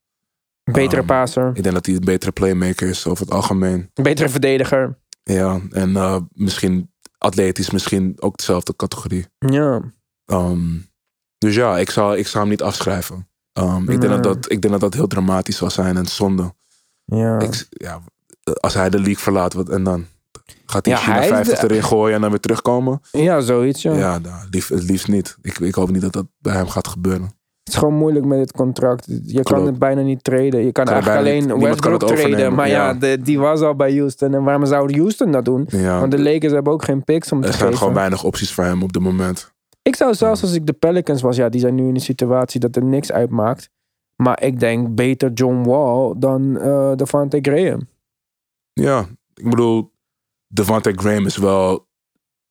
Betere 0.72 1.02
Um, 1.02 1.08
passer. 1.08 1.52
Ik 1.54 1.64
denk 1.64 1.76
dat 1.76 1.86
hij 1.86 1.96
een 1.96 2.06
betere 2.06 2.32
playmaker 2.32 2.90
is 2.90 3.08
over 3.08 3.26
het 3.26 3.34
algemeen. 3.34 3.90
Betere 3.94 4.30
verdediger. 4.30 5.00
Ja, 5.24 5.60
en 5.72 5.96
eh, 5.96 6.18
misschien 6.32 6.92
atletisch, 7.18 7.72
misschien 7.72 8.14
ook 8.20 8.38
dezelfde 8.38 8.76
categorie. 8.76 9.26
Ja. 9.38 9.82
Um, 10.26 10.88
dus 11.48 11.56
ja, 11.56 11.78
ik 11.78 11.90
zou, 11.90 12.18
ik 12.18 12.28
zou 12.28 12.40
hem 12.44 12.50
niet 12.52 12.62
afschrijven. 12.62 13.28
Um, 13.60 13.90
ik, 13.90 14.02
denk 14.02 14.14
dat 14.14 14.24
dat, 14.24 14.52
ik 14.52 14.62
denk 14.62 14.74
dat 14.74 14.82
dat 14.82 14.94
heel 14.94 15.08
dramatisch 15.08 15.58
zou 15.58 15.72
zijn 15.72 15.98
en 15.98 16.06
zonde. 16.06 16.54
Ja. 17.06 17.40
Ik, 17.40 17.68
ja, 17.70 18.00
als 18.60 18.74
hij 18.74 18.90
de 18.90 18.98
league 18.98 19.18
verlaat, 19.18 19.54
wat, 19.54 19.70
en 19.70 19.84
dan 19.84 20.06
gaat 20.66 20.86
hij 20.86 20.94
Ja, 20.96 21.00
China 21.00 21.14
hij 21.16 21.24
is 21.24 21.30
50 21.30 21.60
de- 21.60 21.70
erin 21.70 21.84
gooien 21.84 22.16
en 22.16 22.22
dan 22.22 22.30
weer 22.30 22.40
terugkomen. 22.40 23.02
ja, 23.12 23.40
zoiets. 23.40 23.82
Ja. 23.82 23.94
Ja, 23.94 24.18
nou, 24.20 24.48
lief, 24.50 24.68
het 24.68 24.84
liefst 24.84 25.08
niet. 25.08 25.38
Ik, 25.42 25.60
ik 25.60 25.76
hoop 25.76 25.92
niet 25.92 26.02
dat 26.02 26.14
dat 26.14 26.26
bij 26.40 26.54
hem 26.54 26.68
gaat 26.68 26.88
gebeuren. 26.88 27.22
Het 27.64 27.76
is 27.76 27.82
gewoon 27.82 27.94
moeilijk 27.98 28.26
met 28.26 28.38
dit 28.38 28.52
contract. 28.52 29.06
Je 29.26 29.44
kan 29.44 29.66
het 29.66 29.80
bijna 29.80 30.02
niet 30.02 30.24
traden. 30.24 30.66
Je 30.66 30.72
kan, 30.72 30.86
eigenlijk 30.88 31.24
niet- 31.24 31.34
alleen 31.34 31.48
kan 31.48 31.70
Westbrook 31.70 32.00
traden. 32.08 32.54
Maar 32.56 32.68
ja, 32.68 32.88
ja. 32.88 32.94
de, 32.94 33.20
die 33.22 33.40
was 33.40 33.62
al 33.62 33.76
bij 33.76 33.96
Houston. 33.98 34.34
En 34.34 34.44
waarom 34.44 34.66
zou 34.66 34.98
Houston 34.98 35.32
dat 35.32 35.46
doen? 35.46 35.66
Ja, 35.72 36.00
Want 36.00 36.12
de 36.12 36.20
Lakers 36.22 36.52
hebben 36.54 36.74
ook 36.74 36.84
geen 36.84 37.04
picks 37.04 37.32
om 37.32 37.42
te 37.42 37.48
er 37.48 37.54
zijn 37.54 37.64
geven. 37.66 37.78
gewoon 37.80 37.94
weinig 37.94 38.24
opties 38.24 38.54
voor 38.54 38.64
hem 38.64 38.84
op 38.84 38.94
dit 38.94 39.02
moment. 39.02 39.56
Ik 39.88 39.96
zou 39.96 40.14
zelfs 40.14 40.42
als 40.42 40.54
ik 40.54 40.66
de 40.66 40.74
Pelicans 40.74 41.22
was, 41.22 41.36
ja, 41.36 41.50
die 41.50 41.60
zijn 41.62 41.76
nu 41.76 41.88
in 41.88 41.96
een 41.96 42.02
situatie 42.02 42.60
dat 42.60 42.76
er 42.76 42.84
niks 42.84 43.12
uitmaakt. 43.12 43.70
Maar 44.16 44.44
ik 44.44 44.60
denk 44.60 44.96
beter 44.96 45.32
John 45.34 45.64
Wall 45.70 46.14
dan 46.18 46.58
eh 46.60 46.92
Devante 46.96 47.40
Graham. 47.42 47.88
Ja, 48.74 49.06
ik 49.34 49.50
bedoel, 49.50 49.92
Devante 50.48 50.92
Graham 50.96 51.26
is 51.26 51.38
wel 51.38 51.88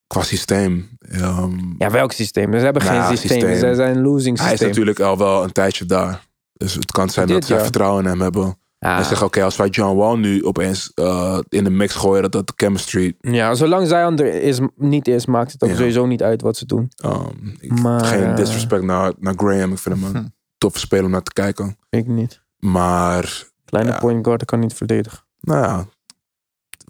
qua 0.06 0.22
systeem. 0.22 0.88
ehm, 1.10 1.58
Ja, 1.78 1.90
welk 1.90 2.12
systeem? 2.12 2.52
Ze 2.52 2.64
hebben 2.64 2.84
Nou 2.84 2.94
geen 2.94 3.16
systeem. 3.16 3.40
systeem. 3.40 3.58
Ze 3.68 3.74
zijn 3.74 3.96
een 3.96 4.02
losing 4.02 4.36
hij 4.36 4.44
is 4.44 4.50
systeem. 4.50 4.68
natuurlijk 4.68 5.00
al 5.00 5.18
wel 5.18 5.42
een 5.44 5.52
tijdje 5.52 5.84
daar. 5.84 6.26
Dus 6.52 6.74
het 6.74 6.92
kan 6.92 7.08
zijn 7.10 7.26
Dit 7.26 7.36
dat 7.36 7.46
zij 7.46 7.60
vertrouwen 7.60 8.04
in 8.04 8.10
hem 8.10 8.20
hebben. 8.20 8.56
Ja. 8.78 8.98
En 8.98 9.04
zeggen, 9.04 9.26
oké, 9.26 9.42
als 9.42 9.56
wij 9.56 9.68
John 9.68 9.96
Wall 9.96 10.16
nu 10.16 10.44
opeens 10.44 10.92
eh, 10.94 11.38
in 11.48 11.64
de 11.64 11.70
mix 11.70 11.94
gooien, 11.94 12.22
dat 12.22 12.32
dat 12.32 12.46
de 12.46 12.52
chemistry... 12.56 13.16
Ja, 13.20 13.54
zolang 13.54 13.86
Zion 13.88 14.18
er 14.18 14.34
is, 14.42 14.58
niet 14.76 15.08
is, 15.08 15.26
maakt 15.26 15.52
het 15.52 15.62
ook 15.62 15.68
Ja. 15.70 15.76
sowieso 15.76 16.06
niet 16.06 16.22
uit 16.22 16.42
wat 16.42 16.56
ze 16.56 16.66
doen. 16.66 16.90
ehm, 16.96 17.46
ik- 17.60 17.80
Maar, 17.80 18.04
geen 18.04 18.22
eh, 18.24 18.36
disrespect 18.36 18.82
naar, 18.82 19.12
naar 19.18 19.34
Graham. 19.36 19.72
Ik 19.72 19.78
vind 19.78 20.00
hem 20.00 20.10
Hm. 20.10 20.16
een 20.16 20.34
toffe 20.58 20.78
speler 20.78 21.04
om 21.04 21.10
naar 21.10 21.22
te 21.22 21.32
kijken. 21.32 21.76
Ik 21.90 22.06
niet. 22.06 22.40
Maar, 22.58 23.44
Kleine 23.64 23.90
Ja. 23.90 23.98
point 23.98 24.24
guard 24.26 24.44
kan 24.44 24.58
niet 24.60 24.74
verdedigen. 24.74 25.18
nou 25.40 25.62
ja, 25.62 25.86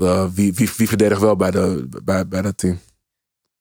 eh, 0.07 0.27
wie, 0.35 0.53
wie, 0.55 0.71
wie 0.77 0.89
verdedigt 0.89 1.21
wel 1.21 1.37
bij, 1.37 1.51
de, 1.51 1.89
bij, 2.05 2.29
bij 2.29 2.43
dat 2.43 2.57
team? 2.59 2.79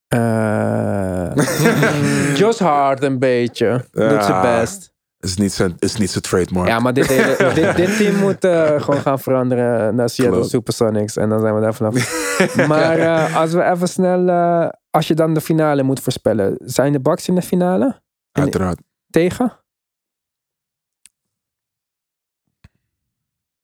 Eh 0.07 1.31
Josh 2.39 2.59
Hart 2.59 3.03
een 3.03 3.19
beetje. 3.19 3.85
Doet 3.91 4.23
zijn 4.23 4.41
best. 4.41 4.93
Is 5.25 5.35
niet 5.37 5.53
zijn, 5.53 5.75
is 5.79 5.95
niet 5.95 6.09
zijn 6.09 6.23
trademark. 6.23 6.67
Ja, 6.67 6.79
maar 6.79 6.93
dit, 6.93 7.07
hele- 7.07 7.53
dit, 7.61 7.75
dit 7.75 7.97
team 7.97 8.15
moet 8.15 8.43
eh, 8.43 8.81
gewoon 8.81 9.01
gaan 9.01 9.19
veranderen 9.19 9.95
naar 9.95 10.09
Seattle 10.09 10.35
Klopt. 10.37 10.49
Supersonics. 10.51 11.17
En 11.17 11.29
dan 11.29 11.39
zijn 11.39 11.55
we 11.55 11.61
daar 11.61 11.73
vanaf. 11.73 11.93
maar 12.67 12.97
eh, 12.99 13.35
als 13.35 13.51
we 13.51 13.63
even 13.63 13.87
snel... 13.87 14.27
eh, 14.29 14.69
als 14.89 15.07
je 15.07 15.13
dan 15.13 15.33
de 15.33 15.41
finale 15.41 15.83
moet 15.83 15.99
voorspellen. 15.99 16.57
Zijn 16.59 16.91
de 16.91 16.99
Bucks 16.99 17.27
in 17.27 17.35
de 17.35 17.41
finale? 17.41 18.01
Uiteraard. 18.31 18.79
Tegen? 19.09 19.59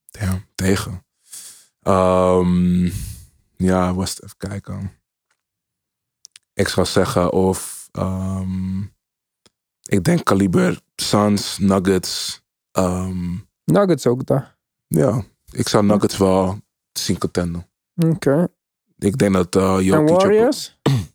Ja, 0.06 0.40
tegen. 0.56 1.06
Ehm, 1.82 2.86
ja, 3.56 3.94
was 3.94 4.10
het 4.10 4.24
even 4.24 4.38
kijken. 4.38 4.92
Ik 6.54 6.68
zou 6.68 6.86
zeggen 6.86 7.32
of... 7.32 7.90
ehm, 7.92 8.82
ik 9.82 10.04
denk 10.04 10.24
kaliber 10.26 10.80
Suns, 10.96 11.58
Nuggets. 11.58 12.42
ehm, 12.72 13.36
Nuggets 13.66 14.08
ook 14.08 14.26
daar. 14.26 14.58
ja, 14.88 15.24
ik 15.52 15.68
zou 15.68 15.86
Nuggets 15.86 16.18
wel 16.18 16.60
zien 16.92 17.18
contenden. 17.18 17.70
Oké. 17.96 18.48
Ik 18.98 19.18
denk 19.18 19.34
dat 19.34 19.56
En 19.56 19.84
Jokic... 19.84 20.10
op- 20.10 20.22
Warriors? 20.22 20.78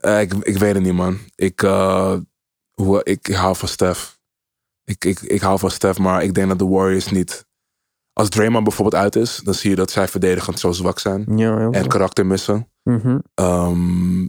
Eh, 0.00 0.20
ik, 0.20 0.32
ik 0.34 0.58
weet 0.58 0.74
het 0.74 0.82
niet, 0.82 0.92
man. 0.94 1.18
Ik, 1.34 1.62
eh, 1.62 2.16
hoe, 2.70 3.00
ik, 3.04 3.28
ik 3.28 3.34
hou 3.34 3.56
van 3.56 3.68
Steph. 3.68 4.18
Ik, 4.84 5.04
ik, 5.04 5.20
ik 5.20 5.40
hou 5.40 5.58
van 5.58 5.70
Steph, 5.70 5.98
maar 5.98 6.22
ik 6.22 6.34
denk 6.34 6.48
dat 6.48 6.58
de 6.58 6.66
Warriors 6.66 7.10
niet... 7.10 7.46
Als 8.12 8.28
Draymond 8.28 8.64
bijvoorbeeld 8.64 9.02
uit 9.02 9.16
is, 9.16 9.36
dan 9.44 9.54
zie 9.54 9.70
je 9.70 9.76
dat 9.76 9.90
zij 9.90 10.08
verdedigend 10.08 10.58
zo 10.58 10.72
zwak 10.72 10.98
zijn. 10.98 11.36
Ja, 11.36 11.70
En 11.70 11.88
karakter 11.88 12.26
missen. 12.26 12.68
Mhm. 12.82 13.18
Ehm, 13.34 14.22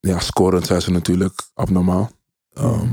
ja, 0.00 0.18
scorend 0.20 0.66
zijn 0.66 0.82
ze 0.82 0.90
natuurlijk 0.90 1.48
abnormaal. 1.54 2.10
Ehm, 2.52 2.88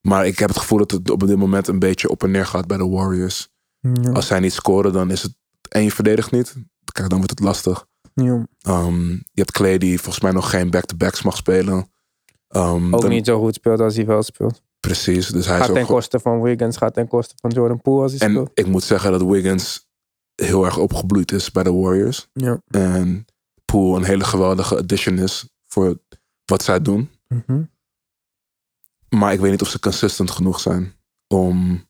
Maar 0.00 0.26
ik 0.26 0.38
heb 0.38 0.48
het 0.48 0.58
gevoel 0.58 0.78
dat 0.78 0.90
het 0.90 1.10
op 1.10 1.26
dit 1.26 1.36
moment 1.36 1.68
een 1.68 1.78
beetje 1.78 2.08
op 2.08 2.22
en 2.22 2.30
neer 2.30 2.46
gaat 2.46 2.66
bij 2.66 2.76
de 2.76 2.88
Warriors. 2.88 3.48
Ja. 3.80 4.10
Als 4.12 4.26
zij 4.26 4.40
niet 4.40 4.52
scoren, 4.52 4.92
dan 4.92 5.10
is 5.10 5.22
het... 5.22 5.34
En 5.68 5.82
je 5.82 5.90
verdedigt 5.92 6.30
niet. 6.30 6.54
Kijk, 6.92 7.08
dan 7.08 7.18
wordt 7.18 7.30
het 7.38 7.40
lastig. 7.48 7.86
Ja. 8.14 8.46
Ehm, 8.60 9.08
je 9.10 9.18
hebt 9.34 9.50
Clay 9.50 9.78
die 9.78 10.00
volgens 10.00 10.22
mij 10.24 10.32
nog 10.32 10.50
geen 10.50 10.70
back-to-backs 10.70 11.22
mag 11.22 11.36
spelen. 11.36 11.90
Ehm, 12.48 12.94
Ook 12.94 13.00
dan- 13.00 13.10
niet 13.10 13.26
zo 13.26 13.40
goed 13.40 13.54
speelt 13.54 13.80
als 13.80 13.96
hij 13.96 14.06
wel 14.06 14.22
speelt. 14.22 14.62
Precies, 14.80 15.28
dus 15.28 15.46
hij 15.46 15.58
Gaat 15.58 15.72
ten 15.74 15.86
koste 15.86 16.20
van 16.20 16.40
Wiggins, 16.42 16.76
gaat 16.76 16.94
ten 16.94 17.08
koste 17.08 17.34
van 17.36 17.50
Jordan 17.50 17.80
Poole 17.82 18.02
als 18.02 18.12
hij 18.12 18.20
En 18.20 18.30
speelt. 18.30 18.50
ik 18.54 18.66
moet 18.66 18.82
zeggen 18.82 19.10
dat 19.10 19.22
Wiggins 19.22 19.88
heel 20.34 20.64
erg 20.64 20.78
opgebloeid 20.78 21.32
is 21.32 21.50
bij 21.50 21.62
de 21.62 21.72
Warriors. 21.72 22.28
Ja. 22.32 22.60
En 22.68 23.24
Poole 23.64 23.96
een 23.96 24.04
hele 24.04 24.24
geweldige 24.24 24.76
addition 24.76 25.18
is 25.18 25.48
voor 25.66 25.98
wat 26.44 26.62
zij 26.62 26.82
doen. 26.82 27.10
Mhm. 27.28 27.62
Maar 29.14 29.32
ik 29.32 29.40
weet 29.40 29.50
niet 29.50 29.62
of 29.62 29.68
ze 29.68 29.78
consistent 29.78 30.30
genoeg 30.30 30.60
zijn 30.60 30.94
om 31.26 31.86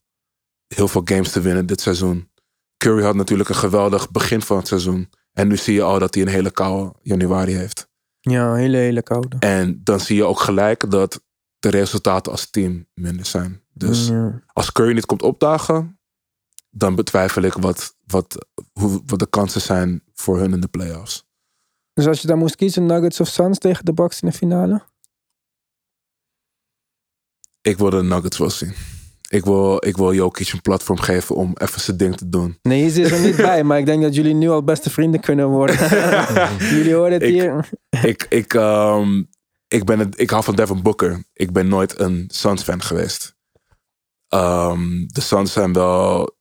heel 0.74 0.88
veel 0.88 1.02
games 1.04 1.32
te 1.32 1.40
winnen 1.40 1.66
dit 1.66 1.80
seizoen. 1.80 2.30
Curry 2.76 3.02
had 3.02 3.14
natuurlijk 3.14 3.48
een 3.48 3.54
geweldig 3.54 4.10
begin 4.10 4.42
van 4.42 4.56
het 4.56 4.66
seizoen. 4.68 5.10
En 5.32 5.48
nu 5.48 5.56
zie 5.56 5.74
je 5.74 5.82
al 5.82 5.98
dat 5.98 6.14
hij 6.14 6.22
een 6.22 6.28
hele 6.28 6.50
koude 6.50 6.94
januari 7.02 7.54
heeft. 7.54 7.90
Ja, 8.20 8.54
hele, 8.54 8.76
hele 8.76 9.02
koude. 9.02 9.36
En 9.38 9.80
dan 9.84 10.00
zie 10.00 10.16
je 10.16 10.24
ook 10.24 10.40
gelijk 10.40 10.90
dat 10.90 11.22
de 11.58 11.68
resultaten 11.68 12.32
als 12.32 12.50
team 12.50 12.86
minder 12.94 13.26
zijn. 13.26 13.62
Dus 13.72 14.08
Ja. 14.08 14.42
als 14.46 14.72
Curry 14.72 14.94
niet 14.94 15.06
komt 15.06 15.22
opdagen, 15.22 16.00
dan 16.70 16.94
betwijfel 16.94 17.42
ik 17.42 17.52
wat, 17.52 17.96
wat, 18.06 18.46
hoe, 18.72 19.02
wat 19.06 19.18
de 19.18 19.26
kansen 19.26 19.60
zijn 19.60 20.02
voor 20.14 20.38
hun 20.38 20.52
in 20.52 20.60
de 20.60 20.68
playoffs. 20.68 21.24
Dus 21.92 22.06
als 22.06 22.20
je 22.20 22.26
dan 22.26 22.38
moest 22.38 22.56
kiezen, 22.56 22.86
Nuggets 22.86 23.20
of 23.20 23.28
Suns 23.28 23.58
tegen 23.58 23.84
de 23.84 23.92
Bucks 23.92 24.20
in 24.20 24.28
de 24.28 24.34
finale? 24.36 24.82
Ik 27.62 27.78
wil 27.78 27.90
de 27.90 28.02
Nuggets 28.02 28.38
wel 28.38 28.50
zien. 28.50 28.74
Ik 29.28 29.44
wil, 29.44 29.86
ik 29.86 29.96
wil 29.96 30.14
Jokic 30.14 30.52
een 30.52 30.60
platform 30.60 30.98
geven 30.98 31.34
om 31.36 31.52
even 31.54 31.80
zijn 31.80 31.96
ding 31.96 32.16
te 32.16 32.28
doen. 32.28 32.58
Nee, 32.62 32.88
ze 32.90 33.00
is 33.00 33.10
er 33.10 33.20
niet 33.20 33.36
bij, 33.36 33.64
maar 33.64 33.78
ik 33.78 33.86
denk 33.86 34.02
dat 34.02 34.14
jullie 34.14 34.34
nu 34.34 34.48
al 34.50 34.62
beste 34.64 34.90
vrienden 34.90 35.20
kunnen 35.20 35.48
worden. 35.48 35.76
jullie 36.76 36.94
horen 36.94 37.12
het 37.12 37.22
Ik- 37.22 37.28
hier. 37.28 37.68
ik, 38.02 38.26
ik, 38.28 38.54
ehm, 38.54 39.22
ik, 39.68 39.84
ben 39.84 39.98
het, 39.98 40.20
ik 40.20 40.30
hou 40.30 40.44
van 40.44 40.54
Devin 40.56 40.82
Booker. 40.82 41.24
Ik 41.32 41.52
ben 41.52 41.68
nooit 41.68 41.98
een 41.98 42.24
Suns 42.32 42.62
fan 42.62 42.82
geweest. 42.82 43.36
Ehm, 44.28 45.06
de 45.06 45.20
Suns 45.20 45.52
zijn 45.52 45.72
wel, 45.72 46.36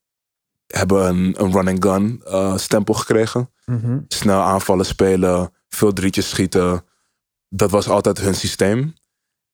hebben 0.66 1.06
een, 1.08 1.34
een 1.38 1.52
run 1.52 1.68
and 1.68 1.84
gun 1.84 2.22
eh, 2.24 2.56
stempel 2.56 2.94
gekregen. 2.94 3.50
Mhm. 3.64 3.98
snel 4.08 4.40
aanvallen 4.40 4.86
spelen, 4.86 5.52
veel 5.68 5.92
drietjes 5.92 6.28
schieten. 6.28 6.84
Dat 7.48 7.70
was 7.70 7.88
altijd 7.88 8.20
hun 8.20 8.34
systeem. 8.34 8.94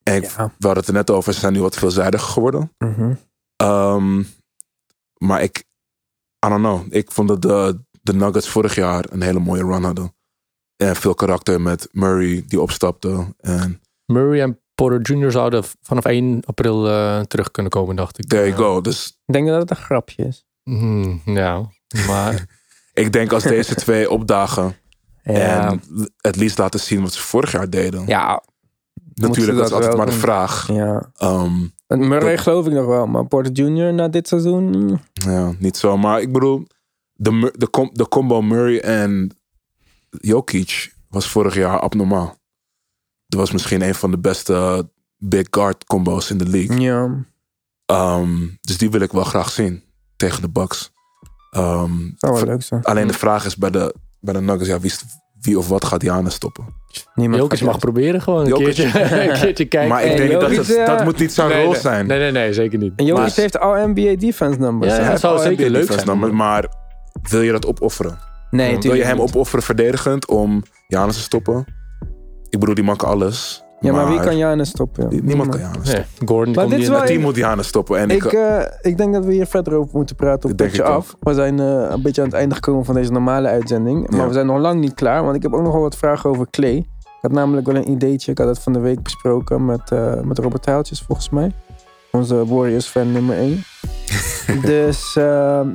En 0.08 0.16
ik, 0.16 0.24
Ja. 0.24 0.36
we 0.58 0.66
hadden 0.66 0.76
het 0.76 0.86
er 0.86 0.92
net 0.92 1.10
over, 1.10 1.32
ze 1.32 1.40
zijn 1.40 1.52
nu 1.52 1.60
wat 1.60 1.76
veelzijdiger 1.76 2.28
geworden. 2.28 2.72
Mhm. 2.78 3.12
Ehm, 3.56 4.22
maar 5.18 5.42
ik, 5.42 5.58
I 6.46 6.48
don't 6.48 6.60
know. 6.60 6.86
Ik 6.94 7.10
vond 7.12 7.28
dat 7.28 7.42
de, 7.42 7.78
de 8.02 8.14
Nuggets 8.14 8.48
vorig 8.48 8.74
jaar 8.74 9.04
een 9.10 9.22
hele 9.22 9.38
mooie 9.38 9.62
run 9.64 9.84
hadden. 9.84 10.14
En 10.76 10.96
veel 10.96 11.14
karakter 11.14 11.60
met 11.60 11.88
Murray 11.92 12.44
die 12.48 12.60
opstapte. 12.60 13.34
En 13.40 13.80
Murray 14.06 14.40
en 14.40 14.60
Porter 14.74 15.00
Jr. 15.16 15.30
zouden 15.32 15.64
vanaf 15.82 16.04
1 16.04 16.42
april 16.46 16.88
eh, 16.88 17.20
terug 17.20 17.50
kunnen 17.50 17.72
komen, 17.72 17.96
dacht 17.96 18.18
ik. 18.18 18.28
there 18.28 18.44
you 18.46 18.56
go. 18.56 18.80
Dus 18.80 19.18
Ik 19.26 19.32
denk 19.34 19.46
dat 19.48 19.60
het 19.60 19.70
een 19.70 19.76
grapje 19.84 20.24
is. 20.24 20.46
ja, 21.24 21.70
maar 22.06 22.46
ik 22.92 23.12
denk 23.12 23.32
als 23.32 23.42
deze 23.42 23.74
twee 23.74 24.10
opdagen 24.10 24.76
Ja, 25.22 25.70
en 25.70 25.82
het 26.16 26.36
liefst 26.36 26.58
laten 26.58 26.80
zien 26.80 27.00
wat 27.02 27.12
ze 27.12 27.20
vorig 27.22 27.52
jaar 27.52 27.70
deden. 27.70 28.06
ja, 28.06 28.42
Natuurlijk, 29.20 29.58
dat 29.58 29.66
is 29.66 29.72
altijd 29.72 29.96
maar 29.96 30.06
de 30.06 30.12
vraag. 30.12 30.66
ja. 30.72 31.10
Ehm, 31.16 31.52
Murray 31.86 32.34
Dat- 32.34 32.40
geloof 32.40 32.66
ik 32.66 32.72
nog 32.72 32.86
wel, 32.86 33.06
maar 33.06 33.26
Porter 33.26 33.52
Jr. 33.52 33.94
na 33.94 34.08
dit 34.08 34.28
seizoen... 34.28 34.64
mm, 34.64 35.00
Ja, 35.12 35.52
niet 35.58 35.76
zo. 35.76 35.96
Maar 35.96 36.20
ik 36.20 36.32
bedoel, 36.32 36.66
de, 37.14 37.52
de, 37.56 37.70
com- 37.70 37.90
de 37.92 38.08
combo 38.08 38.42
Murray 38.42 38.78
en 38.78 39.30
Jokic 40.10 40.94
was 41.08 41.28
vorig 41.30 41.54
jaar 41.54 41.80
abnormaal. 41.80 42.36
Dat 43.26 43.40
was 43.40 43.50
misschien 43.52 43.82
een 43.82 43.94
van 43.94 44.10
de 44.10 44.18
beste 44.18 44.88
big 45.16 45.46
guard 45.50 45.84
combo's 45.84 46.30
in 46.30 46.38
de 46.38 46.46
league. 46.48 46.80
Ja, 46.80 47.26
Ehm, 47.86 48.46
dus 48.60 48.78
die 48.78 48.90
wil 48.90 49.00
ik 49.00 49.12
wel 49.12 49.24
graag 49.24 49.50
zien 49.50 49.82
tegen 50.16 50.42
de 50.42 50.48
Bucks. 50.48 50.90
Ehm, 51.50 51.92
wel 52.18 52.36
v- 52.36 52.42
leuk 52.42 52.62
zijn. 52.62 52.82
alleen 52.84 53.06
de 53.06 53.12
vraag 53.12 53.44
is 53.44 53.56
bij 53.56 53.70
de, 53.70 53.94
bij 54.20 54.34
de 54.34 54.40
Nuggets, 54.40 54.68
ja, 54.68 54.80
wie, 54.80 54.90
is- 54.90 55.04
wie 55.40 55.58
of 55.58 55.68
wat 55.68 55.84
gaat 55.84 56.02
Giannis 56.02 56.34
stoppen? 56.34 56.64
Niemand 57.14 57.42
Jokic 57.42 57.58
gaat 57.58 57.66
mag 57.68 57.78
proberen 57.78 58.22
gewoon 58.22 58.46
een 58.46 58.52
keertje, 58.52 58.84
een 59.28 59.32
keertje 59.40 59.64
kijken. 59.64 59.88
maar 59.88 60.04
ik 60.04 60.16
denk 60.16 60.30
niet 60.30 60.40
dat 60.40 60.66
het, 60.66 60.86
dat 60.86 61.04
moet 61.04 61.18
niet 61.18 61.32
zijn 61.32 61.48
nee, 61.48 61.62
rol 61.62 61.72
nee, 61.72 61.80
zijn. 61.80 62.06
Nee, 62.06 62.18
nee, 62.18 62.30
nee, 62.30 62.52
zeker 62.52 62.78
niet. 62.78 62.92
En 62.96 63.04
Jokic 63.04 63.22
Maar- 63.22 63.32
heeft 63.34 63.58
al 63.60 63.88
NBA 63.88 64.14
defense 64.16 64.58
numbers. 64.58 64.92
Ja, 64.92 64.98
ja, 65.00 65.04
Hij 65.06 65.16
zou 65.16 65.32
heeft 65.32 65.44
al 65.46 65.50
zeker 65.56 65.70
leuk 65.70 65.80
Defense 65.80 66.04
zijn. 66.04 66.18
nummer, 66.18 66.36
maar 66.36 66.66
wil 67.30 67.40
je 67.40 67.52
dat 67.52 67.66
opofferen? 67.66 68.18
Nee, 68.50 68.78
Wil 68.78 68.94
je 68.94 69.04
hem 69.04 69.16
niet. 69.16 69.28
opofferen 69.28 69.64
verdedigend 69.64 70.26
om 70.26 70.62
Giannis 70.88 71.16
te 71.16 71.22
stoppen? 71.22 71.64
Ik 72.48 72.58
bedoel, 72.58 72.74
die 72.74 72.84
man 72.84 72.96
kan 72.96 73.08
alles. 73.08 73.62
Ja, 73.80 73.92
maar 73.92 74.08
wie 74.08 74.20
kan 74.20 74.36
Janus 74.36 74.68
stoppen? 74.68 75.08
Die- 75.08 75.22
Niemand 75.22 75.48
kan 75.50 75.60
Nee, 75.60 75.70
stoppen. 75.82 76.28
Gordon 76.28 76.44
die 76.44 76.54
Maar 76.54 76.64
komt 76.64 76.68
dit 76.68 76.68
niet 76.70 76.78
is 76.78 76.84
in. 76.86 76.90
wel- 76.90 77.00
Het 77.00 77.06
team 77.10 77.20
moet 77.22 77.36
Giannis 77.36 77.66
stoppen. 77.66 77.98
En 77.98 78.10
ik, 78.10 78.24
Ik, 78.24 78.32
eh, 78.32 78.60
ik 78.80 78.96
denk 78.96 79.12
dat 79.14 79.24
we 79.24 79.32
hier 79.32 79.46
verder 79.46 79.74
over 79.74 79.90
moeten 79.96 80.16
praten 80.16 80.50
op 80.50 80.60
ik 80.62 80.80
Af. 80.80 81.14
We 81.20 81.34
zijn 81.34 81.60
eh, 81.60 81.86
een 81.90 82.02
beetje 82.02 82.20
aan 82.22 82.26
het 82.28 82.36
einde 82.36 82.54
gekomen 82.54 82.84
van 82.84 82.94
deze 82.94 83.12
normale 83.12 83.48
uitzending. 83.48 84.10
Maar 84.10 84.20
Ja. 84.20 84.26
we 84.26 84.32
zijn 84.32 84.46
nog 84.46 84.58
lang 84.58 84.80
niet 84.80 84.94
klaar, 84.94 85.22
want 85.24 85.36
ik 85.36 85.42
heb 85.42 85.52
ook 85.54 85.62
nog 85.62 85.72
wel 85.72 85.80
wat 85.82 85.96
vragen 85.96 86.30
over 86.30 86.46
Clay. 86.50 86.76
Ik 86.76 86.86
had 87.24 87.32
namelijk 87.32 87.66
wel 87.66 87.76
een 87.76 87.90
ideetje. 87.90 88.30
Ik 88.30 88.38
had 88.38 88.46
het 88.46 88.58
van 88.58 88.72
de 88.72 88.78
week 88.78 89.02
besproken 89.02 89.64
met, 89.64 89.90
eh, 89.90 90.20
met 90.20 90.38
Robert 90.38 90.66
Huiltjes, 90.66 91.02
volgens 91.02 91.30
mij. 91.30 91.52
Onze 92.12 92.46
Warriors-fan 92.46 93.12
nummer 93.12 93.36
1. 93.36 93.62
dus 94.62 95.12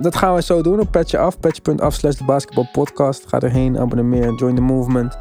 dat 0.02 0.16
gaan 0.16 0.36
we 0.36 0.42
zo 0.42 0.62
doen 0.62 0.80
op 0.80 0.92
Petje 0.92 1.18
Af. 1.18 1.40
Petje.af 1.40 1.94
slash 1.94 2.16
de 2.16 2.24
basketbalpodcast. 2.24 3.24
Ga 3.28 3.40
erheen, 3.40 3.80
abonneer, 3.80 4.34
join 4.34 4.56
the 4.56 4.62
movement. 4.62 5.18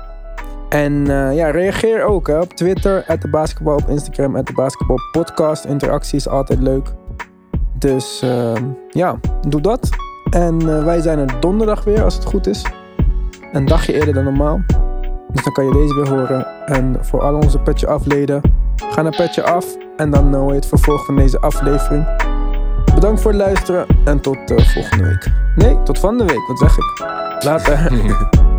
En 0.72 1.10
eh, 1.10 1.34
ja, 1.34 1.50
reageer 1.50 2.04
ook 2.04 2.26
hè, 2.26 2.40
op 2.40 2.52
Twitter, 2.52 3.04
at 3.06 3.54
op 3.64 3.88
Instagram, 3.88 4.36
at 4.36 4.54
basketbalpodcast. 4.54 5.64
Interactie 5.64 6.16
is 6.16 6.28
altijd 6.28 6.60
leuk. 6.60 6.92
Dus 7.78 8.22
eh, 8.22 8.52
ja, 8.88 9.18
doe 9.48 9.60
dat. 9.60 9.88
En 10.30 10.60
eh, 10.60 10.84
wij 10.84 11.00
zijn 11.00 11.18
er 11.18 11.40
donderdag 11.40 11.84
weer, 11.84 12.02
als 12.02 12.14
het 12.14 12.24
goed 12.24 12.46
is. 12.46 12.64
Een 13.52 13.64
dagje 13.64 13.92
eerder 13.92 14.14
dan 14.14 14.24
normaal. 14.24 14.60
Dus 15.32 15.44
dan 15.44 15.52
kan 15.52 15.64
je 15.64 15.72
deze 15.72 15.94
weer 15.94 16.08
horen. 16.08 16.46
En 16.66 16.96
voor 17.00 17.20
al 17.20 17.34
onze 17.34 17.58
Petje 17.58 17.86
Afleden, 17.86 18.40
ga 18.90 19.02
naar 19.02 19.16
Petje 19.16 19.42
Af. 19.42 19.66
En 19.96 20.10
dan 20.10 20.34
hoor 20.34 20.48
je 20.48 20.54
het 20.54 20.66
vervolg 20.66 21.04
van 21.04 21.16
deze 21.16 21.40
aflevering. 21.40 22.06
Bedankt 22.94 23.20
voor 23.20 23.30
het 23.30 23.40
luisteren 23.40 23.86
en 24.04 24.20
tot 24.20 24.50
eh, 24.50 24.64
volgende 24.64 25.04
week. 25.04 25.32
Nee, 25.56 25.82
tot 25.82 25.98
van 25.98 26.18
de 26.18 26.24
week, 26.24 26.46
wat 26.46 26.58
zeg 26.58 26.76
ik? 26.76 27.04
Later. 27.44 27.90